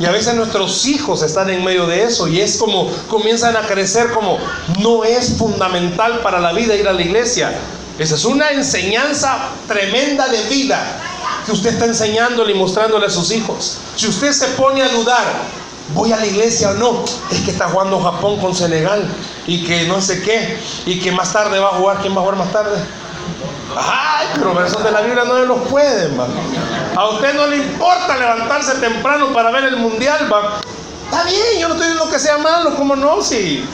Y 0.00 0.06
a 0.06 0.10
veces 0.10 0.34
nuestros 0.34 0.86
hijos 0.86 1.22
están 1.22 1.50
en 1.50 1.62
medio 1.62 1.86
de 1.86 2.02
eso 2.02 2.26
y 2.26 2.40
es 2.40 2.56
como 2.56 2.90
comienzan 3.08 3.56
a 3.56 3.60
crecer 3.60 4.10
como 4.10 4.38
no 4.80 5.04
es 5.04 5.38
fundamental 5.38 6.18
para 6.20 6.40
la 6.40 6.52
vida 6.52 6.74
ir 6.74 6.88
a 6.88 6.92
la 6.92 7.02
iglesia. 7.02 7.52
Esa 7.96 8.16
es 8.16 8.24
una 8.24 8.50
enseñanza 8.50 9.50
tremenda 9.68 10.26
de 10.26 10.42
vida 10.48 10.82
que 11.46 11.52
usted 11.52 11.74
está 11.74 11.84
enseñándole 11.84 12.52
y 12.52 12.56
mostrándole 12.56 13.06
a 13.06 13.10
sus 13.10 13.30
hijos. 13.30 13.78
Si 13.94 14.08
usted 14.08 14.32
se 14.32 14.48
pone 14.48 14.82
a 14.82 14.88
dudar, 14.88 15.24
voy 15.94 16.10
a 16.10 16.16
la 16.16 16.26
iglesia 16.26 16.70
o 16.70 16.74
no, 16.74 17.04
es 17.30 17.40
que 17.42 17.52
está 17.52 17.68
jugando 17.68 18.00
Japón 18.00 18.40
con 18.40 18.52
Senegal 18.52 19.06
y 19.46 19.62
que 19.64 19.84
no 19.84 20.00
sé 20.00 20.22
qué, 20.22 20.58
y 20.86 20.98
que 20.98 21.12
más 21.12 21.32
tarde 21.32 21.60
va 21.60 21.68
a 21.68 21.78
jugar, 21.78 21.98
¿quién 22.00 22.16
va 22.16 22.18
a 22.18 22.20
jugar 22.22 22.36
más 22.36 22.52
tarde? 22.52 22.78
Ay, 23.76 24.28
pero 24.34 24.54
versos 24.54 24.82
de 24.84 24.90
la 24.90 25.00
Biblia 25.00 25.24
no 25.24 25.38
los 25.40 25.68
pueden, 25.68 26.18
va. 26.18 26.26
A 26.96 27.08
usted 27.08 27.34
no 27.34 27.46
le 27.46 27.56
importa 27.56 28.16
levantarse 28.16 28.74
temprano 28.74 29.32
para 29.32 29.50
ver 29.50 29.64
el 29.64 29.76
mundial, 29.76 30.32
va. 30.32 30.60
Está 31.04 31.24
bien, 31.24 31.60
yo 31.60 31.68
no 31.68 31.74
estoy 31.74 31.88
diciendo 31.88 32.10
que 32.10 32.18
sea 32.18 32.38
malo, 32.38 32.74
¿cómo 32.76 32.96
no? 32.96 33.22
Si 33.22 33.64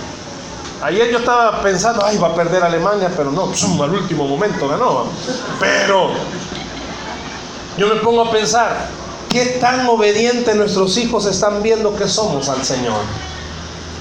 ayer 0.83 1.11
yo 1.11 1.19
estaba 1.19 1.63
pensando, 1.63 2.05
ay, 2.05 2.19
va 2.19 2.29
a 2.29 2.35
perder 2.35 2.63
Alemania, 2.63 3.11
pero 3.17 3.31
no, 3.31 3.53
al 3.83 3.91
último 3.91 4.27
momento 4.27 4.69
ganó. 4.69 5.07
Pero 5.59 6.11
yo 7.77 7.87
me 7.89 7.97
pongo 7.97 8.23
a 8.23 8.31
pensar, 8.31 8.89
¿qué 9.29 9.59
tan 9.61 9.87
obedientes 9.87 10.55
nuestros 10.57 10.97
hijos 10.97 11.27
están 11.27 11.63
viendo 11.63 11.95
que 11.97 12.09
somos 12.09 12.49
al 12.49 12.65
Señor? 12.65 13.01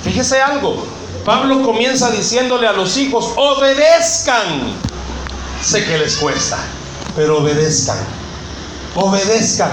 Fíjese 0.03 0.41
algo, 0.41 0.83
Pablo 1.25 1.62
comienza 1.62 2.09
diciéndole 2.09 2.67
a 2.67 2.73
los 2.73 2.97
hijos, 2.97 3.31
obedezcan 3.35 4.73
Sé 5.62 5.86
que 5.86 5.98
les 5.98 6.17
cuesta, 6.17 6.58
pero 7.15 7.39
obedezcan. 7.39 7.98
Obedezcan. 8.95 9.72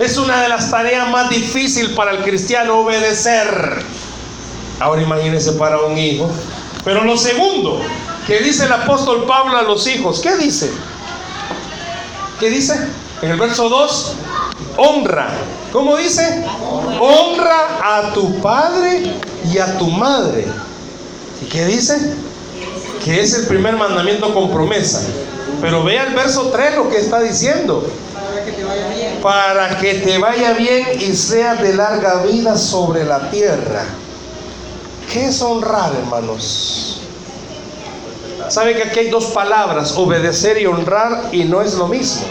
Es 0.00 0.16
una 0.16 0.42
de 0.42 0.48
las 0.48 0.70
tareas 0.70 1.08
más 1.10 1.30
difíciles 1.30 1.92
para 1.92 2.12
el 2.12 2.18
cristiano 2.18 2.80
obedecer. 2.80 3.84
Ahora 4.80 5.02
imagínense 5.02 5.52
para 5.52 5.78
un 5.80 5.96
hijo. 5.96 6.30
Pero 6.84 7.04
lo 7.04 7.16
segundo 7.16 7.80
que 8.26 8.40
dice 8.40 8.66
el 8.66 8.72
apóstol 8.72 9.24
Pablo 9.26 9.56
a 9.56 9.62
los 9.62 9.86
hijos, 9.86 10.20
¿qué 10.20 10.36
dice? 10.36 10.70
¿Qué 12.38 12.50
dice? 12.50 12.74
En 13.22 13.30
el 13.30 13.38
verso 13.38 13.68
2, 13.68 14.12
honra. 14.76 15.30
¿Cómo 15.72 15.96
dice? 15.96 16.44
Honra 17.00 17.78
a 17.82 18.12
tu 18.12 18.40
padre 18.40 19.14
y 19.50 19.58
a 19.58 19.78
tu 19.78 19.88
madre. 19.88 20.46
¿Y 21.42 21.46
qué 21.46 21.64
dice? 21.66 22.14
Que 23.04 23.20
es 23.20 23.34
el 23.34 23.46
primer 23.46 23.76
mandamiento 23.76 24.32
con 24.34 24.50
promesa. 24.50 25.02
Pero 25.60 25.82
vea 25.82 26.04
el 26.04 26.14
verso 26.14 26.50
3 26.50 26.76
lo 26.76 26.88
que 26.88 26.98
está 26.98 27.20
diciendo. 27.20 27.86
Para 29.22 29.78
que 29.78 29.94
te 29.94 30.18
vaya 30.18 30.52
bien 30.52 30.86
y 31.00 31.14
seas 31.14 31.60
de 31.60 31.74
larga 31.74 32.22
vida 32.22 32.56
sobre 32.56 33.04
la 33.04 33.30
tierra. 33.30 33.84
¿Qué 35.12 35.26
es 35.26 35.40
honrar, 35.40 35.92
hermanos? 35.94 37.00
¿Sabe 38.48 38.76
que 38.76 38.84
aquí 38.84 39.00
hay 39.00 39.10
dos 39.10 39.26
palabras, 39.26 39.92
obedecer 39.96 40.60
y 40.60 40.66
honrar, 40.66 41.28
y 41.32 41.44
no 41.44 41.60
es 41.60 41.74
lo 41.74 41.88
mismo? 41.88 42.22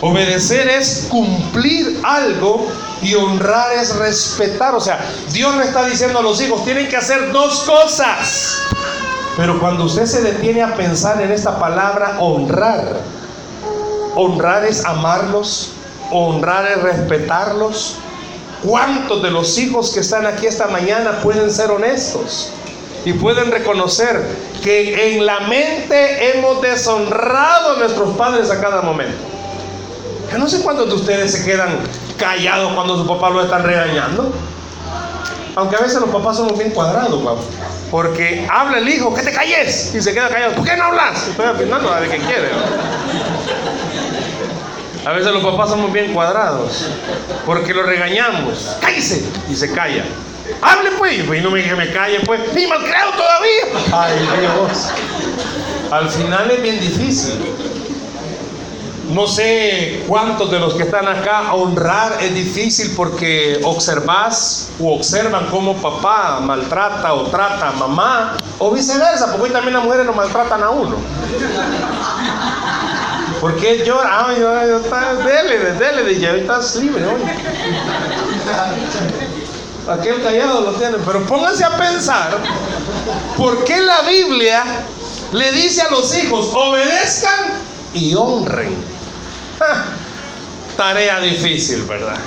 Obedecer 0.00 0.68
es 0.68 1.06
cumplir 1.08 2.00
algo 2.02 2.66
y 3.00 3.14
honrar 3.14 3.72
es 3.72 3.96
respetar. 3.96 4.74
O 4.74 4.80
sea, 4.80 4.98
Dios 5.32 5.56
le 5.56 5.64
está 5.64 5.86
diciendo 5.86 6.18
a 6.18 6.22
los 6.22 6.40
hijos, 6.40 6.64
tienen 6.64 6.88
que 6.88 6.96
hacer 6.96 7.32
dos 7.32 7.60
cosas. 7.60 8.58
Pero 9.36 9.60
cuando 9.60 9.84
usted 9.84 10.06
se 10.06 10.22
detiene 10.22 10.62
a 10.62 10.74
pensar 10.74 11.20
en 11.20 11.30
esta 11.30 11.58
palabra 11.58 12.16
honrar, 12.20 13.00
honrar 14.14 14.64
es 14.64 14.84
amarlos, 14.84 15.72
honrar 16.10 16.66
es 16.66 16.82
respetarlos. 16.82 17.96
¿Cuántos 18.64 19.22
de 19.22 19.30
los 19.30 19.58
hijos 19.58 19.90
que 19.90 20.00
están 20.00 20.24
aquí 20.26 20.46
esta 20.46 20.68
mañana 20.68 21.20
pueden 21.22 21.50
ser 21.50 21.70
honestos? 21.70 22.50
Y 23.04 23.12
pueden 23.12 23.50
reconocer 23.52 24.20
que 24.64 25.14
en 25.14 25.26
la 25.26 25.40
mente 25.40 26.36
hemos 26.36 26.60
deshonrado 26.62 27.76
a 27.76 27.78
nuestros 27.78 28.16
padres 28.16 28.50
a 28.50 28.60
cada 28.60 28.80
momento. 28.80 29.18
Yo 30.32 30.38
no 30.38 30.48
sé 30.48 30.60
cuántos 30.62 30.88
de 30.88 30.94
ustedes 30.94 31.30
se 31.30 31.44
quedan 31.44 31.78
callados 32.18 32.72
cuando 32.72 32.96
su 32.96 33.06
papá 33.06 33.30
lo 33.30 33.42
están 33.42 33.62
regañando. 33.62 34.32
Aunque 35.54 35.76
a 35.76 35.80
veces 35.80 36.00
los 36.00 36.10
papás 36.10 36.38
somos 36.38 36.58
bien 36.58 36.70
cuadrados, 36.70 37.22
papá. 37.22 37.42
Porque 37.90 38.46
habla 38.50 38.78
el 38.78 38.88
hijo, 38.88 39.14
que 39.14 39.22
te 39.22 39.32
calles. 39.32 39.94
Y 39.94 40.02
se 40.02 40.12
queda 40.12 40.28
callado. 40.28 40.54
¿Por 40.54 40.64
qué 40.64 40.76
no 40.76 40.84
hablas? 40.84 41.28
Estoy 41.28 41.46
opinando 41.46 41.92
a 41.92 42.00
ver 42.00 42.10
qué 42.10 42.18
quiere. 42.18 42.50
A 45.04 45.12
veces 45.12 45.32
los 45.32 45.44
papás 45.44 45.70
somos 45.70 45.92
bien 45.92 46.12
cuadrados. 46.12 46.88
Porque 47.44 47.72
lo 47.72 47.84
regañamos. 47.84 48.76
Cállese. 48.80 49.24
Y 49.48 49.54
se 49.54 49.72
calla. 49.72 50.04
Hable 50.60 50.90
pues. 50.98 51.18
Y 51.18 51.40
no 51.40 51.50
me 51.50 51.60
dije 51.60 51.76
me 51.76 51.92
calle 51.92 52.20
pues. 52.26 52.40
Ni 52.54 52.66
malcriado 52.66 53.12
todavía. 53.12 53.64
Ay 53.92 54.28
Dios. 54.40 54.90
Al 55.92 56.10
final 56.10 56.50
es 56.50 56.62
bien 56.62 56.80
difícil. 56.80 57.34
No 59.10 59.28
sé 59.28 60.04
cuántos 60.08 60.50
de 60.50 60.58
los 60.58 60.74
que 60.74 60.82
están 60.82 61.06
acá 61.06 61.54
honrar 61.54 62.18
es 62.20 62.34
difícil 62.34 62.92
porque 62.96 63.60
observas 63.62 64.70
o 64.80 64.96
observan 64.96 65.46
cómo 65.46 65.76
papá 65.76 66.40
maltrata 66.40 67.14
o 67.14 67.26
trata 67.26 67.68
a 67.68 67.72
mamá 67.72 68.36
o 68.58 68.72
viceversa, 68.72 69.26
porque 69.30 69.44
hoy 69.44 69.50
también 69.50 69.74
las 69.74 69.84
mujeres 69.84 70.06
no 70.06 70.12
maltratan 70.12 70.62
a 70.62 70.70
uno. 70.70 70.96
Porque 73.40 73.84
llora, 73.84 74.26
ay, 74.26 74.42
ay, 74.42 74.70
está, 74.82 75.14
dele, 75.14 75.72
dele, 75.74 76.18
ya 76.18 76.34
estás 76.34 76.74
libre 76.76 77.06
hoy. 77.06 77.22
Aquel 79.88 80.20
callado 80.20 80.62
lo 80.62 80.72
tiene, 80.72 80.96
pero 81.06 81.24
pónganse 81.26 81.64
a 81.64 81.76
pensar, 81.76 82.38
¿por 83.36 83.62
qué 83.62 83.78
la 83.78 84.00
Biblia 84.02 84.64
le 85.32 85.52
dice 85.52 85.82
a 85.82 85.90
los 85.90 86.16
hijos, 86.16 86.50
obedezcan 86.52 87.62
y 87.94 88.14
honren? 88.16 88.95
Tarea 90.76 91.20
difícil, 91.20 91.82
¿verdad? 91.84 92.18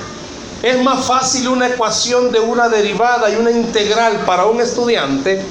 es 0.61 0.83
más 0.83 1.05
fácil 1.05 1.47
una 1.47 1.67
ecuación 1.67 2.31
de 2.31 2.39
una 2.39 2.67
derivada 2.67 3.29
y 3.29 3.35
una 3.35 3.51
integral 3.51 4.23
para 4.25 4.45
un 4.45 4.59
estudiante 4.59 5.41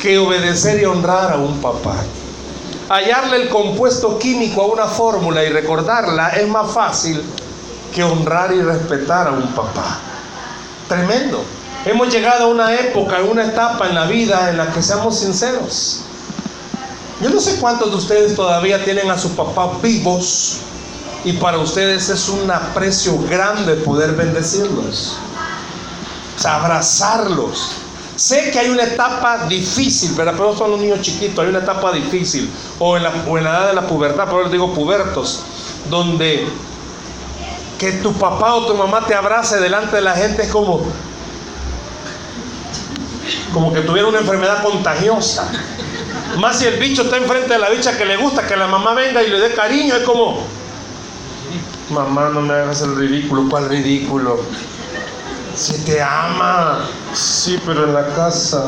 que 0.00 0.18
obedecer 0.18 0.80
y 0.80 0.84
honrar 0.84 1.32
a 1.32 1.36
un 1.36 1.60
papá. 1.60 1.96
Hallarle 2.88 3.36
el 3.36 3.48
compuesto 3.48 4.18
químico 4.18 4.60
a 4.60 4.66
una 4.66 4.86
fórmula 4.86 5.42
y 5.42 5.48
recordarla 5.48 6.28
es 6.30 6.46
más 6.46 6.70
fácil 6.72 7.22
que 7.94 8.04
honrar 8.04 8.52
y 8.52 8.60
respetar 8.60 9.28
a 9.28 9.30
un 9.30 9.48
papá. 9.54 9.98
Tremendo. 10.88 11.42
Hemos 11.86 12.12
llegado 12.12 12.44
a 12.44 12.48
una 12.48 12.74
época, 12.74 13.18
a 13.18 13.22
una 13.22 13.46
etapa 13.46 13.88
en 13.88 13.94
la 13.94 14.06
vida 14.06 14.50
en 14.50 14.58
la 14.58 14.70
que 14.72 14.82
seamos 14.82 15.18
sinceros. 15.18 16.00
Yo 17.22 17.30
no 17.30 17.40
sé 17.40 17.56
cuántos 17.56 17.90
de 17.90 17.96
ustedes 17.96 18.34
todavía 18.34 18.84
tienen 18.84 19.10
a 19.10 19.16
sus 19.16 19.32
papás 19.32 19.80
vivos 19.80 20.60
y 21.24 21.32
para 21.32 21.58
ustedes 21.58 22.10
es 22.10 22.28
un 22.28 22.50
aprecio 22.50 23.18
grande 23.28 23.74
poder 23.76 24.12
bendecirlos, 24.12 25.16
abrazarlos. 26.44 27.72
Sé 28.16 28.50
que 28.50 28.58
hay 28.58 28.68
una 28.68 28.84
etapa 28.84 29.46
difícil, 29.48 30.12
¿verdad? 30.14 30.34
Pero 30.36 30.56
son 30.56 30.70
los 30.72 30.80
niños 30.80 31.00
chiquitos, 31.00 31.42
hay 31.42 31.48
una 31.48 31.60
etapa 31.60 31.92
difícil, 31.92 32.48
o 32.78 32.96
en 32.96 33.02
la, 33.02 33.12
o 33.26 33.38
en 33.38 33.44
la 33.44 33.50
edad 33.50 33.68
de 33.68 33.74
la 33.74 33.86
pubertad, 33.86 34.24
pero 34.26 34.42
les 34.42 34.52
digo 34.52 34.72
pubertos, 34.72 35.40
donde 35.90 36.46
que 37.78 37.92
tu 37.92 38.12
papá 38.12 38.54
o 38.54 38.66
tu 38.66 38.74
mamá 38.74 39.04
te 39.06 39.14
abrace 39.14 39.58
delante 39.58 39.96
de 39.96 40.02
la 40.02 40.14
gente 40.14 40.42
es 40.42 40.48
como, 40.48 40.86
como 43.52 43.72
que 43.72 43.80
tuviera 43.80 44.06
una 44.06 44.20
enfermedad 44.20 44.62
contagiosa. 44.62 45.50
Más 46.38 46.58
si 46.58 46.66
el 46.66 46.78
bicho 46.78 47.02
está 47.02 47.16
enfrente 47.16 47.52
de 47.52 47.58
la 47.58 47.70
bicha 47.70 47.96
que 47.96 48.04
le 48.04 48.16
gusta, 48.16 48.46
que 48.46 48.56
la 48.56 48.66
mamá 48.66 48.94
venga 48.94 49.22
y 49.22 49.30
le 49.30 49.40
dé 49.40 49.54
cariño, 49.54 49.96
es 49.96 50.02
como, 50.02 50.44
mamá, 51.90 52.30
no 52.30 52.40
me 52.40 52.54
hagas 52.54 52.82
el 52.82 52.96
ridículo, 52.96 53.48
¿cuál 53.48 53.68
ridículo? 53.68 54.40
Si 55.54 55.84
te 55.84 56.02
ama, 56.02 56.80
sí, 57.12 57.60
pero 57.64 57.84
en 57.84 57.94
la 57.94 58.06
casa. 58.08 58.66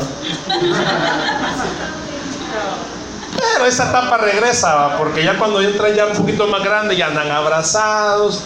Pero 3.35 3.65
esa 3.65 3.89
etapa 3.89 4.17
regresa, 4.17 4.97
porque 4.97 5.23
ya 5.23 5.37
cuando 5.37 5.61
entran 5.61 5.93
ya 5.93 6.05
un 6.05 6.13
poquito 6.13 6.47
más 6.47 6.63
grandes, 6.63 6.97
ya 6.97 7.07
andan 7.07 7.31
abrazados. 7.31 8.41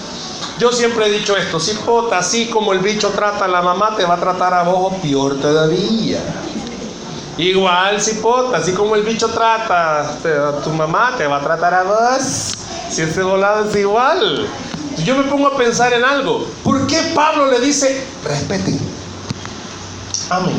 Yo 0.57 0.71
siempre 0.71 1.07
he 1.07 1.11
dicho 1.11 1.35
esto, 1.37 1.59
si 1.59 1.73
pota, 1.75 2.19
así 2.19 2.47
como 2.49 2.73
el 2.73 2.79
bicho 2.79 3.09
trata 3.09 3.45
a 3.45 3.47
la 3.47 3.61
mamá, 3.61 3.95
te 3.95 4.05
va 4.05 4.15
a 4.15 4.19
tratar 4.19 4.53
a 4.53 4.63
vos 4.63 4.93
peor 5.01 5.39
todavía. 5.39 6.19
Igual, 7.37 8.01
cipota, 8.01 8.57
así 8.57 8.73
como 8.73 8.95
el 8.95 9.03
bicho 9.03 9.29
trata 9.29 10.01
a 10.01 10.61
tu 10.63 10.69
mamá, 10.71 11.15
te 11.17 11.25
va 11.25 11.37
a 11.37 11.41
tratar 11.41 11.73
a 11.73 11.83
vos. 11.83 12.53
Si 12.89 13.01
ese 13.01 13.23
volado 13.23 13.69
es 13.69 13.75
igual. 13.75 14.47
Yo 14.97 15.15
me 15.15 15.23
pongo 15.23 15.47
a 15.47 15.57
pensar 15.57 15.93
en 15.93 16.03
algo. 16.03 16.47
¿Por 16.63 16.85
qué 16.87 17.11
Pablo 17.15 17.49
le 17.49 17.59
dice, 17.59 18.03
respeten? 18.23 18.79
Amén. 20.29 20.55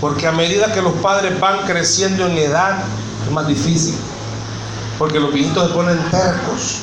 Porque 0.00 0.26
a 0.26 0.32
medida 0.32 0.72
que 0.72 0.82
los 0.82 0.94
padres 0.94 1.38
van 1.40 1.66
creciendo 1.66 2.26
en 2.26 2.38
edad, 2.38 2.84
es 3.24 3.32
más 3.32 3.46
difícil. 3.46 3.94
Porque 4.98 5.20
los 5.20 5.32
viejitos 5.32 5.68
se 5.68 5.74
ponen 5.74 5.98
tercos. 6.10 6.78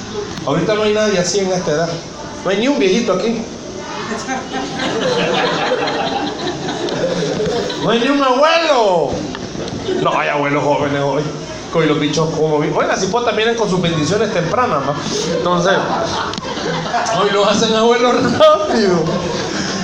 Ahorita 0.45 0.75
no 0.75 0.83
hay 0.83 0.93
nadie 0.93 1.19
así 1.19 1.39
en 1.39 1.51
esta 1.51 1.71
edad. 1.71 1.89
No 2.43 2.49
hay 2.49 2.57
ni 2.57 2.67
un 2.67 2.79
viejito 2.79 3.13
aquí. 3.13 3.41
No 7.83 7.89
hay 7.89 7.99
ni 7.99 8.07
un 8.09 8.21
abuelo. 8.21 9.11
No 10.01 10.19
hay 10.19 10.29
abuelos 10.29 10.63
jóvenes 10.63 11.01
hoy. 11.01 11.23
Con 11.73 11.87
los 11.87 11.99
bichos 11.99 12.29
como 12.29 12.59
Bueno, 12.59 12.83
las 12.83 13.01
hipotas 13.01 13.35
vienen 13.35 13.55
con 13.55 13.67
sus 13.67 13.81
bendiciones 13.81 14.31
tempranas. 14.31 14.83
Entonces, 15.35 15.73
hoy 17.19 17.31
lo 17.31 17.49
hacen 17.49 17.75
abuelos 17.75 18.13
rápido. 18.37 19.03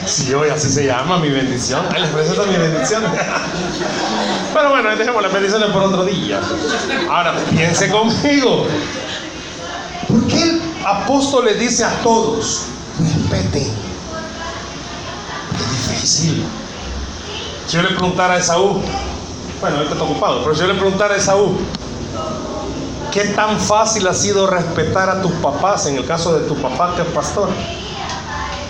Sí, 0.06 0.32
hoy 0.36 0.50
así 0.50 0.70
se 0.70 0.86
llama 0.86 1.18
mi 1.18 1.30
bendición. 1.32 1.84
Ay, 1.92 2.02
les 2.04 2.12
presento 2.12 2.46
mi 2.46 2.58
bendición. 2.58 3.04
Pero 4.54 4.70
bueno, 4.70 4.96
dejemos 4.96 5.22
las 5.24 5.34
bendiciones 5.34 5.70
por 5.72 5.82
otro 5.82 6.06
día. 6.06 6.40
Ahora, 7.10 7.34
piense 7.50 7.90
conmigo. 7.90 8.68
¿Por 10.08 10.28
qué 10.28 10.44
el 10.44 10.62
apóstol 10.86 11.46
le 11.46 11.56
dice 11.56 11.86
a 11.86 11.92
todos, 12.04 12.66
respeten? 13.00 13.74
Es 15.54 15.90
difícil. 15.90 16.44
Si 17.66 17.78
yo 17.78 17.82
le 17.82 17.90
preguntara 17.90 18.36
a 18.36 18.38
Esaú, 18.38 18.80
bueno, 19.62 19.78
ahorita 19.78 19.94
está 19.94 20.06
ocupado, 20.06 20.42
pero 20.44 20.56
si 20.56 20.62
yo 20.62 20.68
le 20.68 20.76
preguntara 20.76 21.16
a 21.16 21.18
Esaú, 21.18 21.58
¿qué 23.12 23.26
tan 23.26 23.60
fácil 23.60 24.08
ha 24.08 24.14
sido 24.14 24.48
respetar 24.48 25.10
a 25.10 25.22
tus 25.22 25.32
papás 25.34 25.86
en 25.88 25.98
el 25.98 26.06
caso 26.06 26.38
de 26.38 26.48
tu 26.48 26.56
papá 26.56 26.94
que 26.96 27.02
es 27.02 27.08
pastor? 27.10 27.50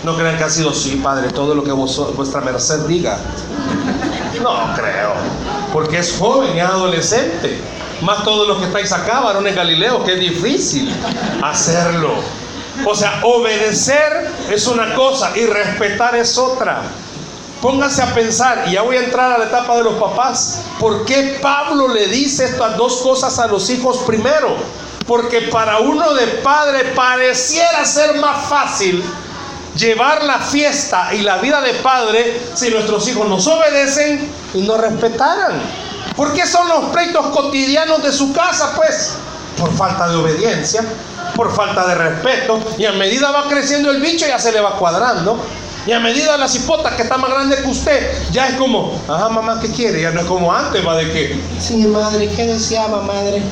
No 0.02 0.16
crean 0.16 0.38
que 0.38 0.44
ha 0.44 0.50
sido 0.50 0.72
sí, 0.72 0.96
padre, 0.96 1.30
todo 1.30 1.54
lo 1.54 1.62
que 1.62 1.72
vuestra 1.72 2.40
merced 2.40 2.80
diga. 2.86 3.18
No 4.42 4.74
creo, 4.74 5.12
porque 5.72 5.98
es 5.98 6.16
joven, 6.18 6.56
es 6.56 6.64
adolescente. 6.64 7.60
Más 8.00 8.24
todos 8.24 8.48
los 8.48 8.58
que 8.58 8.64
estáis 8.64 8.92
acá, 8.92 9.20
varones 9.20 9.54
Galileo, 9.54 10.02
que 10.02 10.14
es 10.14 10.20
difícil 10.20 10.90
hacerlo. 11.42 12.14
O 12.86 12.94
sea, 12.94 13.20
obedecer 13.24 14.30
es 14.50 14.66
una 14.66 14.94
cosa 14.94 15.36
y 15.36 15.44
respetar 15.44 16.16
es 16.16 16.38
otra. 16.38 16.80
Póngase 17.60 18.02
a 18.02 18.14
pensar, 18.14 18.64
y 18.68 18.72
ya 18.72 18.82
voy 18.82 18.96
a 18.96 19.04
entrar 19.04 19.32
a 19.32 19.38
la 19.38 19.44
etapa 19.44 19.76
de 19.76 19.84
los 19.84 19.94
papás, 19.94 20.62
¿por 20.78 21.04
qué 21.04 21.38
Pablo 21.42 21.88
le 21.88 22.06
dice 22.06 22.46
estas 22.46 22.76
dos 22.78 23.02
cosas 23.02 23.38
a 23.38 23.46
los 23.48 23.68
hijos 23.68 23.98
primero? 24.06 24.56
Porque 25.06 25.42
para 25.42 25.78
uno 25.80 26.14
de 26.14 26.26
padre 26.42 26.84
pareciera 26.94 27.84
ser 27.84 28.16
más 28.16 28.48
fácil 28.48 29.04
llevar 29.76 30.24
la 30.24 30.38
fiesta 30.38 31.12
y 31.14 31.20
la 31.20 31.36
vida 31.36 31.60
de 31.60 31.74
padre 31.74 32.40
si 32.54 32.70
nuestros 32.70 33.06
hijos 33.08 33.28
nos 33.28 33.46
obedecen 33.46 34.32
y 34.54 34.62
nos 34.62 34.80
respetaran. 34.80 35.60
¿Por 36.16 36.32
qué 36.32 36.46
son 36.46 36.66
los 36.66 36.86
pleitos 36.86 37.26
cotidianos 37.26 38.02
de 38.02 38.12
su 38.12 38.32
casa? 38.32 38.72
Pues 38.74 39.16
por 39.58 39.70
falta 39.76 40.08
de 40.08 40.16
obediencia, 40.16 40.82
por 41.36 41.54
falta 41.54 41.86
de 41.86 41.94
respeto, 41.94 42.58
y 42.78 42.86
a 42.86 42.92
medida 42.92 43.30
va 43.30 43.48
creciendo 43.48 43.90
el 43.90 44.00
bicho 44.00 44.26
ya 44.26 44.38
se 44.38 44.50
le 44.50 44.60
va 44.60 44.78
cuadrando. 44.78 45.38
Y 45.86 45.92
a 45.92 46.00
medida 46.00 46.36
la 46.36 46.46
cipota 46.46 46.94
que 46.94 47.02
está 47.02 47.16
más 47.16 47.30
grande 47.30 47.56
que 47.56 47.68
usted, 47.68 48.12
ya 48.30 48.48
es 48.48 48.56
como, 48.56 49.00
ajá, 49.08 49.28
mamá, 49.30 49.58
¿qué 49.60 49.68
quiere? 49.68 50.02
Ya 50.02 50.10
no 50.10 50.20
es 50.20 50.26
como 50.26 50.52
antes, 50.52 50.86
va 50.86 50.96
de 50.96 51.10
que, 51.10 51.40
sí, 51.58 51.76
madre, 51.86 52.28
¿qué 52.28 52.46
deseaba, 52.46 53.02
madre? 53.02 53.42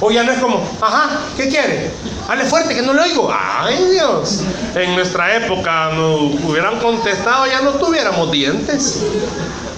O 0.00 0.10
ya 0.10 0.24
no 0.24 0.32
es 0.32 0.38
como, 0.38 0.60
ajá, 0.80 1.20
¿qué 1.36 1.48
quiere? 1.48 1.90
Hable 2.28 2.44
fuerte, 2.44 2.74
que 2.74 2.82
no 2.82 2.92
lo 2.92 3.02
oigo. 3.02 3.32
Ay, 3.32 3.82
Dios. 3.92 4.40
En 4.74 4.94
nuestra 4.94 5.36
época 5.36 5.90
nos 5.94 6.42
hubieran 6.44 6.78
contestado, 6.80 7.46
ya 7.46 7.60
no 7.62 7.70
tuviéramos 7.72 8.30
dientes. 8.30 9.04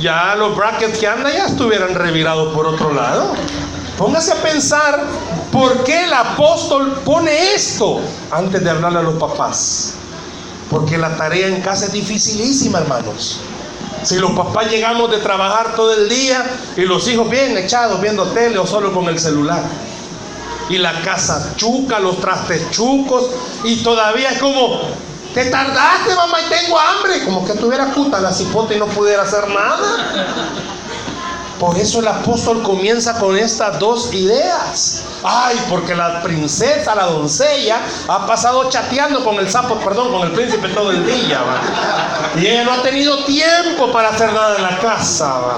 Ya 0.01 0.35
los 0.35 0.57
brackets 0.57 0.99
que 0.99 1.07
andan 1.07 1.33
ya 1.33 1.47
estuvieran 1.47 1.94
revirados 1.94 2.55
por 2.55 2.66
otro 2.66 2.92
lado. 2.92 3.35
Póngase 3.99 4.33
a 4.33 4.37
pensar 4.37 5.05
por 5.53 5.85
qué 5.85 6.05
el 6.05 6.12
apóstol 6.12 7.01
pone 7.05 7.55
esto 7.55 8.01
antes 8.31 8.62
de 8.62 8.71
hablarle 8.71 9.01
a 9.01 9.03
los 9.03 9.14
papás. 9.16 9.94
Porque 10.70 10.98
la 10.98 11.16
tarea 11.16 11.48
en 11.48 11.61
casa 11.61 11.87
es 11.87 11.92
dificilísima, 11.92 12.78
hermanos. 12.78 13.40
Si 14.02 14.16
los 14.16 14.33
papás 14.33 14.70
llegamos 14.70 15.11
de 15.11 15.18
trabajar 15.18 15.74
todo 15.74 15.92
el 15.94 16.09
día 16.09 16.44
y 16.76 16.83
los 16.83 17.09
hijos 17.09 17.28
bien 17.28 17.57
echados 17.57 18.00
viendo 18.00 18.24
tele 18.28 18.59
o 18.59 18.66
solo 18.66 18.92
con 18.92 19.07
el 19.07 19.18
celular. 19.18 19.62
Y 20.68 20.78
la 20.78 21.00
casa 21.00 21.54
chuca, 21.57 21.98
los 21.98 22.20
trastes 22.20 22.70
chucos 22.70 23.26
y 23.64 23.76
todavía 23.83 24.31
es 24.31 24.38
como, 24.38 24.83
te 25.35 25.46
tardaste 25.46 26.14
mamá 26.14 26.38
y 26.40 26.48
tengo 26.48 26.78
hambre. 26.78 27.24
Como 27.24 27.44
que 27.46 27.54
tuviera 27.54 27.92
puta 27.92 28.20
la 28.20 28.33
cipote 28.33 28.76
y 28.76 28.78
no 28.78 28.87
pudiera 28.87 29.22
hacer 29.22 29.48
nada. 29.48 30.66
Por 31.59 31.77
eso 31.77 31.99
el 31.99 32.07
apóstol 32.07 32.62
comienza 32.62 33.18
con 33.18 33.37
estas 33.37 33.79
dos 33.81 34.14
ideas. 34.14 35.03
Ay, 35.25 35.61
porque 35.68 35.94
la 35.94 36.23
princesa, 36.23 36.94
la 36.94 37.07
doncella, 37.07 37.81
ha 38.07 38.27
pasado 38.27 38.71
chateando 38.71 39.25
con 39.25 39.37
el 39.37 39.51
sapo, 39.51 39.75
perdón, 39.77 40.12
con 40.12 40.23
el 40.23 40.33
príncipe 40.33 40.68
todo 40.68 40.92
el 40.92 41.05
día. 41.05 41.40
Y 42.37 42.47
ella 42.47 42.64
no 42.64 42.73
ha 42.73 42.83
tenido 42.83 43.25
tiempo 43.25 43.90
para 43.90 44.11
hacer 44.11 44.33
nada 44.33 44.57
en 44.57 44.62
la 44.62 44.79
casa. 44.79 45.57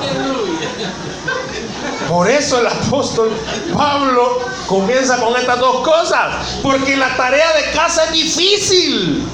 Por 2.09 2.29
eso 2.29 2.59
el 2.59 2.67
apóstol 2.67 3.31
Pablo 3.73 4.41
comienza 4.67 5.19
con 5.19 5.37
estas 5.37 5.59
dos 5.59 5.87
cosas. 5.87 6.59
Porque 6.63 6.97
la 6.97 7.15
tarea 7.15 7.53
de 7.53 7.73
casa 7.73 8.05
es 8.05 8.13
difícil. 8.13 9.29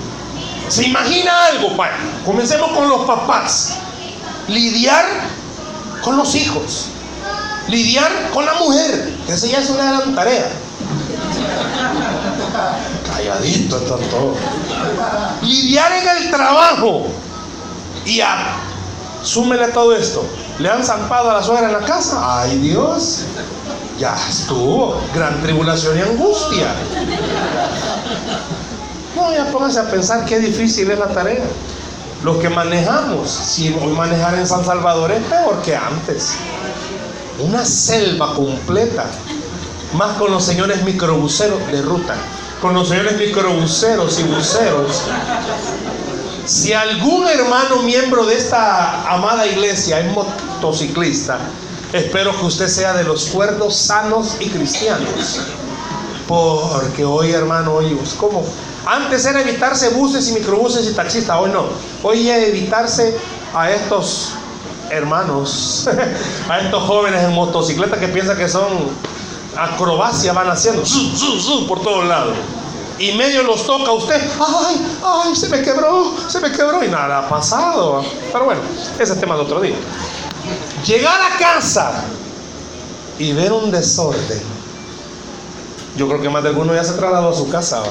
¿Se 0.69 0.85
imagina 0.85 1.47
algo? 1.47 1.71
Bueno, 1.71 1.95
comencemos 2.25 2.73
con 2.73 2.89
los 2.89 3.07
papás. 3.07 3.79
Lidiar 4.49 5.05
con 6.07 6.17
los 6.17 6.37
hijos, 6.37 6.87
lidiar 7.67 8.31
con 8.33 8.47
la 8.47 8.55
mujer, 8.55 9.13
esa 9.27 9.49
ya 9.49 9.59
es 9.59 9.69
una 9.71 9.91
gran 9.91 10.15
tarea. 10.15 10.47
Calladito 13.13 13.77
está 13.77 13.97
todo. 13.97 14.35
Lidiar 15.43 15.91
en 15.95 16.09
el 16.09 16.31
trabajo 16.31 17.09
y 18.05 18.21
a, 18.21 18.55
súmele 19.25 19.67
todo 19.73 19.97
esto. 19.97 20.25
Le 20.61 20.71
han 20.71 20.85
zampado 20.85 21.29
a 21.33 21.35
la 21.35 21.43
suegra 21.43 21.67
en 21.67 21.73
la 21.73 21.85
casa. 21.85 22.41
Ay 22.41 22.57
Dios, 22.59 23.23
ya 23.99 24.15
estuvo. 24.31 25.01
Gran 25.13 25.43
tribulación 25.43 25.99
y 25.99 26.03
angustia. 26.03 26.73
No, 29.17 29.33
ya 29.33 29.51
pónganse 29.51 29.81
a 29.81 29.91
pensar 29.91 30.25
qué 30.25 30.39
difícil 30.39 30.89
es 30.89 30.99
la 31.01 31.09
tarea. 31.09 31.43
Los 32.27 32.39
que 32.39 32.51
manejamos, 32.51 33.31
si 33.31 33.73
hoy 33.73 33.93
manejar 33.93 34.35
en 34.35 34.49
San 34.49 34.65
Salvador 34.65 35.13
es 35.13 35.23
peor 35.27 35.63
que 35.63 35.77
antes. 35.77 36.33
Una 37.39 37.65
selva 37.65 38.35
completa. 38.35 39.05
Más 39.93 40.17
con 40.17 40.33
los 40.33 40.43
señores 40.43 40.83
microbuseros 40.83 41.65
de 41.69 41.83
ruta. 41.83 42.17
Con 42.61 42.75
los 42.75 42.89
señores 42.89 43.17
microbuseros 43.17 44.19
y 44.19 44.25
buceros. 44.25 45.03
Si 46.47 46.73
algún 46.73 47.29
hermano 47.29 47.85
miembro 47.85 48.27
de 48.27 48.35
esta 48.35 49.09
amada 49.09 49.47
iglesia 49.47 50.01
es 50.01 50.13
motociclista, 50.13 51.39
espero 51.93 52.37
que 52.37 52.45
usted 52.45 52.67
sea 52.67 52.93
de 52.95 53.05
los 53.05 53.27
cuerdos 53.27 53.77
sanos 53.77 54.35
y 54.41 54.49
cristianos. 54.49 55.43
Porque 56.27 57.05
hoy, 57.05 57.31
hermano, 57.31 57.75
hoy, 57.75 57.97
¿cómo? 58.19 58.45
Antes 58.87 59.27
era 59.27 59.41
evitarse 59.41 59.91
buses 59.91 60.29
y 60.29 60.33
microbuses 60.33 60.87
y 60.87 60.95
taxistas, 60.95 61.37
hoy 61.39 61.51
no. 61.51 61.65
Hoy 62.05 62.31
es 62.31 62.49
evitarse 62.49 63.19
a 63.53 63.71
estos 63.71 64.31
hermanos, 64.91 65.89
a 66.49 66.61
estos 66.61 66.85
jóvenes 66.85 67.25
en 67.25 67.33
motocicleta 67.35 67.99
que 67.99 68.07
piensan 68.07 68.37
que 68.37 68.49
son 68.49 68.89
acrobacia, 69.57 70.33
van 70.33 70.49
haciendo 70.49 70.85
por 71.67 71.83
todos 71.83 72.05
lados. 72.07 72.37
Y 72.99 73.13
medio 73.13 73.43
los 73.43 73.67
toca 73.67 73.91
a 73.91 73.95
usted, 73.95 74.23
ay, 74.41 74.81
ay, 75.05 75.37
se 75.37 75.49
me 75.49 75.63
quebró, 75.63 76.15
se 76.29 76.41
me 76.41 76.53
quebró 76.53 76.83
y 76.85 76.89
nada 76.89 77.19
ha 77.19 77.29
pasado. 77.29 78.05
Pero 78.33 78.45
bueno, 78.45 78.61
ese 78.99 79.13
es 79.13 79.21
tema 79.21 79.35
de 79.35 79.43
otro 79.43 79.61
día. 79.61 79.75
Llegar 80.87 81.21
a 81.21 81.37
casa 81.39 82.05
y 83.19 83.33
ver 83.33 83.53
un 83.53 83.71
desorden 83.71 84.57
yo 85.97 86.07
creo 86.09 86.21
que 86.21 86.29
más 86.29 86.43
de 86.43 86.51
alguno 86.51 86.75
ya 86.75 86.85
se 86.85 86.93
trasladó 86.93 87.31
a 87.31 87.35
su 87.35 87.49
casa. 87.49 87.83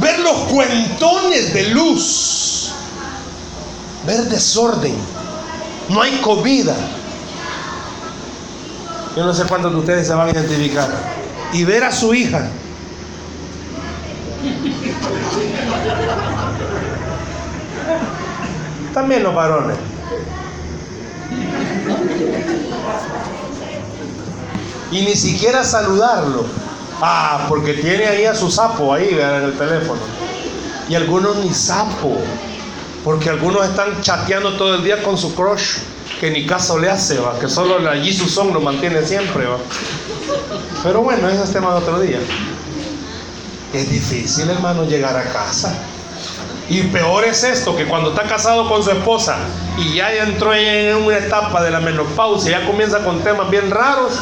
Ver 0.00 0.18
los 0.20 0.36
cuentones 0.52 1.52
de 1.54 1.70
luz. 1.70 2.72
Ver 4.06 4.24
desorden. 4.24 4.94
No 5.88 6.02
hay 6.02 6.20
comida. 6.20 6.74
Yo 9.16 9.24
no 9.24 9.32
sé 9.32 9.44
cuántos 9.44 9.72
de 9.72 9.78
ustedes 9.78 10.06
se 10.06 10.14
van 10.14 10.28
a 10.28 10.32
identificar. 10.32 10.88
Y 11.52 11.64
ver 11.64 11.84
a 11.84 11.92
su 11.92 12.12
hija. 12.14 12.48
También 18.92 19.22
los 19.22 19.34
varones. 19.34 19.76
y 24.90 25.02
ni 25.02 25.14
siquiera 25.14 25.64
saludarlo. 25.64 26.46
Ah, 27.00 27.44
porque 27.48 27.74
tiene 27.74 28.06
ahí 28.06 28.24
a 28.24 28.34
su 28.34 28.50
sapo 28.50 28.92
ahí 28.92 29.10
en 29.10 29.44
el 29.44 29.52
teléfono. 29.58 30.00
Y 30.88 30.94
algunos 30.94 31.36
ni 31.36 31.52
sapo, 31.52 32.16
porque 33.04 33.28
algunos 33.28 33.66
están 33.66 34.00
chateando 34.00 34.54
todo 34.54 34.76
el 34.76 34.84
día 34.84 35.02
con 35.02 35.18
su 35.18 35.34
crush, 35.34 35.78
que 36.20 36.30
ni 36.30 36.46
caso 36.46 36.78
le 36.78 36.88
hace, 36.88 37.18
¿va? 37.18 37.38
que 37.38 37.48
solo 37.48 37.78
la 37.78 37.96
Jesus 37.96 38.32
Song 38.32 38.52
lo 38.52 38.60
mantiene 38.60 39.04
siempre. 39.04 39.46
¿va? 39.46 39.58
Pero 40.82 41.02
bueno, 41.02 41.28
ese 41.28 41.42
es 41.42 41.52
tema 41.52 41.72
de 41.72 41.78
otro 41.78 42.00
día. 42.00 42.18
Es 43.74 43.90
difícil, 43.90 44.48
hermano, 44.48 44.84
llegar 44.84 45.16
a 45.16 45.24
casa. 45.24 45.76
Y 46.68 46.82
peor 46.84 47.24
es 47.24 47.44
esto, 47.44 47.76
que 47.76 47.86
cuando 47.86 48.10
está 48.10 48.22
casado 48.24 48.68
con 48.68 48.82
su 48.82 48.90
esposa 48.90 49.36
y 49.78 49.94
ya 49.96 50.12
entró 50.14 50.52
en 50.54 50.96
una 50.96 51.18
etapa 51.18 51.62
de 51.62 51.70
la 51.70 51.80
menopausia, 51.80 52.60
ya 52.60 52.66
comienza 52.66 53.04
con 53.04 53.20
temas 53.22 53.50
bien 53.50 53.70
raros, 53.70 54.14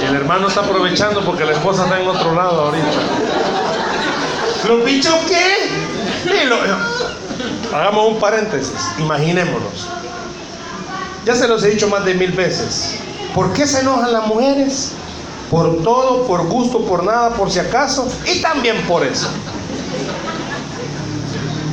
y 0.00 0.04
el 0.04 0.16
hermano 0.32 0.48
está 0.48 0.62
aprovechando 0.62 1.22
porque 1.26 1.44
la 1.44 1.52
esposa 1.52 1.84
está 1.84 2.00
en 2.00 2.08
otro 2.08 2.34
lado 2.34 2.62
ahorita. 2.62 2.86
¿Los 4.66 4.82
bichos 4.82 5.14
qué? 5.28 5.68
hagamos 7.74 8.12
un 8.12 8.18
paréntesis, 8.18 8.72
imaginémonos. 8.98 9.88
Ya 11.26 11.34
se 11.34 11.46
los 11.46 11.62
he 11.64 11.70
dicho 11.70 11.86
más 11.88 12.06
de 12.06 12.14
mil 12.14 12.32
veces. 12.32 12.94
¿Por 13.34 13.52
qué 13.52 13.66
se 13.66 13.80
enojan 13.80 14.10
las 14.10 14.26
mujeres? 14.26 14.92
Por 15.50 15.82
todo, 15.82 16.26
por 16.26 16.46
gusto, 16.46 16.82
por 16.86 17.04
nada, 17.04 17.34
por 17.34 17.50
si 17.50 17.58
acaso, 17.58 18.10
y 18.24 18.40
también 18.40 18.80
por 18.86 19.04
eso. 19.04 19.28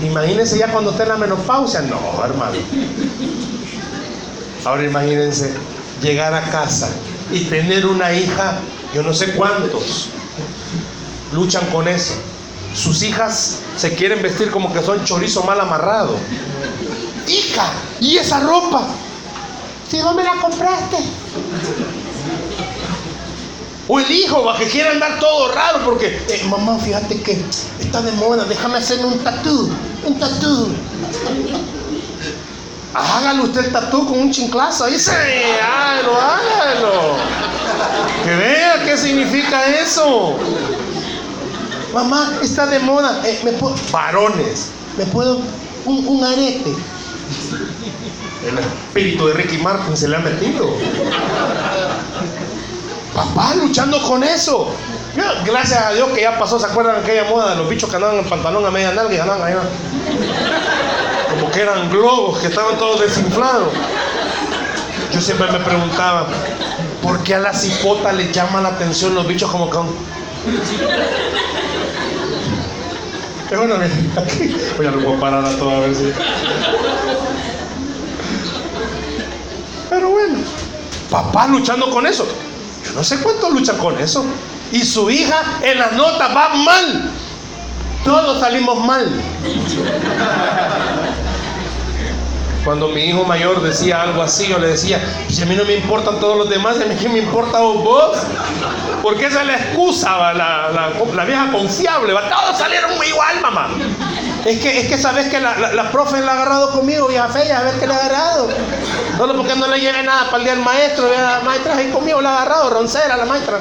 Imagínense 0.03 0.57
ya 0.57 0.67
cuando 0.67 0.91
esté 0.91 1.03
en 1.03 1.09
la 1.09 1.17
menopausia. 1.17 1.81
No, 1.81 1.97
hermano. 2.25 2.57
Ahora 4.65 4.83
imagínense 4.83 5.53
llegar 6.01 6.33
a 6.33 6.41
casa 6.41 6.89
y 7.31 7.41
tener 7.45 7.85
una 7.85 8.13
hija, 8.13 8.59
yo 8.93 9.03
no 9.03 9.13
sé 9.13 9.33
cuántos 9.33 10.09
luchan 11.33 11.65
con 11.67 11.87
eso. 11.87 12.13
Sus 12.75 13.01
hijas 13.03 13.59
se 13.77 13.95
quieren 13.95 14.21
vestir 14.21 14.51
como 14.51 14.71
que 14.73 14.81
son 14.81 15.03
chorizo 15.03 15.43
mal 15.43 15.59
amarrado. 15.59 16.15
Hija, 17.27 17.71
¿y 17.99 18.17
esa 18.17 18.39
ropa? 18.39 18.87
¿De 19.91 19.99
dónde 19.99 20.23
la 20.23 20.35
compraste? 20.41 20.97
O 23.87 23.99
el 23.99 24.11
hijo 24.11 24.43
va 24.43 24.55
que 24.55 24.67
quiere 24.67 24.89
andar 24.89 25.19
todo 25.19 25.51
raro 25.51 25.79
porque, 25.83 26.07
eh, 26.29 26.43
mamá, 26.47 26.77
fíjate 26.77 27.21
que 27.23 27.41
está 27.79 28.03
de 28.03 28.11
moda, 28.13 28.45
déjame 28.45 28.77
hacerme 28.77 29.05
un 29.05 29.19
tatú, 29.19 29.71
un 30.05 30.19
tatú. 30.19 30.67
Hágalo 32.93 33.43
usted 33.43 33.65
el 33.65 33.71
tatú 33.71 34.07
con 34.07 34.19
un 34.19 34.31
chinclazo, 34.31 34.87
dice, 34.87 35.11
hágalo, 35.61 36.19
hágalo. 36.19 37.17
Que 38.23 38.35
vea 38.35 38.83
qué 38.83 38.97
significa 38.97 39.67
eso. 39.77 40.37
Mamá, 41.93 42.39
está 42.41 42.65
de 42.65 42.79
moda. 42.79 43.21
Eh, 43.25 43.39
¿me 43.43 43.51
puedo? 43.53 43.75
Varones, 43.91 44.69
¿me 44.97 45.05
puedo? 45.05 45.41
Un, 45.85 46.07
un 46.07 46.23
arete. 46.23 46.75
El 48.47 48.57
espíritu 48.57 49.27
de 49.27 49.33
Ricky 49.33 49.57
Martin 49.57 49.95
se 49.95 50.07
le 50.07 50.15
ha 50.15 50.19
metido. 50.19 50.73
Papá 53.13 53.53
luchando 53.55 54.01
con 54.07 54.23
eso. 54.23 54.73
Gracias 55.45 55.79
a 55.83 55.93
Dios 55.93 56.09
que 56.09 56.21
ya 56.21 56.37
pasó, 56.39 56.59
¿se 56.59 56.65
acuerdan 56.65 56.95
de 56.95 57.01
aquella 57.01 57.29
moda 57.29 57.51
de 57.51 57.57
los 57.57 57.69
bichos 57.69 57.89
que 57.89 57.95
andaban 57.95 58.17
en 58.17 58.23
el 58.23 58.29
pantalón 58.29 58.65
a 58.65 58.71
media 58.71 58.93
nalga 58.93 59.13
y 59.13 59.17
andaban 59.17 59.43
allá? 59.43 59.61
Como 61.29 61.51
que 61.51 61.61
eran 61.61 61.89
globos, 61.89 62.39
que 62.39 62.47
estaban 62.47 62.77
todos 62.77 63.01
desinflados. 63.01 63.73
Yo 65.13 65.21
siempre 65.21 65.51
me 65.51 65.59
preguntaba, 65.59 66.27
¿por 67.01 67.23
qué 67.23 67.35
a 67.35 67.39
la 67.39 67.53
cipota 67.53 68.11
le 68.11 68.31
llama 68.31 68.61
la 68.61 68.69
atención 68.69 69.15
los 69.15 69.27
bichos 69.27 69.51
como 69.51 69.69
que... 69.69 69.77
bueno, 73.55 73.75
aquí 74.15 74.55
voy 74.77 74.87
a 74.87 75.19
parar 75.19 75.45
a 75.45 75.57
todo 75.57 75.71
a. 75.71 76.13
Pero 79.89 80.09
bueno, 80.09 80.37
papá 81.09 81.47
luchando 81.47 81.89
con 81.89 82.05
eso. 82.05 82.27
Yo 82.85 82.93
no 82.93 83.03
sé 83.03 83.19
cuánto 83.19 83.49
luchan 83.49 83.77
con 83.77 83.99
eso. 83.99 84.23
Y 84.71 84.83
su 84.83 85.09
hija 85.09 85.41
en 85.63 85.79
las 85.79 85.93
notas 85.93 86.35
va 86.35 86.49
mal. 86.53 87.11
Todos 88.05 88.39
salimos 88.39 88.85
mal. 88.85 89.09
Cuando 92.63 92.89
mi 92.89 93.05
hijo 93.05 93.23
mayor 93.23 93.61
decía 93.61 94.01
algo 94.01 94.21
así, 94.21 94.47
yo 94.47 94.59
le 94.59 94.67
decía, 94.67 95.01
si 95.29 95.41
a 95.41 95.45
mí 95.45 95.55
no 95.55 95.63
me 95.63 95.75
importan 95.75 96.19
todos 96.19 96.37
los 96.37 96.49
demás, 96.49 96.79
a 96.79 96.85
mí 96.85 96.95
qué 96.95 97.07
me 97.07 97.19
importa 97.19 97.59
vos. 97.59 98.17
Porque 99.01 99.27
esa 99.27 99.41
es 99.41 99.47
la 99.47 99.55
excusa, 99.55 100.33
la, 100.33 100.69
la, 101.15 101.25
vieja 101.25 101.51
confiable. 101.51 102.13
¿va? 102.13 102.29
Todos 102.29 102.57
salieron 102.57 102.97
muy 102.97 103.07
igual, 103.07 103.41
mamá. 103.41 103.69
Es 104.45 104.59
que, 104.59 104.79
es 104.79 104.87
que 104.87 104.97
sabes 104.97 105.27
que 105.29 105.39
la, 105.39 105.57
la, 105.73 105.91
profe 105.91 106.19
la 106.21 106.31
ha 106.31 106.35
agarrado 106.35 106.71
conmigo, 106.71 107.07
vieja 107.07 107.27
fea, 107.29 107.59
a 107.59 107.63
ver 107.63 107.75
qué 107.79 107.87
le 107.87 107.93
ha 107.93 107.97
agarrado. 107.97 108.49
Solo 109.17 109.35
porque 109.35 109.55
no 109.55 109.67
le 109.67 109.79
lleve 109.79 110.03
nada 110.03 110.25
para 110.25 110.37
el 110.37 110.43
día 110.43 110.55
del 110.55 110.63
maestro, 110.63 111.09
la 111.09 111.41
maestra 111.43 111.75
ahí 111.75 111.89
conmigo 111.89 112.21
la 112.21 112.29
ha 112.29 112.41
agarrado, 112.41 112.69
roncera 112.69 113.17
la 113.17 113.25
maestra. 113.25 113.59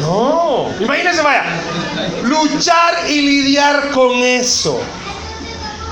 No, 0.00 0.68
imagínense, 0.80 1.22
vaya, 1.22 1.44
luchar 2.22 3.08
y 3.08 3.20
lidiar 3.20 3.90
con 3.90 4.12
eso. 4.16 4.80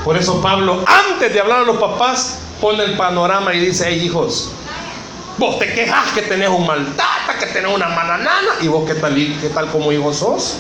Por 0.09 0.17
eso 0.17 0.41
Pablo, 0.41 0.83
antes 0.87 1.35
de 1.35 1.39
hablar 1.39 1.59
a 1.59 1.65
los 1.65 1.77
papás, 1.77 2.39
pone 2.63 2.83
el 2.83 2.97
panorama 2.97 3.53
y 3.53 3.61
dice, 3.61 3.85
hey 3.89 4.01
hijos, 4.03 4.49
vos 5.37 5.59
te 5.59 5.71
quejas 5.75 6.13
que 6.15 6.23
tenés 6.23 6.49
un 6.49 6.67
maltata, 6.67 7.37
que 7.39 7.45
tenés 7.45 7.71
una 7.75 7.91
mananana, 7.91 8.53
y 8.63 8.69
vos 8.69 8.89
qué 8.89 8.95
tal, 8.95 9.15
qué 9.15 9.51
tal 9.51 9.71
como 9.71 9.93
hijo 9.93 10.15
sos. 10.15 10.55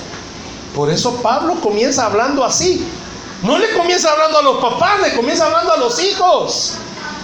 Por 0.76 0.90
eso 0.90 1.22
Pablo 1.22 1.54
comienza 1.62 2.04
hablando 2.04 2.44
así. 2.44 2.86
No 3.42 3.58
le 3.58 3.72
comienza 3.72 4.12
hablando 4.12 4.36
a 4.36 4.42
los 4.42 4.58
papás, 4.58 5.00
le 5.00 5.16
comienza 5.16 5.46
hablando 5.46 5.72
a 5.72 5.76
los 5.78 5.98
hijos. 5.98 6.74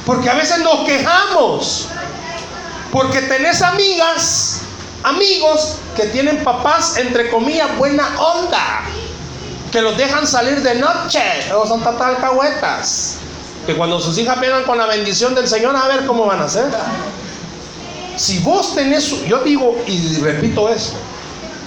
Porque 0.07 0.31
a 0.31 0.35
veces 0.35 0.61
nos 0.61 0.87
quejamos. 0.87 1.89
Porque 2.91 3.21
tenés 3.21 3.61
amigas, 3.61 4.63
amigos 5.03 5.77
que 5.95 6.07
tienen 6.07 6.43
papás, 6.43 6.97
entre 6.97 7.29
comillas, 7.29 7.77
buena 7.77 8.19
onda. 8.19 8.83
Que 9.75 9.83
los 9.83 9.97
dejan 9.97 10.25
salir 10.25 10.63
de 10.63 10.77
noche. 10.77 11.21
Son 11.67 11.83
tatas 11.83 12.17
alcahuetas. 12.17 13.17
Que 13.67 13.75
cuando 13.75 13.99
sus 13.99 14.17
hijas 14.19 14.39
vengan 14.39 14.63
con 14.63 14.79
la 14.79 14.87
bendición 14.87 15.35
del 15.35 15.49
Señor, 15.49 15.75
a 15.75 15.89
ver 15.89 16.07
cómo 16.07 16.27
van 16.27 16.41
a 16.41 16.45
hacer. 16.45 16.67
Si 18.17 18.39
vos 18.39 18.77
tenés, 18.77 19.27
yo 19.27 19.39
digo 19.39 19.77
y 19.89 20.19
repito 20.19 20.69
eso, 20.69 20.93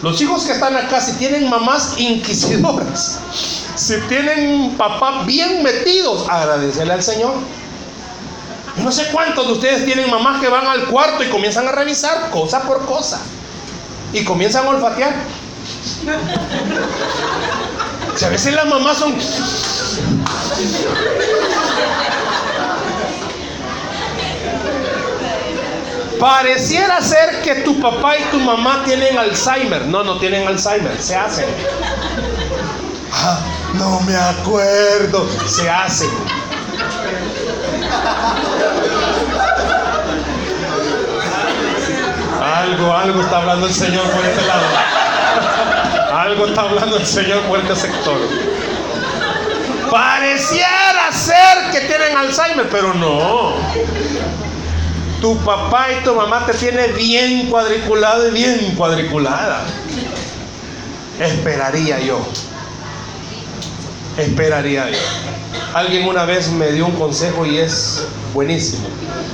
los 0.01 0.21
hijos 0.21 0.45
que 0.45 0.53
están 0.53 0.77
acá, 0.77 1.01
si 1.01 1.17
tienen 1.17 1.49
mamás 1.49 1.95
inquisidoras, 1.97 3.19
si 3.75 3.99
tienen 4.07 4.77
papá 4.77 5.23
bien 5.25 5.61
metidos, 5.61 6.29
agradecerle 6.29 6.93
al 6.93 7.03
Señor. 7.03 7.33
no 8.77 8.89
sé 8.89 9.07
cuántos 9.11 9.47
de 9.47 9.53
ustedes 9.53 9.83
tienen 9.83 10.09
mamás 10.09 10.39
que 10.39 10.47
van 10.47 10.65
al 10.65 10.85
cuarto 10.85 11.25
y 11.25 11.27
comienzan 11.27 11.67
a 11.67 11.73
revisar 11.73 12.29
cosa 12.29 12.61
por 12.61 12.85
cosa. 12.85 13.19
Y 14.13 14.23
comienzan 14.23 14.65
a 14.65 14.69
olfatear. 14.69 15.13
Si 18.17 18.25
a 18.25 18.29
veces 18.29 18.51
las 18.55 18.65
mamás 18.65 18.97
son... 18.97 19.15
Pareciera 26.19 26.99
ser 26.99 27.43
que 27.43 27.57
tu 27.57 27.79
papá 27.79 28.17
y 28.17 28.23
tu 28.31 28.39
mamá 28.39 28.81
tienen 28.85 29.19
Alzheimer. 29.19 29.85
No, 29.85 30.03
no 30.03 30.17
tienen 30.17 30.47
Alzheimer, 30.47 30.99
se 30.99 31.15
hacen. 31.15 31.45
Ah, 33.13 33.39
no 33.75 33.99
me 33.99 34.15
acuerdo, 34.15 35.29
se 35.45 35.69
hacen. 35.69 36.09
Algo, 42.43 42.93
algo 42.93 43.21
está 43.21 43.37
hablando 43.37 43.67
el 43.67 43.73
Señor 43.75 44.09
por 44.09 44.25
este 44.25 44.43
lado. 44.47 44.65
Algo 46.11 46.45
está 46.45 46.61
hablando 46.61 46.97
el 46.97 47.05
Señor 47.05 47.41
por 47.43 47.59
este 47.59 47.75
sector. 47.75 48.17
Pareciera 49.91 51.11
ser 51.11 51.71
que 51.71 51.81
tienen 51.81 52.15
Alzheimer, 52.15 52.69
pero 52.69 52.93
no. 52.93 53.53
Tu 55.21 55.37
papá 55.39 55.87
y 55.91 56.03
tu 56.03 56.13
mamá 56.15 56.45
te 56.45 56.53
tienen 56.53 56.95
bien 56.95 57.49
cuadriculado 57.49 58.27
y 58.27 58.31
bien 58.31 58.75
cuadriculada. 58.75 59.63
Esperaría 61.19 61.99
yo. 61.99 62.19
Esperaría 64.17 64.89
yo. 64.89 64.99
Alguien 65.73 66.07
una 66.07 66.25
vez 66.25 66.49
me 66.49 66.71
dio 66.71 66.85
un 66.85 66.95
consejo 66.95 67.45
y 67.45 67.57
es 67.57 68.05
buenísimo. 68.33 68.87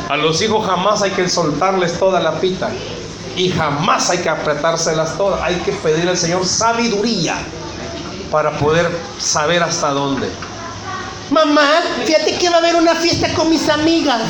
A 0.10 0.18
los 0.18 0.42
hijos 0.42 0.66
jamás 0.66 1.02
hay 1.02 1.12
que 1.12 1.30
soltarles 1.30 2.00
toda 2.00 2.20
la 2.20 2.40
pita 2.40 2.72
y 3.36 3.50
jamás 3.50 4.10
hay 4.10 4.20
que 4.20 4.30
apretárselas 4.30 5.18
todas. 5.18 5.42
Hay 5.42 5.56
que 5.58 5.72
pedir 5.74 6.08
al 6.08 6.18
Señor 6.18 6.46
sabiduría 6.46 7.36
para 8.32 8.58
poder 8.58 8.90
saber 9.20 9.62
hasta 9.64 9.90
dónde. 9.90 10.30
Mamá, 11.30 11.70
fíjate 12.06 12.38
que 12.38 12.50
va 12.50 12.56
a 12.56 12.60
haber 12.60 12.76
una 12.76 12.96
fiesta 12.96 13.34
con 13.34 13.50
mis 13.50 13.68
amigas 13.70 14.22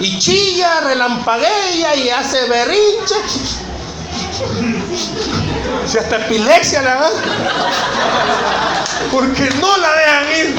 y 0.00 0.18
chilla, 0.18 0.80
relampaguea 0.80 1.96
y 1.96 2.08
hace 2.08 2.44
berrinche. 2.44 3.16
Si 5.86 5.98
hasta 5.98 6.16
epilepsia 6.16 6.82
la 6.82 6.94
da. 6.94 7.10
Porque 9.10 9.50
no 9.60 9.76
la 9.76 9.92
dejan 9.92 10.26
ir. 10.38 10.56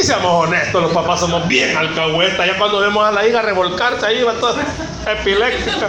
Y 0.00 0.02
seamos 0.02 0.46
honestos, 0.46 0.82
los 0.82 0.92
papás 0.92 1.20
somos 1.20 1.46
bien 1.46 1.76
alcahuetas. 1.76 2.46
Ya 2.46 2.56
cuando 2.56 2.80
vemos 2.80 3.04
a 3.06 3.12
la 3.12 3.26
hija 3.26 3.42
revolcarse 3.42 4.06
ahí 4.06 4.22
va 4.22 4.32
toda 4.34 4.62
epiléptica. 5.06 5.88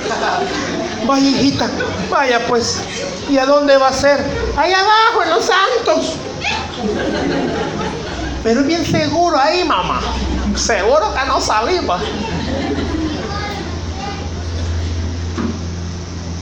Vaya 1.05 1.27
hijita, 1.27 1.69
vaya 2.09 2.45
pues. 2.47 2.81
¿Y 3.29 3.37
a 3.37 3.45
dónde 3.45 3.77
va 3.77 3.87
a 3.87 3.93
ser? 3.93 4.19
Ahí 4.57 4.73
abajo, 4.73 5.23
en 5.23 5.29
los 5.29 5.45
santos. 5.45 6.15
Pero 8.43 8.59
es 8.59 8.67
bien 8.67 8.85
seguro 8.85 9.37
ahí, 9.37 9.63
mamá. 9.63 10.01
Seguro 10.55 11.13
que 11.13 11.25
no 11.27 11.39
salimos. 11.39 12.01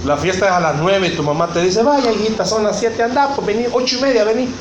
La 0.05 0.15
fiesta 0.15 0.45
es 0.45 0.51
a 0.51 0.59
las 0.61 0.75
9 0.77 1.07
y 1.07 1.15
tu 1.15 1.23
mamá 1.23 1.47
te 1.47 1.61
dice, 1.61 1.83
vaya 1.83 2.11
hijita, 2.11 2.45
son 2.45 2.63
las 2.63 2.79
7, 2.79 3.03
anda, 3.03 3.33
pues 3.35 3.45
vení, 3.45 3.65
8 3.71 3.97
y 3.97 4.01
media, 4.01 4.23
vení. 4.23 4.53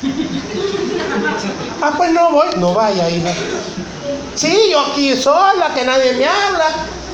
ah, 1.81 1.93
pues 1.95 2.11
no 2.11 2.31
voy. 2.31 2.47
No 2.57 2.73
vaya, 2.73 3.09
hija. 3.09 3.31
Sí, 4.35 4.69
yo 4.69 4.81
aquí 4.81 5.15
sola, 5.15 5.73
que 5.73 5.85
nadie 5.85 6.13
me 6.13 6.25
habla. 6.25 6.65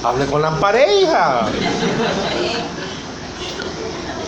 Hable 0.03 0.25
con 0.25 0.41
la 0.41 0.51
pareja. 0.51 1.47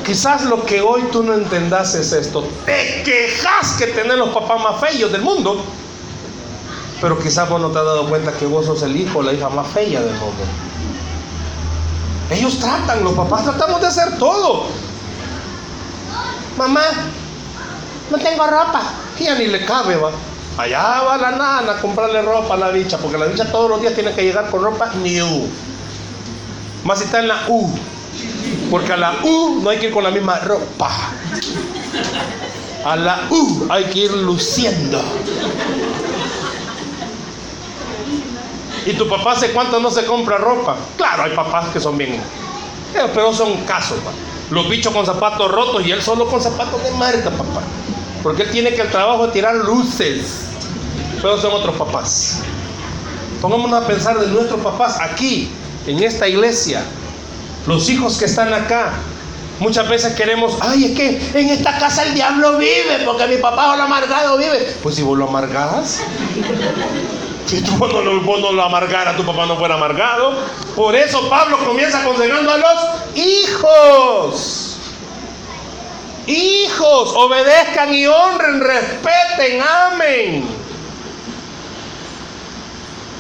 Quizás 0.06 0.46
lo 0.46 0.64
que 0.64 0.80
hoy 0.80 1.04
tú 1.12 1.24
no 1.24 1.34
entendas 1.34 1.96
es 1.96 2.12
esto. 2.14 2.48
Te 2.66 3.04
quejas 3.04 3.74
que 3.78 3.88
tener 3.88 4.18
los 4.18 4.30
papás 4.30 4.62
más 4.62 4.80
feos 4.80 5.12
del 5.12 5.22
mundo. 5.22 5.64
Pero 7.02 7.20
quizás 7.20 7.50
vos 7.50 7.60
no 7.60 7.70
te 7.70 7.80
has 7.80 7.86
dado 7.86 8.08
cuenta 8.08 8.32
que 8.32 8.46
vos 8.46 8.66
sos 8.66 8.82
el 8.84 8.96
hijo 8.96 9.20
o 9.20 9.24
la 9.24 9.34
hija 9.34 9.50
más 9.50 9.68
fea 9.68 10.02
del 10.02 10.16
mundo. 10.16 10.44
Ellos 12.30 12.60
tratan, 12.60 13.04
los 13.04 13.14
papás 13.14 13.44
tratamos 13.44 13.82
de 13.82 13.88
hacer 13.88 14.18
todo. 14.18 14.66
Mamá, 16.58 16.84
no 18.10 18.18
tengo 18.18 18.46
ropa. 18.46 18.82
Ya 19.20 19.36
ni 19.36 19.48
le 19.48 19.66
cabe, 19.66 19.96
va. 19.96 20.12
Allá 20.58 21.02
va 21.04 21.18
la 21.18 21.32
nana 21.32 21.72
a 21.74 21.82
comprarle 21.82 22.22
ropa 22.22 22.56
a 22.56 22.58
la 22.58 22.70
bicha, 22.70 22.98
porque 22.98 23.18
la 23.18 23.28
bicha 23.28 23.52
todos 23.52 23.70
los 23.70 23.82
días 23.82 23.94
tiene 23.94 24.12
que 24.14 24.24
llegar 24.24 24.50
con 24.50 24.64
ropa 24.64 24.92
new. 24.96 25.48
Más 26.84 27.00
si 27.00 27.06
está 27.06 27.20
en 27.20 27.28
la 27.28 27.46
U. 27.48 27.70
Porque 28.72 28.94
a 28.94 28.98
la 28.98 29.14
U 29.24 29.60
no 29.62 29.70
hay 29.70 29.78
que 29.78 29.88
ir 29.88 29.94
con 29.94 30.04
la 30.04 30.12
misma 30.12 30.40
ropa. 30.40 30.90
A 32.84 32.96
la 32.96 33.28
U 33.30 33.68
hay 33.70 33.86
que 33.86 34.00
ir 34.00 34.14
luciendo. 34.14 35.02
¿Y 38.88 38.94
tu 38.94 39.06
papá 39.10 39.34
hace 39.34 39.52
cuánto 39.52 39.82
no 39.82 39.92
se 39.92 40.06
compra 40.06 40.38
ropa? 40.38 40.78
Claro, 40.96 41.24
hay 41.24 41.36
papás 41.36 41.68
que 41.74 41.80
son 41.82 41.98
bien. 41.98 42.14
Eh, 42.14 43.12
pero 43.14 43.34
son 43.34 43.66
casos, 43.66 43.98
Los 44.50 44.70
bichos 44.70 44.94
con 44.94 45.06
zapatos 45.06 45.52
rotos 45.52 45.86
y 45.86 45.92
él 45.92 46.02
solo 46.02 46.26
con 46.26 46.42
zapatos 46.42 46.82
de 46.82 46.92
marca, 46.92 47.30
papá. 47.30 47.64
Porque 48.24 48.44
él 48.44 48.50
tiene 48.50 48.74
que 48.74 48.82
el 48.82 48.90
trabajo 48.90 49.28
tirar 49.28 49.56
luces. 49.56 50.44
Pero 51.22 51.38
son 51.38 51.52
otros 51.52 51.76
papás. 51.76 52.40
Pongámonos 53.42 53.84
a 53.84 53.86
pensar 53.86 54.18
de 54.20 54.28
nuestros 54.28 54.62
papás 54.62 54.98
aquí, 55.02 55.52
en 55.86 56.02
esta 56.02 56.26
iglesia. 56.26 56.82
Los 57.68 57.90
hijos 57.90 58.18
que 58.18 58.24
están 58.24 58.54
acá. 58.54 58.94
Muchas 59.60 59.90
veces 59.90 60.14
queremos, 60.14 60.56
ay, 60.62 60.86
es 60.86 60.92
que 60.96 61.40
en 61.40 61.50
esta 61.50 61.78
casa 61.78 62.04
el 62.04 62.14
diablo 62.14 62.58
vive, 62.58 63.02
porque 63.04 63.28
mi 63.28 63.38
papá 63.38 63.74
o 63.74 63.76
lo 63.76 63.84
amargado 63.84 64.38
vive. 64.38 64.76
Pues 64.82 64.96
si 64.96 65.02
vos 65.02 65.18
lo 65.18 65.28
amargas, 65.28 66.00
si 67.48 67.62
tú 67.62 67.78
no, 67.78 68.52
lo 68.52 68.64
amargara, 68.64 69.16
tu 69.16 69.26
papá 69.26 69.46
no 69.46 69.58
fuera 69.58 69.76
amargado. 69.76 70.34
Por 70.76 70.96
eso 70.96 71.30
Pablo 71.30 71.58
comienza 71.66 72.02
aconsejando 72.02 72.52
a 72.52 72.58
los 72.58 72.78
hijos. 73.16 74.78
Hijos, 76.28 77.14
obedezcan 77.16 77.94
y 77.94 78.06
honren, 78.06 78.60
respeten, 78.60 79.62
amen. 79.62 80.46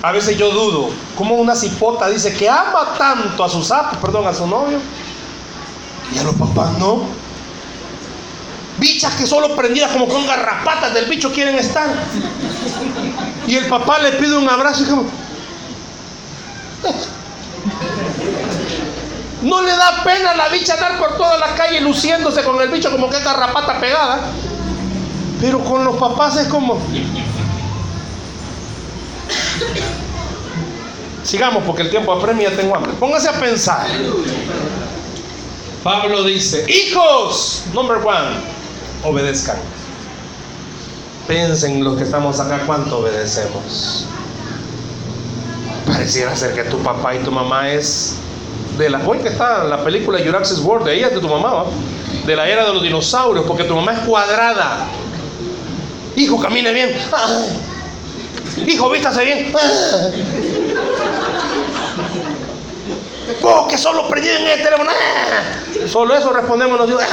A 0.03 0.11
veces 0.11 0.37
yo 0.37 0.51
dudo, 0.51 0.89
como 1.17 1.35
una 1.35 1.55
cipota 1.55 2.09
dice 2.09 2.33
que 2.33 2.49
ama 2.49 2.95
tanto 2.97 3.43
a 3.43 3.49
su 3.49 3.63
sapo, 3.63 3.97
perdón, 3.97 4.27
a 4.27 4.33
su 4.33 4.45
novio, 4.45 4.79
y 6.13 6.19
a 6.19 6.23
los 6.23 6.35
papás 6.35 6.77
no. 6.77 7.26
Bichas 8.77 9.15
que 9.15 9.25
solo 9.25 9.55
prendidas 9.55 9.91
como 9.91 10.07
con 10.07 10.25
garrapatas 10.27 10.93
del 10.93 11.05
bicho 11.05 11.31
quieren 11.31 11.55
estar. 11.55 11.89
Y 13.47 13.55
el 13.55 13.65
papá 13.65 13.99
le 13.99 14.11
pide 14.13 14.37
un 14.37 14.49
abrazo 14.49 14.83
y 14.83 14.85
como... 14.85 15.05
No 19.41 19.61
le 19.61 19.71
da 19.71 20.03
pena 20.03 20.31
a 20.31 20.35
la 20.35 20.49
bicha 20.49 20.73
andar 20.73 20.99
por 20.99 21.17
toda 21.17 21.37
la 21.37 21.55
calle 21.55 21.81
luciéndose 21.81 22.43
con 22.43 22.59
el 22.61 22.69
bicho 22.69 22.91
como 22.91 23.09
que 23.09 23.19
garrapata 23.19 23.79
pegada. 23.79 24.19
Pero 25.41 25.63
con 25.63 25.83
los 25.83 25.95
papás 25.97 26.37
es 26.37 26.47
como... 26.47 26.79
Sigamos 31.23 31.63
porque 31.65 31.81
el 31.81 31.89
tiempo 31.89 32.13
apremia, 32.13 32.55
tengo 32.55 32.75
hambre. 32.75 32.93
Póngase 32.93 33.29
a 33.29 33.33
pensar. 33.33 33.85
Pablo 35.83 36.23
dice, 36.23 36.65
hijos, 36.69 37.63
number 37.73 37.97
one, 37.97 38.56
obedezcan. 39.03 39.57
Piensen 41.27 41.83
los 41.83 41.97
que 41.97 42.03
estamos 42.03 42.39
acá 42.39 42.61
cuánto 42.65 42.99
obedecemos. 42.99 44.05
Pareciera 45.85 46.35
ser 46.35 46.53
que 46.53 46.63
tu 46.63 46.77
papá 46.79 47.15
y 47.15 47.19
tu 47.19 47.31
mamá 47.31 47.69
es 47.69 48.15
de 48.77 48.89
la 48.89 48.99
que 48.99 49.29
está 49.29 49.63
la 49.63 49.83
película 49.83 50.19
Jurassic 50.23 50.63
World, 50.63 50.85
de 50.85 50.95
ella 50.95 51.07
es 51.07 51.15
de 51.15 51.19
tu 51.19 51.27
mamá, 51.27 51.65
de 52.25 52.35
la 52.35 52.47
era 52.47 52.65
de 52.65 52.73
los 52.73 52.83
dinosaurios, 52.83 53.45
porque 53.45 53.63
tu 53.63 53.75
mamá 53.75 53.93
es 53.93 53.99
cuadrada. 53.99 54.87
Hijo, 56.15 56.39
camine 56.39 56.71
bien. 56.71 56.95
Hijo, 58.65 58.89
vístase 58.89 59.23
bien. 59.23 59.53
Vos 63.41 63.67
que 63.67 63.77
solo 63.77 64.07
prendí 64.07 64.29
en 64.29 64.47
el 64.47 64.63
teléfono. 64.63 64.91
Solo 65.87 66.15
eso 66.15 66.31
respondemos 66.31 66.79
nosotros. 66.79 67.07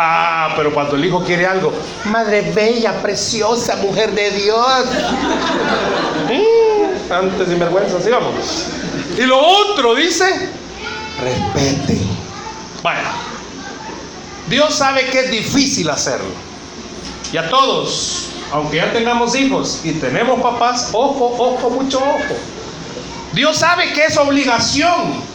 Ah, 0.00 0.52
pero 0.56 0.72
cuando 0.72 0.94
el 0.94 1.04
hijo 1.04 1.24
quiere 1.24 1.44
algo, 1.44 1.72
madre 2.04 2.52
bella, 2.54 3.02
preciosa, 3.02 3.74
mujer 3.76 4.12
de 4.12 4.30
Dios. 4.30 4.84
Mm, 6.28 7.12
antes 7.12 7.48
sin 7.48 7.58
vergüenza, 7.58 8.00
sigamos. 8.00 8.32
Y 9.16 9.22
lo 9.22 9.40
otro 9.40 9.96
dice, 9.96 10.50
respeten. 11.20 12.00
Vaya, 12.80 13.10
Dios 14.48 14.72
sabe 14.72 15.06
que 15.06 15.18
es 15.18 15.30
difícil 15.32 15.90
hacerlo. 15.90 16.30
Y 17.32 17.36
a 17.36 17.48
todos, 17.50 18.28
aunque 18.52 18.76
ya 18.76 18.92
tengamos 18.92 19.34
hijos 19.34 19.80
y 19.82 19.90
tenemos 19.94 20.40
papás, 20.40 20.90
ojo, 20.92 21.34
ojo, 21.38 21.70
mucho 21.70 21.98
ojo. 21.98 22.36
Dios 23.32 23.56
sabe 23.56 23.92
que 23.92 24.04
es 24.04 24.16
obligación 24.16 25.26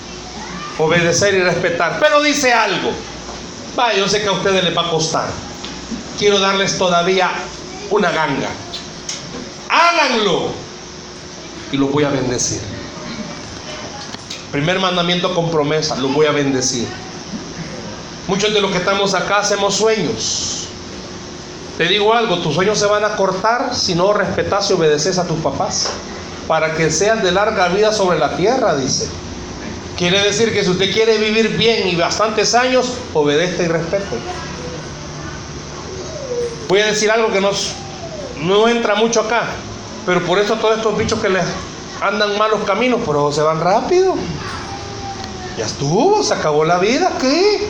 obedecer 0.78 1.34
y 1.34 1.41
respetar, 1.41 1.99
pero 1.99 2.22
dice 2.22 2.53
algo. 2.53 2.91
Vaya, 3.76 3.97
yo 3.97 4.07
sé 4.07 4.21
que 4.21 4.28
a 4.28 4.34
ustedes 4.34 4.63
les 4.63 4.78
va 4.78 4.88
a 4.88 4.89
costar. 4.89 5.28
Quiero 6.17 6.39
darles 6.39 6.78
todavía 6.78 7.32
una 7.89 8.11
ganga. 8.11 8.49
Háganlo 9.69 10.51
y 11.71 11.78
los 11.78 11.91
voy 11.91 12.03
a 12.03 12.09
bendecir. 12.09 12.61
Primer 14.51 14.80
mandamiento 14.80 15.34
con 15.34 15.49
promesa, 15.49 15.95
los 15.95 16.13
voy 16.13 16.28
a 16.28 16.32
bendecir. 16.32 16.88
Muchos 18.28 18.53
de 18.53 18.61
los 18.61 18.71
que 18.71 18.78
estamos 18.78 19.15
acá 19.15 19.39
hacemos 19.39 19.76
sueños. 19.76 20.67
Te 21.78 21.86
digo 21.86 22.13
algo, 22.13 22.38
tus 22.38 22.53
sueños 22.53 22.78
se 22.78 22.86
van 22.86 23.03
a 23.03 23.15
cortar 23.15 23.74
si 23.74 23.95
no 23.95 24.13
respetas 24.13 24.69
y 24.69 24.74
obedeces 24.74 25.17
a 25.17 25.26
tus 25.26 25.39
papás. 25.39 25.89
Para 26.47 26.76
que 26.76 26.91
sean 26.91 27.24
de 27.24 27.32
larga 27.32 27.69
vida 27.69 27.91
sobre 27.91 28.19
la 28.19 28.38
tierra, 28.38 28.76
dice. 28.76 29.09
Quiere 29.98 30.24
decir 30.24 30.54
que 30.54 30.64
si 30.64 30.70
usted 30.72 30.91
quiere 30.91 31.18
vivir 31.18 31.56
bien 31.58 31.88
y 31.88 31.96
bastantes 31.96 32.56
años, 32.56 32.94
obedezca 33.14 33.64
y 33.64 33.68
respete. 33.68 34.18
Voy 36.68 36.80
a 36.80 36.88
decir 36.88 37.12
algo 37.12 37.32
que 37.32 37.41
no 37.41 38.68
entra 38.68 38.96
mucho 38.96 39.22
acá, 39.22 39.44
pero 40.06 40.26
por 40.26 40.39
eso 40.39 40.56
todos 40.56 40.78
estos 40.78 40.98
bichos 40.98 41.20
que 41.20 41.30
les 41.30 41.46
andan 42.02 42.38
malos 42.38 42.62
caminos, 42.66 43.02
pero 43.06 43.32
se 43.32 43.41
van 43.41 43.62
rápido. 43.62 44.16
Ya 45.58 45.66
estuvo, 45.66 46.24
se 46.24 46.34
acabó 46.34 46.66
la 46.66 46.80
vida, 46.80 47.12
¿qué? 47.22 47.68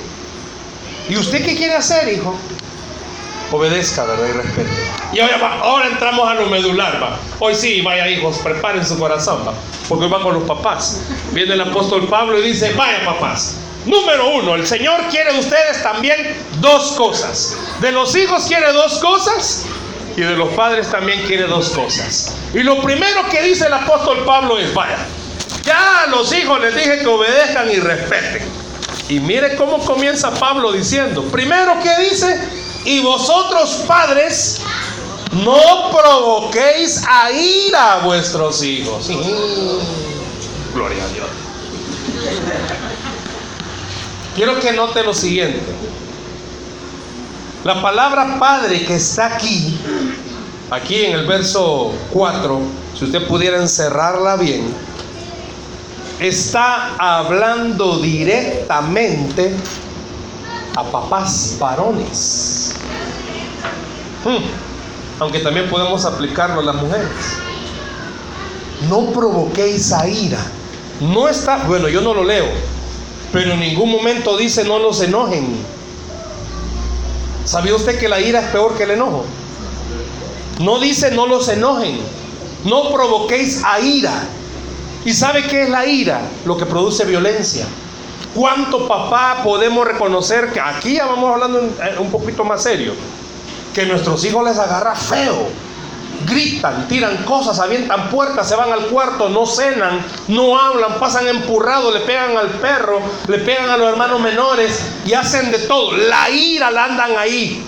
¿Y 1.09 1.17
usted 1.17 1.43
qué 1.45 1.55
quiere 1.55 1.75
hacer, 1.75 2.07
hijo? 2.13 2.33
Obedezca, 3.53 4.03
¿verdad? 4.05 4.27
Y 4.29 4.31
respete. 4.31 4.69
Y 5.13 5.19
ahora, 5.19 5.59
ahora 5.61 5.87
entramos 5.87 6.27
a 6.27 6.33
lo 6.33 6.47
medular, 6.47 7.01
va. 7.01 7.19
Hoy 7.39 7.53
sí, 7.53 7.81
vaya 7.81 8.07
hijos, 8.07 8.39
preparen 8.39 8.83
su 8.83 8.97
corazón, 8.97 9.45
va. 9.47 9.53
Porque 9.87 10.05
hoy 10.05 10.11
va 10.11 10.23
con 10.23 10.33
los 10.33 10.43
papás. 10.43 11.01
Viene 11.33 11.53
el 11.53 11.61
apóstol 11.61 12.07
Pablo 12.07 12.39
y 12.39 12.41
dice, 12.41 12.73
vaya 12.73 13.05
papás. 13.05 13.57
Número 13.85 14.29
uno, 14.29 14.55
el 14.55 14.65
Señor 14.65 15.01
quiere 15.11 15.33
de 15.33 15.39
ustedes 15.39 15.83
también 15.83 16.35
dos 16.61 16.93
cosas. 16.93 17.55
De 17.79 17.91
los 17.91 18.15
hijos 18.15 18.45
quiere 18.45 18.71
dos 18.71 18.97
cosas 18.99 19.65
y 20.17 20.21
de 20.21 20.35
los 20.35 20.49
padres 20.49 20.89
también 20.89 21.21
quiere 21.27 21.43
dos 21.43 21.69
cosas. 21.69 22.35
Y 22.53 22.63
lo 22.63 22.81
primero 22.81 23.29
que 23.29 23.41
dice 23.43 23.67
el 23.67 23.73
apóstol 23.73 24.23
Pablo 24.25 24.57
es, 24.57 24.73
vaya, 24.73 24.97
ya 25.63 26.03
a 26.03 26.07
los 26.07 26.33
hijos 26.33 26.59
les 26.59 26.75
dije 26.75 26.99
que 26.99 27.07
obedezcan 27.07 27.69
y 27.69 27.75
respeten. 27.75 28.41
Y 29.09 29.19
mire 29.19 29.55
cómo 29.57 29.79
comienza 29.79 30.33
Pablo 30.33 30.71
diciendo, 30.71 31.23
primero 31.25 31.73
que 31.83 32.09
dice, 32.09 32.39
y 32.85 33.01
vosotros 33.01 33.83
padres 33.87 34.61
no 35.43 35.91
provoquéis 35.91 37.03
a 37.07 37.31
ira 37.31 37.93
a 37.93 37.99
vuestros 37.99 38.61
hijos. 38.63 39.07
Gloria 40.73 41.03
a 41.03 41.07
Dios. 41.07 41.27
Quiero 44.35 44.59
que 44.59 44.71
note 44.73 45.03
lo 45.03 45.13
siguiente. 45.13 45.61
La 47.63 47.81
palabra 47.81 48.37
padre 48.39 48.83
que 48.85 48.95
está 48.95 49.35
aquí, 49.35 49.77
aquí 50.69 51.05
en 51.05 51.13
el 51.13 51.25
verso 51.25 51.93
4, 52.11 52.61
si 52.97 53.05
usted 53.05 53.25
pudiera 53.27 53.57
encerrarla 53.57 54.35
bien, 54.35 54.73
está 56.19 56.95
hablando 56.97 57.99
directamente 57.99 59.55
a 60.75 60.83
papás 60.83 61.57
varones. 61.59 62.73
Hmm. 64.23 64.43
Aunque 65.19 65.39
también 65.39 65.69
podemos 65.69 66.05
aplicarlo 66.05 66.61
a 66.61 66.63
las 66.63 66.75
mujeres. 66.75 67.09
No 68.89 69.11
provoquéis 69.11 69.91
a 69.91 70.07
ira. 70.07 70.39
No 70.99 71.27
está, 71.27 71.57
bueno, 71.65 71.89
yo 71.89 72.01
no 72.01 72.13
lo 72.13 72.23
leo, 72.23 72.45
pero 73.31 73.53
en 73.53 73.59
ningún 73.59 73.91
momento 73.91 74.37
dice 74.37 74.63
no 74.63 74.79
los 74.79 75.01
enojen. 75.01 75.55
¿Sabía 77.45 77.75
usted 77.75 77.99
que 77.99 78.07
la 78.07 78.21
ira 78.21 78.39
es 78.39 78.47
peor 78.47 78.75
que 78.75 78.83
el 78.83 78.91
enojo? 78.91 79.25
No 80.59 80.79
dice 80.79 81.11
no 81.11 81.27
los 81.27 81.49
enojen, 81.49 81.99
no 82.63 82.91
provoquéis 82.91 83.63
a 83.63 83.79
ira. 83.79 84.23
¿Y 85.03 85.13
sabe 85.13 85.43
qué 85.47 85.63
es 85.63 85.69
la 85.69 85.85
ira? 85.85 86.21
Lo 86.45 86.57
que 86.57 86.65
produce 86.65 87.03
violencia. 87.03 87.65
¿Cuánto 88.33 88.87
papá 88.87 89.41
podemos 89.43 89.85
reconocer 89.85 90.51
que 90.51 90.59
aquí 90.59 90.95
ya 90.95 91.05
vamos 91.05 91.33
hablando 91.33 91.61
un 91.99 92.11
poquito 92.11 92.43
más 92.43 92.63
serio? 92.63 92.93
Que 93.73 93.85
nuestros 93.85 94.23
hijos 94.25 94.43
les 94.43 94.57
agarra 94.57 94.95
feo 94.95 95.47
gritan, 96.25 96.87
tiran 96.87 97.17
cosas, 97.23 97.59
avientan 97.59 98.09
puertas, 98.09 98.47
se 98.47 98.55
van 98.55 98.71
al 98.71 98.85
cuarto, 98.87 99.29
no 99.29 99.45
cenan, 99.45 100.05
no 100.27 100.57
hablan, 100.57 100.99
pasan 100.99 101.27
empurrados, 101.27 101.93
le 101.93 102.01
pegan 102.01 102.37
al 102.37 102.49
perro, 102.49 102.99
le 103.27 103.39
pegan 103.39 103.69
a 103.69 103.77
los 103.77 103.89
hermanos 103.89 104.19
menores 104.19 104.79
y 105.05 105.13
hacen 105.13 105.51
de 105.51 105.59
todo. 105.59 105.91
La 105.91 106.29
ira 106.29 106.71
la 106.71 106.85
andan 106.85 107.17
ahí. 107.17 107.65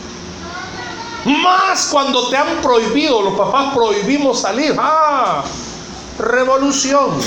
Más 1.25 1.87
cuando 1.91 2.29
te 2.29 2.37
han 2.37 2.61
prohibido, 2.61 3.21
los 3.21 3.33
papás 3.33 3.73
prohibimos 3.73 4.41
salir. 4.41 4.75
Ah, 4.77 5.43
revolución. 6.19 7.19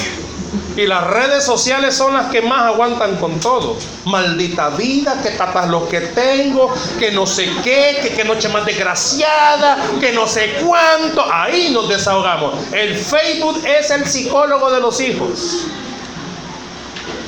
Y 0.78 0.86
las 0.86 1.08
redes 1.08 1.44
sociales 1.44 1.96
son 1.96 2.14
las 2.14 2.30
que 2.30 2.40
más 2.40 2.66
aguantan 2.66 3.16
con 3.16 3.40
todo. 3.40 3.76
Maldita 4.04 4.68
vida, 4.68 5.20
que 5.20 5.30
tapas 5.30 5.68
lo 5.68 5.88
que 5.88 6.00
tengo, 6.02 6.72
que 7.00 7.10
no 7.10 7.26
sé 7.26 7.50
qué, 7.64 7.98
que 8.00 8.10
qué 8.10 8.22
noche 8.22 8.48
más 8.48 8.64
desgraciada, 8.64 9.76
que 9.98 10.12
no 10.12 10.28
sé 10.28 10.58
cuánto. 10.64 11.24
Ahí 11.32 11.70
nos 11.72 11.88
desahogamos. 11.88 12.54
El 12.70 12.96
Facebook 12.96 13.60
es 13.66 13.90
el 13.90 14.06
psicólogo 14.06 14.70
de 14.70 14.78
los 14.78 15.00
hijos. 15.00 15.64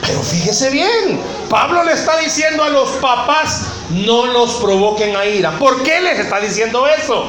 Pero 0.07 0.23
fíjese 0.23 0.71
bien, 0.71 1.21
Pablo 1.49 1.83
le 1.83 1.95
está 1.95 2.19
diciendo 2.19 2.63
a 2.63 2.69
los 2.69 2.89
papás, 3.01 3.65
no 3.91 4.27
los 4.27 4.53
provoquen 4.61 5.17
a 5.17 5.27
ira. 5.27 5.59
¿Por 5.59 5.83
qué 5.83 6.01
les 6.01 6.21
está 6.21 6.39
diciendo 6.39 6.87
eso? 6.87 7.25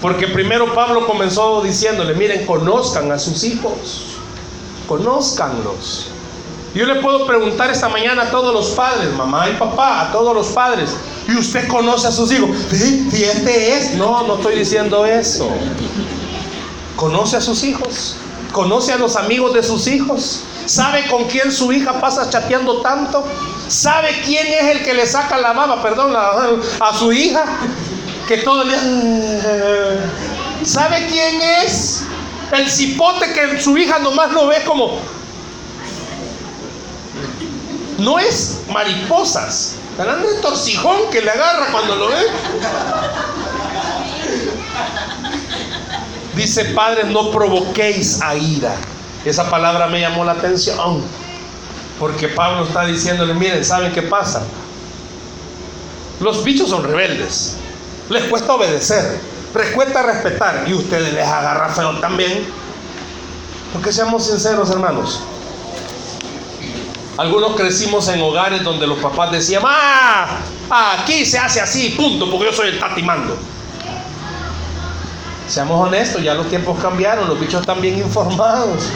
Porque 0.00 0.28
primero 0.28 0.72
Pablo 0.72 1.08
comenzó 1.08 1.60
diciéndole, 1.60 2.14
miren, 2.14 2.46
conozcan 2.46 3.10
a 3.10 3.18
sus 3.18 3.42
hijos 3.42 4.13
conózcanlos. 4.86 6.08
Yo 6.74 6.86
le 6.86 6.96
puedo 6.96 7.26
preguntar 7.26 7.70
esta 7.70 7.88
mañana 7.88 8.22
a 8.22 8.30
todos 8.30 8.52
los 8.52 8.70
padres, 8.70 9.12
mamá 9.14 9.48
y 9.48 9.52
papá, 9.54 10.02
a 10.02 10.12
todos 10.12 10.34
los 10.34 10.48
padres, 10.48 10.90
y 11.28 11.36
usted 11.36 11.68
conoce 11.68 12.08
a 12.08 12.12
sus 12.12 12.32
hijos. 12.32 12.50
¿Sí? 12.70 13.08
¿Y 13.12 13.22
este 13.22 13.74
es? 13.74 13.94
No, 13.94 14.26
no 14.26 14.36
estoy 14.36 14.56
diciendo 14.56 15.06
eso. 15.06 15.48
Conoce 16.96 17.36
a 17.36 17.40
sus 17.40 17.62
hijos, 17.62 18.16
conoce 18.52 18.92
a 18.92 18.96
los 18.96 19.14
amigos 19.14 19.54
de 19.54 19.62
sus 19.62 19.86
hijos, 19.86 20.40
sabe 20.66 21.06
con 21.06 21.24
quién 21.24 21.52
su 21.52 21.72
hija 21.72 22.00
pasa 22.00 22.28
chateando 22.28 22.80
tanto, 22.80 23.24
sabe 23.68 24.22
quién 24.24 24.46
es 24.48 24.76
el 24.76 24.82
que 24.82 24.94
le 24.94 25.06
saca 25.06 25.38
la 25.38 25.52
baba, 25.52 25.80
perdón, 25.80 26.12
a 26.16 26.98
su 26.98 27.12
hija, 27.12 27.44
que 28.26 28.38
todo 28.38 28.62
el 28.62 28.68
día... 28.68 30.10
¿Sabe 30.64 31.06
quién 31.10 31.40
es? 31.62 32.04
El 32.54 32.70
cipote 32.70 33.32
que 33.32 33.60
su 33.60 33.76
hija 33.76 33.98
nomás 33.98 34.30
lo 34.32 34.46
ve 34.46 34.62
como... 34.64 35.00
No 37.98 38.18
es 38.18 38.60
mariposas. 38.72 39.74
Hablando 39.98 40.28
de 40.28 40.40
torcijón 40.40 41.10
que 41.10 41.20
le 41.20 41.30
agarra 41.30 41.66
cuando 41.72 41.96
lo 41.96 42.08
ve. 42.08 42.16
Dice, 46.36 46.66
padres, 46.66 47.06
no 47.06 47.32
provoquéis 47.32 48.20
a 48.22 48.36
ira. 48.36 48.76
Esa 49.24 49.50
palabra 49.50 49.88
me 49.88 50.00
llamó 50.00 50.24
la 50.24 50.32
atención. 50.32 51.02
Porque 51.98 52.28
Pablo 52.28 52.66
está 52.66 52.84
diciéndole, 52.84 53.34
miren, 53.34 53.64
¿saben 53.64 53.92
qué 53.92 54.02
pasa? 54.02 54.42
Los 56.20 56.44
bichos 56.44 56.70
son 56.70 56.84
rebeldes. 56.84 57.56
Les 58.10 58.24
cuesta 58.24 58.54
obedecer 58.54 59.33
respuesta 59.54 60.02
respetar 60.02 60.64
y 60.66 60.74
ustedes 60.74 61.14
les 61.14 61.26
agarra 61.26 61.68
feo 61.70 61.98
también. 62.00 62.44
Porque 63.72 63.92
seamos 63.92 64.26
sinceros, 64.26 64.70
hermanos. 64.70 65.22
Algunos 67.16 67.54
crecimos 67.54 68.08
en 68.08 68.20
hogares 68.20 68.64
donde 68.64 68.86
los 68.86 68.98
papás 68.98 69.30
decían, 69.30 69.62
ah, 69.64 70.40
aquí 70.68 71.24
se 71.24 71.38
hace 71.38 71.60
así, 71.60 71.90
punto, 71.90 72.28
porque 72.28 72.46
yo 72.46 72.52
soy 72.52 72.70
el 72.70 72.78
tatimando. 72.78 73.36
Seamos 75.46 75.86
honestos, 75.86 76.22
ya 76.22 76.34
los 76.34 76.48
tiempos 76.48 76.80
cambiaron, 76.80 77.28
los 77.28 77.38
bichos 77.38 77.60
están 77.60 77.80
bien 77.80 77.98
informados. 77.98 78.90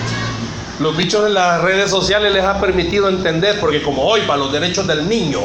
Los 0.81 0.97
bichos 0.97 1.27
en 1.27 1.35
las 1.35 1.61
redes 1.61 1.91
sociales 1.91 2.33
les 2.33 2.45
ha 2.45 2.61
permitido 2.61 3.09
entender, 3.09 3.61
porque 3.61 3.83
como 3.83 4.03
hoy 4.03 4.23
para 4.23 4.39
los 4.39 4.53
derechos 4.53 4.87
del 4.87 5.09
niño, 5.09 5.41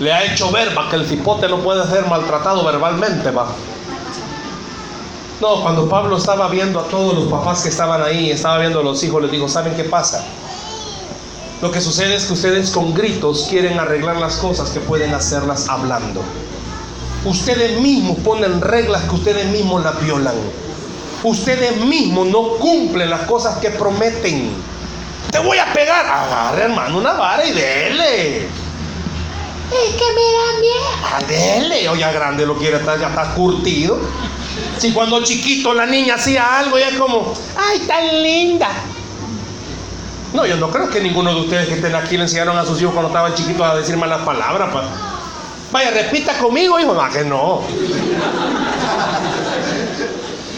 le 0.00 0.12
ha 0.12 0.24
hecho 0.24 0.50
ver 0.50 0.74
que 0.90 0.96
el 0.96 1.06
cipote 1.06 1.48
no 1.48 1.58
puede 1.58 1.86
ser 1.88 2.06
maltratado 2.06 2.64
verbalmente, 2.64 3.30
va. 3.30 3.48
No, 5.40 5.62
cuando 5.62 5.88
Pablo 5.88 6.16
estaba 6.16 6.48
viendo 6.48 6.80
a 6.80 6.84
todos 6.84 7.14
los 7.14 7.24
papás 7.26 7.62
que 7.62 7.68
estaban 7.68 8.02
ahí, 8.02 8.30
estaba 8.30 8.58
viendo 8.58 8.80
a 8.80 8.82
los 8.82 9.02
hijos, 9.02 9.22
les 9.22 9.30
dijo, 9.30 9.48
¿saben 9.48 9.74
qué 9.74 9.84
pasa? 9.84 10.24
Lo 11.62 11.70
que 11.70 11.80
sucede 11.80 12.16
es 12.16 12.24
que 12.24 12.34
ustedes 12.34 12.70
con 12.70 12.94
gritos 12.94 13.46
quieren 13.48 13.78
arreglar 13.78 14.16
las 14.16 14.36
cosas 14.36 14.70
que 14.70 14.80
pueden 14.80 15.14
hacerlas 15.14 15.68
hablando. 15.68 16.22
Ustedes 17.24 17.80
mismos 17.80 18.18
ponen 18.18 18.60
reglas 18.60 19.02
que 19.04 19.14
ustedes 19.14 19.46
mismos 19.46 19.82
las 19.82 20.02
violan. 20.02 20.34
Ustedes 21.22 21.76
mismos 21.78 22.28
no 22.28 22.50
cumplen 22.58 23.10
las 23.10 23.22
cosas 23.22 23.56
que 23.58 23.70
prometen. 23.70 24.50
Te 25.30 25.38
voy 25.38 25.58
a 25.58 25.72
pegar. 25.72 26.06
Agarre, 26.06 26.64
hermano, 26.64 26.98
una 26.98 27.12
vara 27.14 27.44
y 27.44 27.52
dele. 27.52 28.65
Es 29.72 29.94
que 29.94 30.04
me 30.14 30.22
da 30.32 30.60
miedo. 30.60 30.86
Ah, 31.04 31.20
dele. 31.26 31.88
O 31.88 31.96
ya 31.96 32.12
grande 32.12 32.46
lo 32.46 32.56
quiere 32.56 32.76
estar, 32.76 32.98
ya 32.98 33.08
está 33.08 33.34
curtido. 33.34 33.98
Si 34.78 34.92
cuando 34.92 35.22
chiquito 35.22 35.74
la 35.74 35.86
niña 35.86 36.14
hacía 36.14 36.58
algo, 36.58 36.78
ya 36.78 36.88
es 36.88 36.96
como, 36.96 37.34
ay, 37.56 37.80
tan 37.80 38.22
linda. 38.22 38.68
No, 40.32 40.44
yo 40.46 40.56
no 40.56 40.70
creo 40.70 40.90
que 40.90 41.00
ninguno 41.00 41.34
de 41.34 41.40
ustedes 41.40 41.68
que 41.68 41.74
estén 41.74 41.94
aquí 41.94 42.16
le 42.16 42.24
enseñaron 42.24 42.58
a 42.58 42.64
sus 42.64 42.80
hijos 42.80 42.92
cuando 42.92 43.08
estaban 43.08 43.34
chiquitos 43.34 43.66
a 43.66 43.74
decir 43.74 43.96
malas 43.96 44.20
palabras. 44.22 44.70
Pa. 44.72 44.84
Vaya, 45.72 45.90
repita 45.90 46.38
conmigo, 46.38 46.78
hijo. 46.78 46.94
Más 46.94 47.14
que 47.14 47.24
no. 47.24 47.62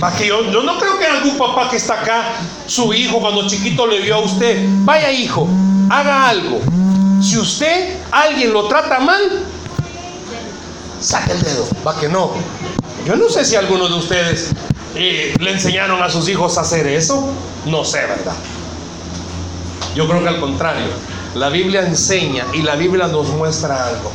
Más 0.00 0.14
que 0.14 0.26
yo, 0.26 0.44
yo 0.50 0.62
no 0.62 0.78
creo 0.78 0.98
que 0.98 1.06
algún 1.06 1.36
papá 1.36 1.68
que 1.68 1.76
está 1.76 1.94
acá, 1.94 2.24
su 2.66 2.92
hijo 2.92 3.18
cuando 3.20 3.46
chiquito 3.48 3.86
le 3.86 4.00
vio 4.00 4.16
a 4.16 4.18
usted, 4.18 4.64
vaya 4.84 5.10
hijo, 5.10 5.48
haga 5.90 6.28
algo. 6.28 6.60
Si 7.20 7.36
usted, 7.36 7.96
alguien 8.10 8.52
lo 8.52 8.68
trata 8.68 9.00
mal, 9.00 9.44
saque 11.00 11.32
el 11.32 11.42
dedo. 11.42 11.66
Va 11.86 11.98
que 11.98 12.08
no. 12.08 12.32
Yo 13.06 13.16
no 13.16 13.28
sé 13.28 13.44
si 13.44 13.56
alguno 13.56 13.88
de 13.88 13.94
ustedes 13.94 14.50
eh, 14.94 15.34
le 15.38 15.52
enseñaron 15.52 16.02
a 16.02 16.10
sus 16.10 16.28
hijos 16.28 16.58
a 16.58 16.62
hacer 16.62 16.86
eso. 16.86 17.28
No 17.66 17.84
sé, 17.84 18.00
¿verdad? 18.00 18.34
Yo 19.94 20.08
creo 20.08 20.22
que 20.22 20.28
al 20.28 20.40
contrario. 20.40 20.88
La 21.34 21.48
Biblia 21.50 21.86
enseña 21.86 22.46
y 22.54 22.62
la 22.62 22.74
Biblia 22.74 23.06
nos 23.08 23.28
muestra 23.28 23.86
algo. 23.86 24.10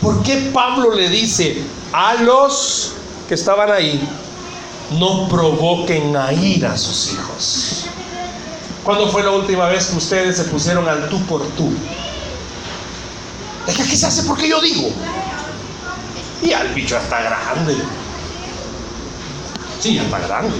¿Por 0.00 0.22
qué 0.22 0.50
Pablo 0.52 0.94
le 0.94 1.08
dice 1.08 1.62
a 1.92 2.14
los 2.14 2.92
que 3.28 3.34
estaban 3.34 3.70
ahí, 3.70 4.06
no 4.98 5.28
provoquen 5.28 6.16
a 6.16 6.32
ir 6.32 6.66
a 6.66 6.76
sus 6.76 7.12
hijos? 7.12 7.87
¿Cuándo 8.84 9.08
fue 9.08 9.22
la 9.22 9.30
última 9.30 9.66
vez 9.66 9.86
que 9.86 9.96
ustedes 9.96 10.36
se 10.36 10.44
pusieron 10.44 10.88
al 10.88 11.08
tú 11.08 11.20
por 11.26 11.42
tú? 11.48 11.70
Es 13.66 13.76
que 13.76 13.96
se 13.96 14.06
hace 14.06 14.22
porque 14.22 14.48
yo 14.48 14.60
digo. 14.60 14.88
Y 16.42 16.52
al 16.52 16.68
bicho 16.68 16.96
está 16.96 17.20
grande. 17.20 17.76
Sí, 19.80 19.94
ya 19.94 20.02
está 20.02 20.18
grande. 20.20 20.56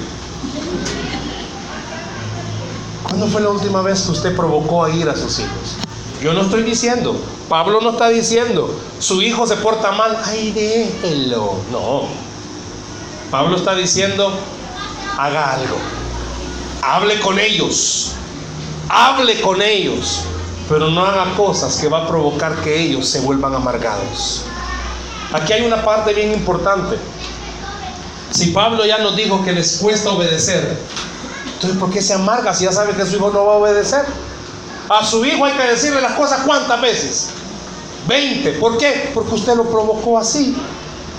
¿Cuándo 3.02 3.26
fue 3.28 3.40
la 3.40 3.48
última 3.48 3.80
vez 3.82 4.02
que 4.02 4.10
usted 4.12 4.36
provocó 4.36 4.84
a 4.84 4.90
ir 4.90 5.08
a 5.08 5.16
sus 5.16 5.38
hijos? 5.38 5.76
Yo 6.22 6.32
no 6.34 6.42
estoy 6.42 6.64
diciendo, 6.64 7.16
Pablo 7.48 7.80
no 7.80 7.90
está 7.90 8.08
diciendo, 8.08 8.78
su 8.98 9.22
hijo 9.22 9.46
se 9.46 9.56
porta 9.56 9.92
mal, 9.92 10.18
ay 10.24 10.52
déjelo. 10.52 11.54
No. 11.70 12.02
Pablo 13.30 13.56
está 13.56 13.74
diciendo, 13.74 14.32
haga 15.16 15.52
algo. 15.52 15.76
Hable 16.90 17.20
con 17.20 17.38
ellos. 17.38 18.12
Hable 18.88 19.42
con 19.42 19.60
ellos. 19.60 20.22
Pero 20.70 20.88
no 20.88 21.04
haga 21.04 21.34
cosas 21.36 21.76
que 21.76 21.86
va 21.86 22.04
a 22.04 22.08
provocar 22.08 22.56
que 22.62 22.80
ellos 22.80 23.06
se 23.06 23.20
vuelvan 23.20 23.54
amargados. 23.54 24.44
Aquí 25.34 25.52
hay 25.52 25.66
una 25.66 25.84
parte 25.84 26.14
bien 26.14 26.32
importante. 26.32 26.96
Si 28.30 28.52
Pablo 28.52 28.86
ya 28.86 28.98
nos 28.98 29.16
dijo 29.16 29.44
que 29.44 29.52
les 29.52 29.76
cuesta 29.76 30.10
obedecer, 30.10 30.78
entonces 31.54 31.78
¿por 31.78 31.90
qué 31.90 32.00
se 32.00 32.14
amarga 32.14 32.54
si 32.54 32.64
ya 32.64 32.72
sabe 32.72 32.94
que 32.94 33.04
su 33.04 33.16
hijo 33.16 33.30
no 33.34 33.44
va 33.44 33.52
a 33.52 33.56
obedecer? 33.56 34.06
A 34.88 35.04
su 35.04 35.22
hijo 35.26 35.44
hay 35.44 35.52
que 35.52 35.64
decirle 35.64 36.00
las 36.00 36.12
cosas 36.12 36.40
cuántas 36.46 36.80
veces. 36.80 37.28
20. 38.06 38.52
¿Por 38.52 38.78
qué? 38.78 39.10
Porque 39.12 39.34
usted 39.34 39.54
lo 39.56 39.64
provocó 39.64 40.18
así. 40.18 40.56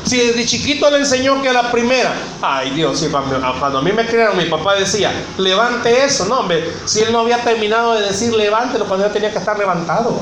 Si 0.05 0.17
desde 0.17 0.45
chiquito 0.45 0.89
le 0.89 0.97
enseñó 0.97 1.41
que 1.41 1.51
la 1.51 1.71
primera, 1.71 2.13
ay 2.41 2.71
Dios, 2.71 3.05
cuando 3.59 3.79
a 3.79 3.81
mí 3.81 3.91
me 3.91 4.05
crearon, 4.05 4.37
mi 4.37 4.45
papá 4.45 4.75
decía, 4.75 5.11
levante 5.37 6.03
eso, 6.03 6.25
no, 6.25 6.39
hombre, 6.39 6.73
si 6.85 7.01
él 7.01 7.11
no 7.11 7.19
había 7.19 7.43
terminado 7.43 7.93
de 7.93 8.07
decir 8.07 8.33
levántelo 8.33 8.85
cuando 8.85 9.07
ya 9.07 9.13
tenía 9.13 9.31
que 9.31 9.37
estar 9.37 9.57
levantado. 9.57 10.19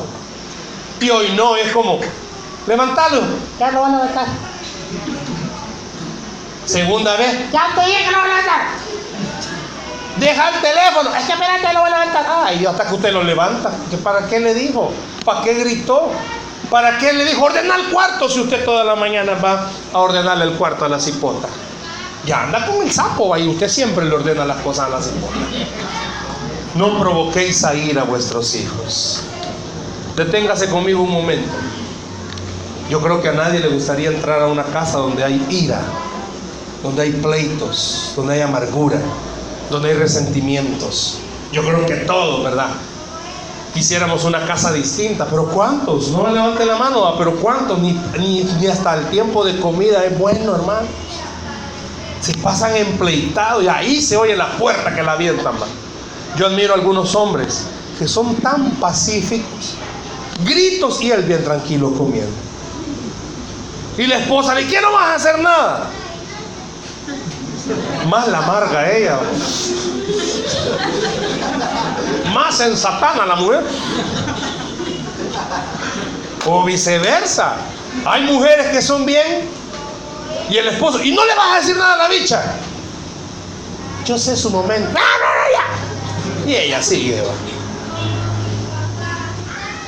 Y 1.00 1.10
hoy 1.10 1.32
no, 1.36 1.56
es 1.56 1.72
como, 1.72 2.00
levantalo, 2.66 3.22
ya 3.60 3.72
lo 3.72 3.82
van 3.82 3.96
a 3.96 3.98
levantar. 4.00 4.28
Segunda 6.66 7.16
vez, 7.16 7.52
ya 7.52 7.68
te 7.76 7.86
dije 7.86 8.06
que 8.06 8.12
lo 8.12 8.18
van 8.18 8.32
a 8.32 8.36
levantar. 8.36 8.62
Deja 10.18 10.50
el 10.50 10.62
teléfono, 10.62 11.16
es 11.16 11.26
que 11.26 11.34
espérate, 11.34 11.74
lo 11.74 11.82
voy 11.82 11.92
a 11.92 12.00
levantar. 12.00 12.26
Ay, 12.28 12.66
hasta 12.66 12.88
que 12.88 12.96
usted 12.96 13.14
lo 13.14 13.24
levanta. 13.24 13.72
¿Para 14.04 14.28
qué 14.28 14.40
le 14.40 14.54
dijo? 14.54 14.92
¿Para 15.24 15.44
qué 15.44 15.54
gritó? 15.54 16.12
¿Para 16.70 16.98
qué 16.98 17.14
le 17.14 17.26
dijo 17.26 17.44
ordenar 17.46 17.80
el 17.80 17.88
cuarto 17.88 18.30
si 18.30 18.42
usted 18.42 18.66
toda 18.66 18.84
la 18.84 18.96
mañana 18.96 19.34
va 19.36 19.70
a 19.94 20.00
ordenarle 20.00 20.46
el 20.46 20.54
cuarto 20.54 20.84
a 20.84 20.90
la 20.90 21.00
cipota? 21.00 21.48
Ya 22.26 22.44
anda 22.44 22.66
con 22.66 22.86
el 22.86 22.92
sapo 22.92 23.38
y 23.38 23.48
usted 23.48 23.70
siempre 23.70 24.04
le 24.04 24.14
ordena 24.14 24.44
las 24.44 24.58
cosas 24.58 24.88
a 24.88 24.90
la 24.90 25.02
cipota. 25.02 25.38
No 26.76 27.00
provoquéis 27.00 27.64
a 27.64 27.74
ir 27.74 27.98
a 27.98 28.04
vuestros 28.04 28.54
hijos. 28.56 29.24
Deténgase 30.18 30.70
conmigo 30.70 31.02
un 31.02 31.12
momento. 31.12 31.54
Yo 32.90 33.02
creo 33.02 33.22
que 33.22 33.30
a 33.30 33.34
nadie 33.34 33.60
le 33.60 33.70
gustaría 33.70 34.10
entrar 34.10 34.42
a 34.42 34.48
una 34.48 34.64
casa 34.64 34.98
donde 34.98 35.24
hay 35.24 35.46
ira, 35.50 35.82
donde 36.84 37.04
hay 37.04 37.12
pleitos, 37.12 38.14
donde 38.16 38.36
hay 38.36 38.42
amargura, 38.42 39.00
donde 39.70 39.90
hay 39.90 39.96
resentimientos. 39.96 41.20
Yo 41.52 41.62
creo 41.64 41.86
que 41.86 41.96
todo, 41.98 42.44
¿verdad? 42.44 42.70
Quisiéramos 43.78 44.24
una 44.24 44.44
casa 44.44 44.74
distinta, 44.74 45.28
pero 45.30 45.46
¿cuántos? 45.46 46.08
No 46.08 46.28
levante 46.28 46.66
la 46.66 46.78
mano, 46.78 47.14
pero 47.16 47.36
¿cuántos? 47.36 47.78
Ni, 47.78 47.94
ni, 48.18 48.66
hasta 48.66 48.96
el 48.96 49.06
tiempo 49.12 49.46
de 49.46 49.60
comida 49.60 50.04
es 50.04 50.18
bueno, 50.18 50.56
hermano. 50.56 50.88
Se 52.20 52.34
pasan 52.40 52.76
empleitados 52.76 53.64
y 53.64 53.68
ahí 53.68 54.02
se 54.02 54.18
oye 54.18 54.36
la 54.36 54.58
puerta 54.58 54.96
que 54.96 55.04
la 55.04 55.12
avientan. 55.12 55.54
Yo 56.36 56.48
admiro 56.48 56.74
a 56.74 56.76
algunos 56.78 57.14
hombres 57.14 57.66
que 58.00 58.08
son 58.08 58.34
tan 58.38 58.72
pacíficos, 58.72 59.76
gritos 60.44 61.00
y 61.04 61.12
él 61.12 61.22
bien 61.22 61.44
tranquilo 61.44 61.94
comiendo. 61.94 62.36
Y 63.96 64.08
la 64.08 64.18
esposa 64.18 64.56
le 64.56 64.66
¿qué 64.66 64.82
no 64.82 64.92
vas 64.92 65.10
a 65.10 65.16
hacer 65.18 65.38
nada? 65.38 65.88
Más 68.10 68.28
la 68.28 68.40
amarga 68.40 68.92
ella. 68.92 69.20
Más 72.38 72.60
en 72.60 72.78
satana 72.78 73.26
la 73.26 73.36
mujer. 73.36 73.64
O 76.46 76.64
viceversa. 76.64 77.56
Hay 78.06 78.26
mujeres 78.26 78.68
que 78.68 78.80
son 78.80 79.08
bien 79.08 79.50
y 80.48 80.56
el 80.56 80.68
esposo, 80.68 81.04
y 81.04 81.14
no 81.14 81.26
le 81.26 81.34
vas 81.34 81.54
a 81.54 81.56
decir 81.58 81.76
nada 81.76 81.96
a 81.96 81.98
la 81.98 82.08
bicha. 82.10 82.44
Yo 84.06 84.20
sé 84.20 84.38
su 84.38 84.52
momento. 84.52 84.88
Y 86.46 86.56
ella 86.56 86.84
sigue. 86.84 87.24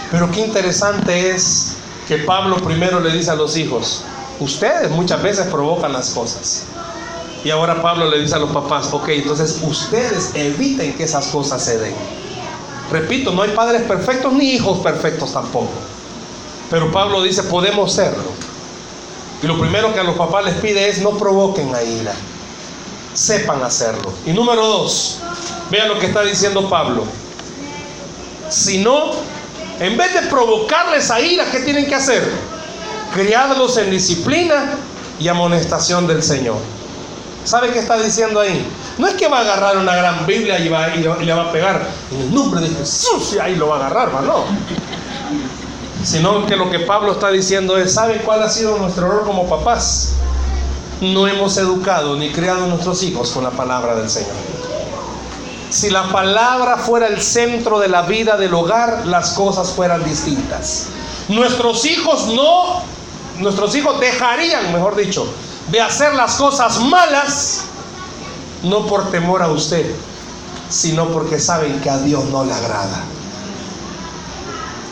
Pero 0.09 0.31
qué 0.31 0.39
interesante 0.39 1.29
es 1.29 1.75
que 2.07 2.17
Pablo 2.17 2.55
primero 2.55 2.99
le 2.99 3.11
dice 3.11 3.29
a 3.29 3.35
los 3.35 3.55
hijos, 3.57 4.03
ustedes 4.39 4.89
muchas 4.89 5.21
veces 5.21 5.45
provocan 5.45 5.93
las 5.93 6.09
cosas. 6.09 6.63
Y 7.43 7.51
ahora 7.51 7.79
Pablo 7.79 8.09
le 8.09 8.19
dice 8.19 8.33
a 8.33 8.39
los 8.39 8.49
papás, 8.49 8.89
ok, 8.91 9.07
entonces 9.09 9.59
ustedes 9.61 10.31
eviten 10.33 10.95
que 10.95 11.03
esas 11.03 11.27
cosas 11.27 11.63
se 11.63 11.77
den. 11.77 11.93
Repito, 12.91 13.31
no 13.31 13.43
hay 13.43 13.51
padres 13.51 13.83
perfectos 13.83 14.33
ni 14.33 14.51
hijos 14.51 14.79
perfectos 14.79 15.33
tampoco. 15.33 15.71
Pero 16.69 16.91
Pablo 16.91 17.21
dice, 17.23 17.43
podemos 17.43 17.93
serlo. 17.93 18.31
Y 19.41 19.47
lo 19.47 19.59
primero 19.59 19.93
que 19.93 19.99
a 19.99 20.03
los 20.03 20.15
papás 20.15 20.45
les 20.45 20.55
pide 20.55 20.89
es 20.89 21.01
no 21.01 21.11
provoquen 21.11 21.73
a 21.73 21.83
ira. 21.83 22.13
Sepan 23.13 23.63
hacerlo. 23.63 24.11
Y 24.25 24.33
número 24.33 24.67
dos, 24.67 25.19
vean 25.69 25.87
lo 25.87 25.99
que 25.99 26.07
está 26.07 26.23
diciendo 26.23 26.69
Pablo. 26.69 27.03
Si 28.49 28.79
no, 28.79 29.11
en 29.79 29.97
vez 29.97 30.13
de 30.13 30.21
provocarles 30.23 31.09
a 31.11 31.21
ira, 31.21 31.45
¿qué 31.51 31.59
tienen 31.59 31.85
que 31.85 31.95
hacer? 31.95 32.29
Criarlos 33.13 33.77
en 33.77 33.91
disciplina 33.91 34.77
y 35.19 35.27
amonestación 35.27 36.07
del 36.07 36.21
Señor. 36.21 36.57
¿Sabe 37.45 37.71
qué 37.71 37.79
está 37.79 37.97
diciendo 37.97 38.39
ahí? 38.39 38.65
No 38.99 39.07
es 39.07 39.13
que 39.13 39.29
va 39.29 39.37
a 39.39 39.41
agarrar 39.41 39.77
una 39.77 39.95
gran 39.95 40.27
Biblia 40.27 40.59
y, 40.59 40.67
va, 40.67 40.87
le 40.89 41.33
va 41.33 41.43
a 41.43 41.51
pegar 41.53 41.87
en 42.11 42.19
el 42.19 42.33
nombre 42.33 42.59
de 42.59 42.67
Jesús 42.67 43.33
y 43.33 43.39
ahí 43.39 43.55
lo 43.55 43.69
va 43.69 43.77
a 43.77 43.87
agarrar, 43.87 44.11
no. 44.23 44.43
Sino 46.03 46.45
que 46.45 46.57
lo 46.57 46.69
que 46.69 46.79
Pablo 46.79 47.13
está 47.13 47.29
diciendo 47.31 47.77
es, 47.77 47.93
¿sabe 47.93 48.17
cuál 48.17 48.43
ha 48.43 48.49
sido 48.49 48.77
nuestro 48.77 49.07
error 49.07 49.23
como 49.25 49.47
papás? 49.47 50.15
No 50.99 51.29
hemos 51.29 51.55
educado 51.55 52.17
ni 52.17 52.29
criado 52.33 52.65
a 52.65 52.67
nuestros 52.67 53.01
hijos 53.03 53.31
con 53.31 53.45
la 53.45 53.51
palabra 53.51 53.95
del 53.95 54.09
Señor. 54.09 54.35
Si 55.69 55.89
la 55.89 56.11
palabra 56.11 56.75
fuera 56.75 57.07
el 57.07 57.21
centro 57.21 57.79
de 57.79 57.87
la 57.87 58.01
vida 58.01 58.35
del 58.35 58.53
hogar, 58.53 59.05
las 59.05 59.31
cosas 59.31 59.69
fueran 59.69 60.03
distintas. 60.03 60.87
Nuestros 61.29 61.85
hijos 61.85 62.27
no, 62.27 62.81
nuestros 63.37 63.73
hijos 63.75 63.97
dejarían, 64.01 64.73
mejor 64.73 64.97
dicho, 64.97 65.25
de 65.69 65.79
hacer 65.79 66.15
las 66.15 66.35
cosas 66.35 66.79
malas, 66.79 67.68
no 68.63 68.85
por 68.85 69.11
temor 69.11 69.41
a 69.41 69.49
usted, 69.49 69.93
sino 70.69 71.09
porque 71.09 71.39
saben 71.39 71.79
que 71.81 71.89
a 71.89 71.97
Dios 71.99 72.25
no 72.25 72.43
le 72.43 72.53
agrada. 72.53 73.03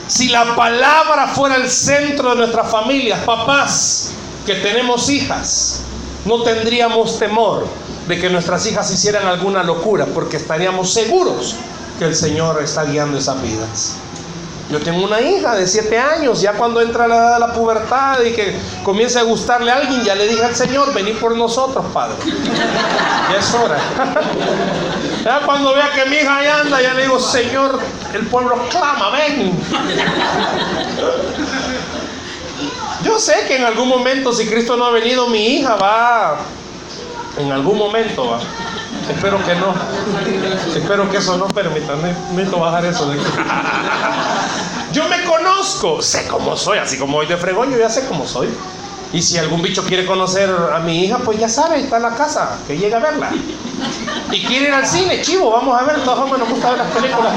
Si 0.07 0.29
la 0.29 0.55
palabra 0.55 1.27
fuera 1.27 1.55
el 1.55 1.69
centro 1.69 2.31
de 2.31 2.37
nuestras 2.37 2.71
familias, 2.71 3.19
papás 3.25 4.11
que 4.45 4.55
tenemos 4.55 5.09
hijas, 5.09 5.81
no 6.25 6.43
tendríamos 6.43 7.19
temor 7.19 7.67
de 8.07 8.19
que 8.19 8.29
nuestras 8.29 8.65
hijas 8.65 8.89
hicieran 8.91 9.27
alguna 9.27 9.63
locura, 9.63 10.05
porque 10.13 10.37
estaríamos 10.37 10.93
seguros 10.93 11.55
que 11.99 12.05
el 12.05 12.15
Señor 12.15 12.61
está 12.63 12.85
guiando 12.85 13.17
esas 13.17 13.41
vidas. 13.41 13.95
Yo 14.69 14.81
tengo 14.81 15.05
una 15.05 15.21
hija 15.21 15.55
de 15.55 15.65
siete 15.65 15.97
años, 15.97 16.41
ya 16.41 16.53
cuando 16.53 16.81
entra 16.81 17.07
la 17.07 17.15
edad 17.15 17.33
de 17.35 17.39
la 17.39 17.53
pubertad 17.53 18.21
y 18.21 18.33
que 18.33 18.59
comienza 18.83 19.21
a 19.21 19.23
gustarle 19.23 19.71
a 19.71 19.77
alguien, 19.77 20.03
ya 20.03 20.13
le 20.13 20.27
dije 20.27 20.43
al 20.43 20.55
Señor, 20.55 20.93
vení 20.93 21.13
por 21.13 21.37
nosotros, 21.37 21.85
Padre. 21.93 22.17
Ya 23.31 23.37
es 23.37 23.53
hora. 23.53 23.77
Ya 25.23 25.41
cuando 25.45 25.73
vea 25.73 25.91
que 25.93 26.05
mi 26.09 26.17
hija 26.17 26.61
anda, 26.61 26.81
ya 26.81 26.93
le 26.93 27.01
digo, 27.01 27.19
Señor, 27.19 27.79
el 28.13 28.27
pueblo 28.27 28.55
clama, 28.69 29.09
ven. 29.09 29.51
Yo 33.03 33.19
sé 33.19 33.45
que 33.45 33.57
en 33.57 33.65
algún 33.65 33.89
momento, 33.89 34.31
si 34.31 34.47
Cristo 34.47 34.77
no 34.77 34.85
ha 34.85 34.91
venido, 34.91 35.27
mi 35.27 35.57
hija 35.57 35.75
va, 35.75 36.37
en 37.37 37.51
algún 37.51 37.77
momento 37.77 38.29
va. 38.29 38.39
Espero 39.09 39.43
que 39.45 39.55
no. 39.55 39.73
Espero 40.75 41.09
que 41.09 41.17
eso 41.17 41.37
no 41.37 41.47
permita. 41.47 41.93
Necesito 42.31 42.59
bajar 42.59 42.85
eso 42.85 43.09
de 43.09 43.19
aquí. 43.19 43.29
Yo 44.93 45.07
me 45.07 45.23
conozco, 45.23 46.01
sé 46.01 46.27
cómo 46.27 46.55
soy, 46.57 46.79
así 46.79 46.97
como 46.97 47.17
hoy 47.17 47.27
de 47.27 47.37
fregón, 47.37 47.71
yo 47.71 47.77
ya 47.77 47.89
sé 47.89 48.05
cómo 48.07 48.25
soy. 48.25 48.49
Y 49.13 49.21
si 49.21 49.37
algún 49.37 49.61
bicho 49.61 49.83
quiere 49.83 50.05
conocer 50.05 50.49
a 50.49 50.79
mi 50.79 51.05
hija, 51.05 51.19
pues 51.19 51.39
ya 51.39 51.47
sabe, 51.47 51.79
está 51.79 51.97
en 51.97 52.03
la 52.03 52.15
casa, 52.15 52.57
que 52.67 52.77
llegue 52.77 52.95
a 52.95 52.99
verla. 52.99 53.31
Y 54.31 54.41
quiere 54.43 54.67
ir 54.67 54.73
al 54.73 54.85
cine, 54.85 55.21
chivo, 55.21 55.51
vamos 55.51 55.79
a 55.79 55.85
ver, 55.85 56.03
todos 56.03 56.19
hombres 56.19 56.39
nos 56.39 56.49
gusta 56.49 56.71
ver 56.71 56.79
las 56.79 56.91
películas 56.91 57.33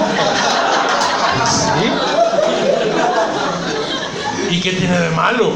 ¿Y 4.50 4.60
qué 4.60 4.72
tiene 4.72 4.98
de 4.98 5.10
malo? 5.10 5.52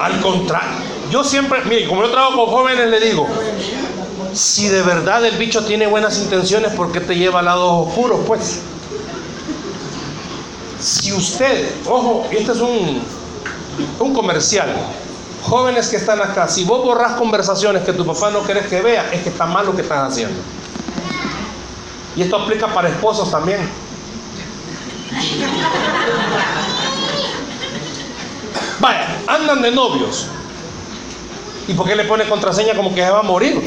Al 0.00 0.20
contrario, 0.20 0.78
yo 1.10 1.24
siempre, 1.24 1.62
mire, 1.64 1.86
como 1.86 2.02
yo 2.02 2.10
trabajo 2.10 2.44
con 2.44 2.54
jóvenes, 2.54 2.88
le 2.88 3.00
digo, 3.00 3.26
si 4.32 4.68
de 4.68 4.82
verdad 4.82 5.24
el 5.24 5.36
bicho 5.36 5.64
tiene 5.64 5.86
buenas 5.86 6.18
intenciones, 6.18 6.72
¿por 6.72 6.92
qué 6.92 7.00
te 7.00 7.16
lleva 7.16 7.40
al 7.40 7.46
lado 7.46 7.78
oscuro? 7.80 8.18
Pues, 8.26 8.60
si 10.80 11.12
usted, 11.12 11.70
ojo, 11.86 12.26
este 12.30 12.52
es 12.52 12.58
un, 12.58 13.02
un 13.98 14.14
comercial, 14.14 14.74
jóvenes 15.42 15.88
que 15.88 15.96
están 15.96 16.20
acá, 16.20 16.48
si 16.48 16.64
vos 16.64 16.84
borras 16.84 17.12
conversaciones 17.12 17.82
que 17.82 17.92
tu 17.92 18.06
papá 18.06 18.30
no 18.30 18.42
querés 18.44 18.66
que 18.66 18.80
vea, 18.80 19.10
es 19.12 19.22
que 19.22 19.28
está 19.30 19.46
mal 19.46 19.66
lo 19.66 19.74
que 19.74 19.82
estás 19.82 20.12
haciendo. 20.12 20.40
Y 22.16 22.22
esto 22.22 22.36
aplica 22.36 22.66
para 22.68 22.88
esposos 22.88 23.30
también. 23.30 23.60
Vaya, 28.80 29.18
andan 29.26 29.62
de 29.62 29.70
novios. 29.70 30.26
¿Y 31.68 31.74
por 31.74 31.86
qué 31.86 31.94
le 31.94 32.04
pone 32.04 32.28
contraseña 32.28 32.74
como 32.74 32.94
que 32.94 33.04
se 33.04 33.10
va 33.10 33.20
a 33.20 33.22
morir? 33.22 33.62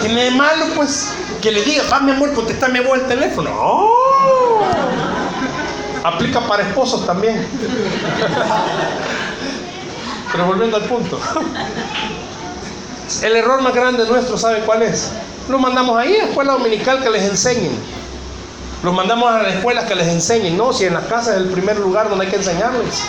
Tiene 0.00 0.24
de 0.24 0.30
malo, 0.32 0.66
pues? 0.74 1.12
Que 1.40 1.50
le 1.50 1.62
diga, 1.62 1.84
va 1.92 2.00
mi 2.00 2.12
amor, 2.12 2.32
contéstame 2.34 2.80
vos 2.80 2.98
el 2.98 3.06
teléfono. 3.06 3.50
¡Oh! 3.54 4.62
Aplica 6.04 6.40
para 6.40 6.62
esposos 6.62 7.06
también. 7.06 7.46
Pero 10.32 10.46
volviendo 10.46 10.76
al 10.76 10.84
punto. 10.84 11.18
El 13.22 13.36
error 13.36 13.62
más 13.62 13.74
grande 13.74 14.06
nuestro, 14.06 14.36
¿sabe 14.36 14.60
cuál 14.60 14.82
es? 14.82 15.10
Lo 15.48 15.58
mandamos 15.58 15.98
ahí 15.98 16.16
a 16.16 16.24
escuela 16.24 16.52
dominical 16.52 17.02
que 17.02 17.10
les 17.10 17.22
enseñen. 17.22 17.72
Los 18.82 18.92
mandamos 18.92 19.30
a 19.30 19.42
las 19.42 19.54
escuelas 19.54 19.84
que 19.84 19.94
les 19.94 20.08
enseñen. 20.08 20.56
No, 20.56 20.72
si 20.72 20.84
en 20.84 20.94
la 20.94 21.06
casa 21.06 21.32
es 21.32 21.38
el 21.38 21.48
primer 21.48 21.78
lugar 21.78 22.10
donde 22.10 22.26
hay 22.26 22.30
que 22.30 22.36
enseñarles. 22.36 23.02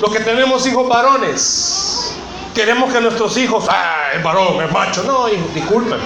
Los 0.00 0.12
que 0.12 0.20
tenemos 0.20 0.66
hijos 0.66 0.88
varones, 0.88 2.14
queremos 2.54 2.92
que 2.92 3.00
nuestros 3.00 3.36
hijos, 3.38 3.64
ah, 3.68 4.10
es 4.14 4.22
varón, 4.22 4.62
es 4.62 4.70
macho. 4.70 5.02
No, 5.04 5.26
discúlpenme. 5.26 6.04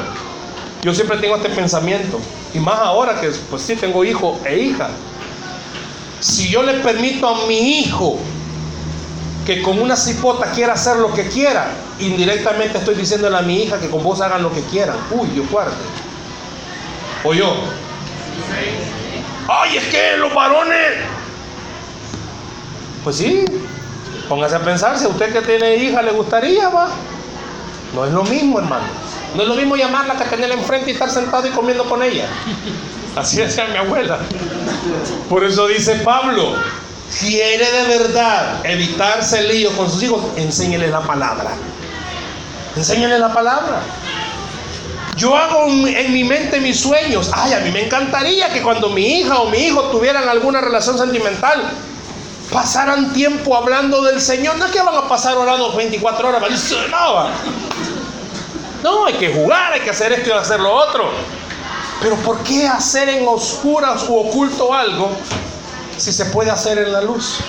Yo 0.83 0.95
siempre 0.95 1.19
tengo 1.19 1.37
este 1.37 1.51
pensamiento. 1.51 2.21
Y 2.55 2.59
más 2.59 2.79
ahora 2.79 3.21
que 3.21 3.29
pues 3.51 3.63
sí 3.63 3.77
tengo 3.77 4.05
hijo 4.05 4.41
e 4.45 4.59
hija. 4.59 4.89
Si 6.21 6.49
yo 6.49 6.63
le 6.63 6.75
permito 6.75 7.27
a 7.27 7.47
mi 7.47 7.81
hijo 7.81 8.19
que 9.45 9.63
con 9.63 9.81
una 9.81 9.97
cipota 9.97 10.53
quiera 10.53 10.75
hacer 10.75 10.97
lo 10.97 11.13
que 11.13 11.29
quiera, 11.29 11.73
indirectamente 11.99 12.79
estoy 12.79 12.95
diciéndole 12.95 13.37
a 13.37 13.43
mi 13.43 13.63
hija 13.63 13.79
que 13.79 13.89
con 13.89 14.03
vos 14.03 14.21
hagan 14.21 14.43
lo 14.43 14.53
que 14.53 14.63
quieran. 14.63 14.97
Uy, 15.11 15.29
yo 15.35 15.45
guarde. 15.51 15.73
O 17.25 17.35
yo. 17.35 17.55
Ay, 19.49 19.77
es 19.77 19.85
que 19.89 20.17
los 20.17 20.35
varones. 20.35 20.99
Pues 23.03 23.17
sí, 23.17 23.45
póngase 24.31 24.55
a 24.55 24.61
pensar, 24.61 24.97
si 24.97 25.07
usted 25.07 25.33
que 25.33 25.43
tiene 25.43 25.75
hija 25.75 26.01
le 26.03 26.13
gustaría, 26.13 26.69
va. 26.69 26.89
No 27.93 28.05
es 28.05 28.13
lo 28.13 28.23
mismo, 28.23 28.61
hermano. 28.61 28.85
No 29.35 29.43
es 29.43 29.49
lo 29.49 29.57
mismo 29.57 29.75
llamarla 29.75 30.15
que 30.15 30.25
tenerla 30.25 30.55
enfrente 30.55 30.91
y 30.91 30.93
estar 30.93 31.11
sentado 31.11 31.49
y 31.49 31.51
comiendo 31.51 31.85
con 31.85 32.01
ella. 32.01 32.29
Así 33.17 33.39
decía 33.39 33.67
mi 33.67 33.77
abuela. 33.77 34.19
Por 35.29 35.43
eso 35.43 35.67
dice 35.67 35.97
Pablo, 35.97 36.55
quiere 37.19 37.73
de 37.73 37.99
verdad 37.99 38.65
evitarse 38.65 39.41
el 39.41 39.49
lío 39.49 39.77
con 39.77 39.91
sus 39.91 40.01
hijos, 40.05 40.23
enséñele 40.37 40.87
la 40.87 41.01
palabra. 41.01 41.51
Enséñele 42.77 43.19
la 43.19 43.33
palabra. 43.33 43.81
Yo 45.17 45.37
hago 45.37 45.67
en 45.67 46.13
mi 46.13 46.23
mente 46.23 46.61
mis 46.61 46.79
sueños. 46.79 47.33
Ay, 47.35 47.53
a 47.55 47.61
mí 47.61 47.73
me 47.73 47.85
encantaría 47.85 48.49
que 48.51 48.63
cuando 48.63 48.91
mi 48.91 49.19
hija 49.19 49.41
o 49.41 49.51
mi 49.51 49.59
hijo 49.59 49.83
tuvieran 49.91 50.29
alguna 50.29 50.61
relación 50.61 50.97
sentimental, 50.97 51.65
pasaran 52.53 53.13
tiempo 53.13 53.57
hablando 53.57 54.03
del 54.03 54.21
Señor. 54.21 54.57
No 54.57 54.67
es 54.67 54.73
que 54.73 54.83
van 54.83 54.95
a 54.95 55.09
pasar 55.09 55.37
orando 55.37 55.73
24 55.75 56.29
horas, 56.29 56.43
no. 56.91 57.29
No, 58.83 59.07
hay 59.07 59.15
que 59.15 59.33
jugar, 59.33 59.75
hay 59.75 59.81
que 59.81 59.91
hacer 59.91 60.13
esto 60.13 60.31
y 60.31 60.33
hacer 60.33 60.61
lo 60.61 60.73
otro. 60.73 61.11
Pero 62.01 62.17
¿por 62.17 62.39
qué 62.39 62.67
hacer 62.67 63.09
en 63.11 63.29
oscuras 63.29 64.09
u 64.09 64.17
oculto 64.17 64.73
algo 64.73 65.11
si 65.99 66.13
se 66.13 66.27
puede 66.27 66.51
hacer 66.51 66.79
en 66.79 66.93
la 66.93 67.03
luz? 67.03 67.41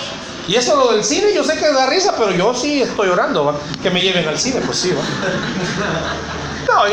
Y 0.46 0.56
eso 0.56 0.76
lo 0.76 0.92
del 0.92 1.04
cine, 1.04 1.32
yo 1.34 1.44
sé 1.44 1.56
que 1.56 1.72
da 1.72 1.86
risa, 1.86 2.14
pero 2.18 2.32
yo 2.32 2.52
sí 2.52 2.82
estoy 2.82 3.08
orando, 3.08 3.58
que 3.82 3.90
me 3.90 4.00
lleven 4.00 4.28
al 4.28 4.38
cine, 4.38 4.60
pues 4.60 4.78
sí, 4.78 4.92
¿va? 4.92 5.02
No, 6.66 6.84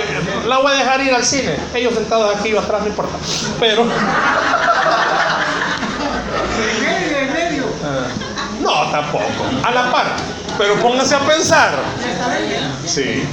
la 0.48 0.58
voy 0.60 0.72
a 0.72 0.76
dejar 0.76 1.02
ir 1.02 1.14
al 1.14 1.24
cine. 1.24 1.56
Ellos 1.74 1.94
sentados 1.94 2.36
aquí 2.36 2.54
o 2.54 2.60
atrás, 2.60 2.82
no 2.82 2.88
importa. 2.88 3.18
Pero. 3.60 3.86
No, 8.62 8.79
tampoco. 8.92 9.26
A 9.64 9.72
la 9.72 9.92
par. 9.92 10.06
Pero 10.58 10.76
póngase 10.76 11.16
a 11.16 11.20
pensar. 11.20 11.74
Sí. 12.86 13.24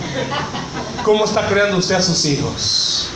¿Cómo 1.02 1.24
está 1.24 1.46
creando 1.46 1.76
usted 1.78 1.96
a 1.96 2.02
sus 2.02 2.24
hijos? 2.24 3.10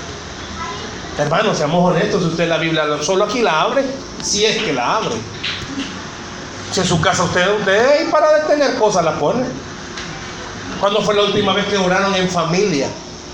Hermano, 1.18 1.54
seamos 1.54 1.90
honestos, 1.90 2.22
usted 2.24 2.48
la 2.48 2.58
Biblia 2.58 2.84
solo 3.02 3.24
aquí 3.24 3.42
la 3.42 3.60
abre, 3.62 3.84
si 4.22 4.44
es 4.44 4.62
que 4.62 4.72
la 4.72 4.96
abre. 4.96 5.16
Si 6.72 6.80
en 6.80 6.86
su 6.86 7.00
casa 7.00 7.24
usted, 7.24 7.46
usted 7.58 8.06
y 8.06 8.10
para 8.10 8.38
detener 8.38 8.76
cosas 8.76 9.04
la 9.04 9.18
pone. 9.18 9.44
¿Cuándo 10.78 11.02
fue 11.02 11.14
la 11.14 11.22
última 11.22 11.52
vez 11.52 11.66
que 11.66 11.76
oraron 11.76 12.14
en 12.14 12.28
familia? 12.28 12.88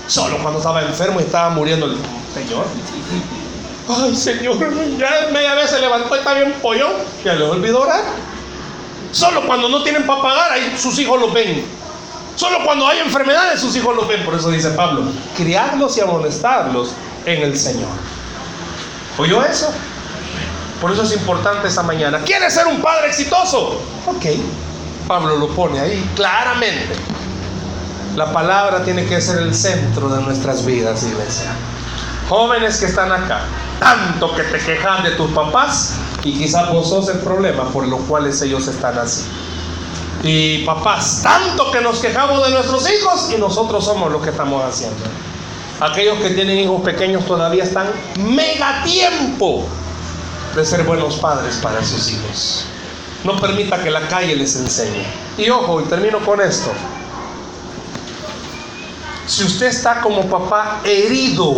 Solo 0.07 0.37
cuando 0.39 0.59
estaba 0.59 0.81
enfermo 0.81 1.19
y 1.19 1.23
estaba 1.23 1.49
muriendo 1.49 1.85
el 1.85 1.97
Señor. 2.33 2.65
Ay, 3.89 4.15
Señor, 4.15 4.57
ya 4.97 5.29
media 5.31 5.53
vez 5.53 5.69
se 5.69 5.79
levantó 5.79 6.15
y 6.15 6.19
está 6.19 6.33
bien 6.33 6.53
pollón. 6.61 6.91
Ya 7.23 7.35
le 7.35 7.45
olvidó 7.45 7.81
orar. 7.81 8.01
Solo 9.11 9.45
cuando 9.45 9.69
no 9.69 9.83
tienen 9.83 10.05
para 10.05 10.21
pagar, 10.21 10.51
ahí 10.51 10.75
sus 10.77 10.97
hijos 10.99 11.19
los 11.19 11.33
ven. 11.33 11.63
Solo 12.35 12.59
cuando 12.63 12.87
hay 12.87 12.99
enfermedades, 12.99 13.59
sus 13.59 13.75
hijos 13.75 13.95
los 13.95 14.07
ven. 14.07 14.23
Por 14.23 14.35
eso 14.35 14.49
dice 14.51 14.69
Pablo, 14.71 15.03
criarlos 15.35 15.97
y 15.97 16.01
amonestarlos 16.01 16.91
en 17.25 17.41
el 17.41 17.57
Señor. 17.57 17.89
¿Oyó 19.17 19.43
eso? 19.43 19.73
Por 20.79 20.91
eso 20.91 21.03
es 21.03 21.13
importante 21.13 21.67
esta 21.67 21.81
mañana. 21.81 22.19
¿Quieres 22.19 22.53
ser 22.53 22.67
un 22.67 22.81
padre 22.81 23.07
exitoso? 23.07 23.81
Ok. 24.05 24.25
Pablo 25.07 25.37
lo 25.37 25.47
pone 25.49 25.79
ahí 25.79 26.07
claramente. 26.15 26.93
La 28.15 28.31
palabra 28.31 28.83
tiene 28.83 29.05
que 29.05 29.19
ser 29.21 29.39
el 29.39 29.55
centro 29.55 30.09
de 30.09 30.21
nuestras 30.21 30.65
vidas, 30.65 31.03
iglesia. 31.03 31.51
Jóvenes 32.29 32.77
que 32.77 32.87
están 32.87 33.11
acá, 33.11 33.41
tanto 33.79 34.35
que 34.35 34.43
te 34.43 34.59
quejan 34.59 35.03
de 35.03 35.11
tus 35.11 35.31
papás 35.31 35.93
y 36.23 36.33
quizás 36.37 36.71
vos 36.71 36.89
sos 36.89 37.09
el 37.09 37.19
problema 37.19 37.65
por 37.69 37.87
lo 37.87 37.97
cuales 37.99 38.41
ellos 38.41 38.67
están 38.67 38.97
así. 38.97 39.23
Y 40.23 40.65
papás, 40.65 41.21
tanto 41.21 41.71
que 41.71 41.81
nos 41.81 41.99
quejamos 41.99 42.45
de 42.45 42.51
nuestros 42.51 42.89
hijos 42.89 43.31
y 43.33 43.39
nosotros 43.39 43.85
somos 43.85 44.11
los 44.11 44.21
que 44.21 44.31
estamos 44.31 44.63
haciendo. 44.63 45.03
Aquellos 45.79 46.17
que 46.19 46.31
tienen 46.31 46.57
hijos 46.57 46.81
pequeños 46.81 47.25
todavía 47.25 47.63
están 47.63 47.87
mega 48.19 48.83
tiempo 48.83 49.63
de 50.55 50.65
ser 50.65 50.83
buenos 50.83 51.17
padres 51.17 51.57
para 51.57 51.83
sus 51.83 52.11
hijos. 52.11 52.65
No 53.23 53.39
permita 53.39 53.81
que 53.83 53.91
la 53.91 54.07
calle 54.07 54.35
les 54.35 54.55
enseñe. 54.55 55.05
Y 55.37 55.49
ojo, 55.49 55.81
y 55.81 55.83
termino 55.83 56.19
con 56.25 56.41
esto. 56.41 56.71
Si 59.27 59.43
usted 59.43 59.67
está 59.67 60.01
como 60.01 60.25
papá 60.25 60.79
herido, 60.83 61.53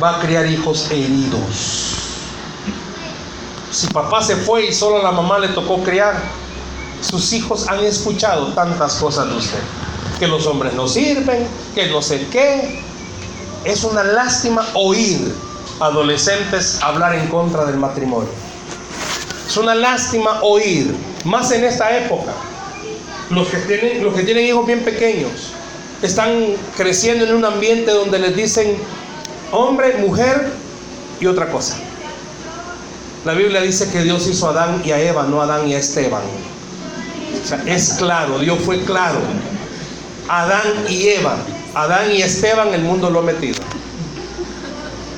va 0.00 0.16
a 0.16 0.20
criar 0.20 0.46
hijos 0.46 0.90
heridos. 0.90 1.96
Si 3.70 3.86
papá 3.88 4.22
se 4.22 4.36
fue 4.36 4.66
y 4.66 4.72
solo 4.72 4.98
a 5.00 5.02
la 5.02 5.12
mamá 5.12 5.38
le 5.38 5.48
tocó 5.48 5.82
criar, 5.82 6.14
sus 7.00 7.32
hijos 7.32 7.66
han 7.68 7.80
escuchado 7.80 8.48
tantas 8.48 8.94
cosas 8.96 9.28
de 9.28 9.36
usted. 9.36 9.58
Que 10.18 10.26
los 10.28 10.46
hombres 10.46 10.74
no 10.74 10.86
sirven, 10.86 11.46
que 11.74 11.88
no 11.88 12.00
sé 12.02 12.26
qué. 12.30 12.82
Es 13.64 13.82
una 13.84 14.04
lástima 14.04 14.66
oír 14.74 15.34
adolescentes 15.80 16.80
hablar 16.82 17.14
en 17.14 17.26
contra 17.28 17.64
del 17.64 17.76
matrimonio. 17.76 18.30
Es 19.48 19.56
una 19.56 19.74
lástima 19.74 20.42
oír, 20.42 20.94
más 21.24 21.50
en 21.50 21.64
esta 21.64 21.96
época. 21.96 22.32
Los 23.30 23.48
que 23.48 23.58
tienen, 23.58 24.04
los 24.04 24.14
que 24.14 24.22
tienen 24.22 24.46
hijos 24.46 24.66
bien 24.66 24.84
pequeños 24.84 25.32
están 26.02 26.56
creciendo 26.76 27.24
en 27.24 27.34
un 27.34 27.44
ambiente 27.44 27.90
donde 27.92 28.18
les 28.18 28.36
dicen 28.36 28.76
hombre, 29.52 29.98
mujer 29.98 30.50
y 31.20 31.26
otra 31.26 31.50
cosa. 31.50 31.76
La 33.24 33.34
Biblia 33.34 33.60
dice 33.60 33.88
que 33.90 34.02
Dios 34.02 34.26
hizo 34.26 34.48
a 34.48 34.50
Adán 34.50 34.82
y 34.84 34.90
a 34.90 35.00
Eva, 35.00 35.24
no 35.24 35.40
a 35.40 35.44
Adán 35.44 35.68
y 35.68 35.74
a 35.74 35.78
Esteban. 35.78 36.22
O 37.42 37.46
sea, 37.46 37.62
es 37.66 37.94
claro, 37.94 38.40
Dios 38.40 38.58
fue 38.64 38.80
claro. 38.84 39.20
Adán 40.28 40.86
y 40.88 41.08
Eva, 41.08 41.36
Adán 41.74 42.10
y 42.12 42.22
Esteban, 42.22 42.74
el 42.74 42.82
mundo 42.82 43.10
lo 43.10 43.20
ha 43.20 43.22
metido. 43.22 43.60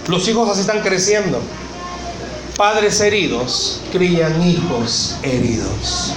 Los 0.09 0.28
hijos 0.28 0.51
así 0.51 0.61
están 0.61 0.82
creciendo. 0.82 1.41
Padres 2.57 3.01
heridos 3.01 3.80
crían 3.91 4.47
hijos 4.47 5.16
heridos. 5.22 6.12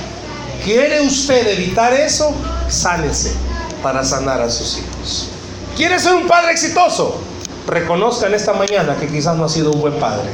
¿Quiere 0.64 1.02
usted 1.02 1.48
evitar 1.48 1.94
eso? 1.94 2.34
Sánese 2.68 3.34
para 3.82 4.04
sanar 4.04 4.42
a 4.42 4.50
sus 4.50 4.80
hijos. 4.80 5.30
¿Quiere 5.78 6.00
ser 6.00 6.16
un 6.16 6.28
padre 6.28 6.52
exitoso? 6.52 7.22
Reconozca 7.68 8.28
en 8.28 8.34
esta 8.34 8.54
mañana 8.54 8.96
que 8.96 9.08
quizás 9.08 9.36
no 9.36 9.44
ha 9.44 9.50
sido 9.50 9.72
un 9.72 9.82
buen 9.82 9.94
padre 9.96 10.30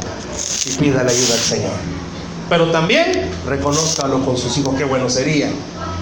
y 0.66 0.70
pida 0.78 1.04
la 1.04 1.10
ayuda 1.10 1.34
al 1.34 1.40
Señor. 1.40 1.72
Pero 2.48 2.72
también 2.72 3.32
reconozcalo 3.48 4.24
con 4.24 4.38
sus 4.38 4.56
hijos, 4.58 4.76
qué 4.78 4.84
bueno 4.84 5.10
sería 5.10 5.50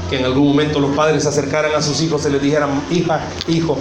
que 0.10 0.20
en 0.20 0.26
algún 0.26 0.50
momento 0.50 0.82
los 0.82 0.94
padres 0.94 1.24
se 1.24 1.30
acercaran 1.30 1.74
a 1.74 1.82
sus 1.82 2.02
hijos 2.02 2.26
y 2.26 2.32
les 2.32 2.42
dijeran, 2.42 2.84
hija, 2.92 3.22
hijo, 3.48 3.78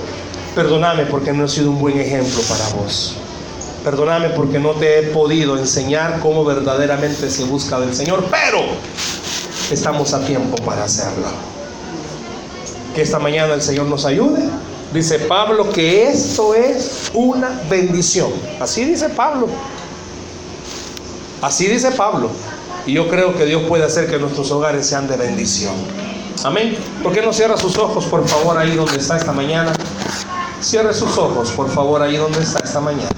perdóname 0.55 1.07
porque 1.07 1.32
no 1.32 1.44
he 1.44 1.48
sido 1.48 1.70
un 1.70 1.80
buen 1.80 1.98
ejemplo 1.98 2.40
para 2.48 2.68
vos. 2.68 3.16
Perdóname 3.82 4.28
porque 4.30 4.61
no 4.61 4.70
te 4.70 5.01
he 5.01 5.03
podido 5.09 5.59
enseñar 5.59 6.20
cómo 6.20 6.44
verdaderamente 6.44 7.28
se 7.30 7.42
busca 7.44 7.80
del 7.80 7.96
Señor, 7.96 8.26
pero 8.30 8.61
estamos 9.72 10.14
a 10.14 10.24
tiempo 10.24 10.57
para 10.64 10.84
hacerlo. 10.84 11.26
Que 12.94 13.03
esta 13.03 13.18
mañana 13.18 13.55
el 13.55 13.62
Señor 13.62 13.86
nos 13.86 14.05
ayude. 14.05 14.40
Dice 14.93 15.20
Pablo 15.20 15.70
que 15.70 16.09
esto 16.09 16.55
es 16.55 17.11
una 17.14 17.61
bendición. 17.70 18.32
Así 18.59 18.84
dice 18.84 19.09
Pablo. 19.09 19.49
Así 21.41 21.66
dice 21.68 21.93
Pablo. 21.93 22.30
Y 22.86 22.95
yo 22.95 23.09
creo 23.09 23.36
que 23.36 23.45
Dios 23.45 23.62
puede 23.68 23.84
hacer 23.84 24.11
que 24.11 24.18
nuestros 24.18 24.51
hogares 24.51 24.86
sean 24.86 25.07
de 25.07 25.16
bendición. 25.16 25.74
Amén. 26.43 26.76
¿Por 27.03 27.12
qué 27.12 27.22
no 27.22 27.32
cierra 27.32 27.57
sus 27.57 27.78
ojos, 27.78 28.07
por 28.07 28.26
favor, 28.26 28.59
ahí 28.59 28.74
donde 28.74 28.97
está 28.97 29.16
esta 29.16 29.32
mañana? 29.32 29.72
Cierre 30.61 30.93
sus 30.93 31.16
ojos, 31.18 31.51
por 31.53 31.70
favor, 31.70 32.03
ahí 32.03 32.16
donde 32.16 32.41
está 32.41 32.59
esta 32.59 32.80
mañana. 32.80 33.09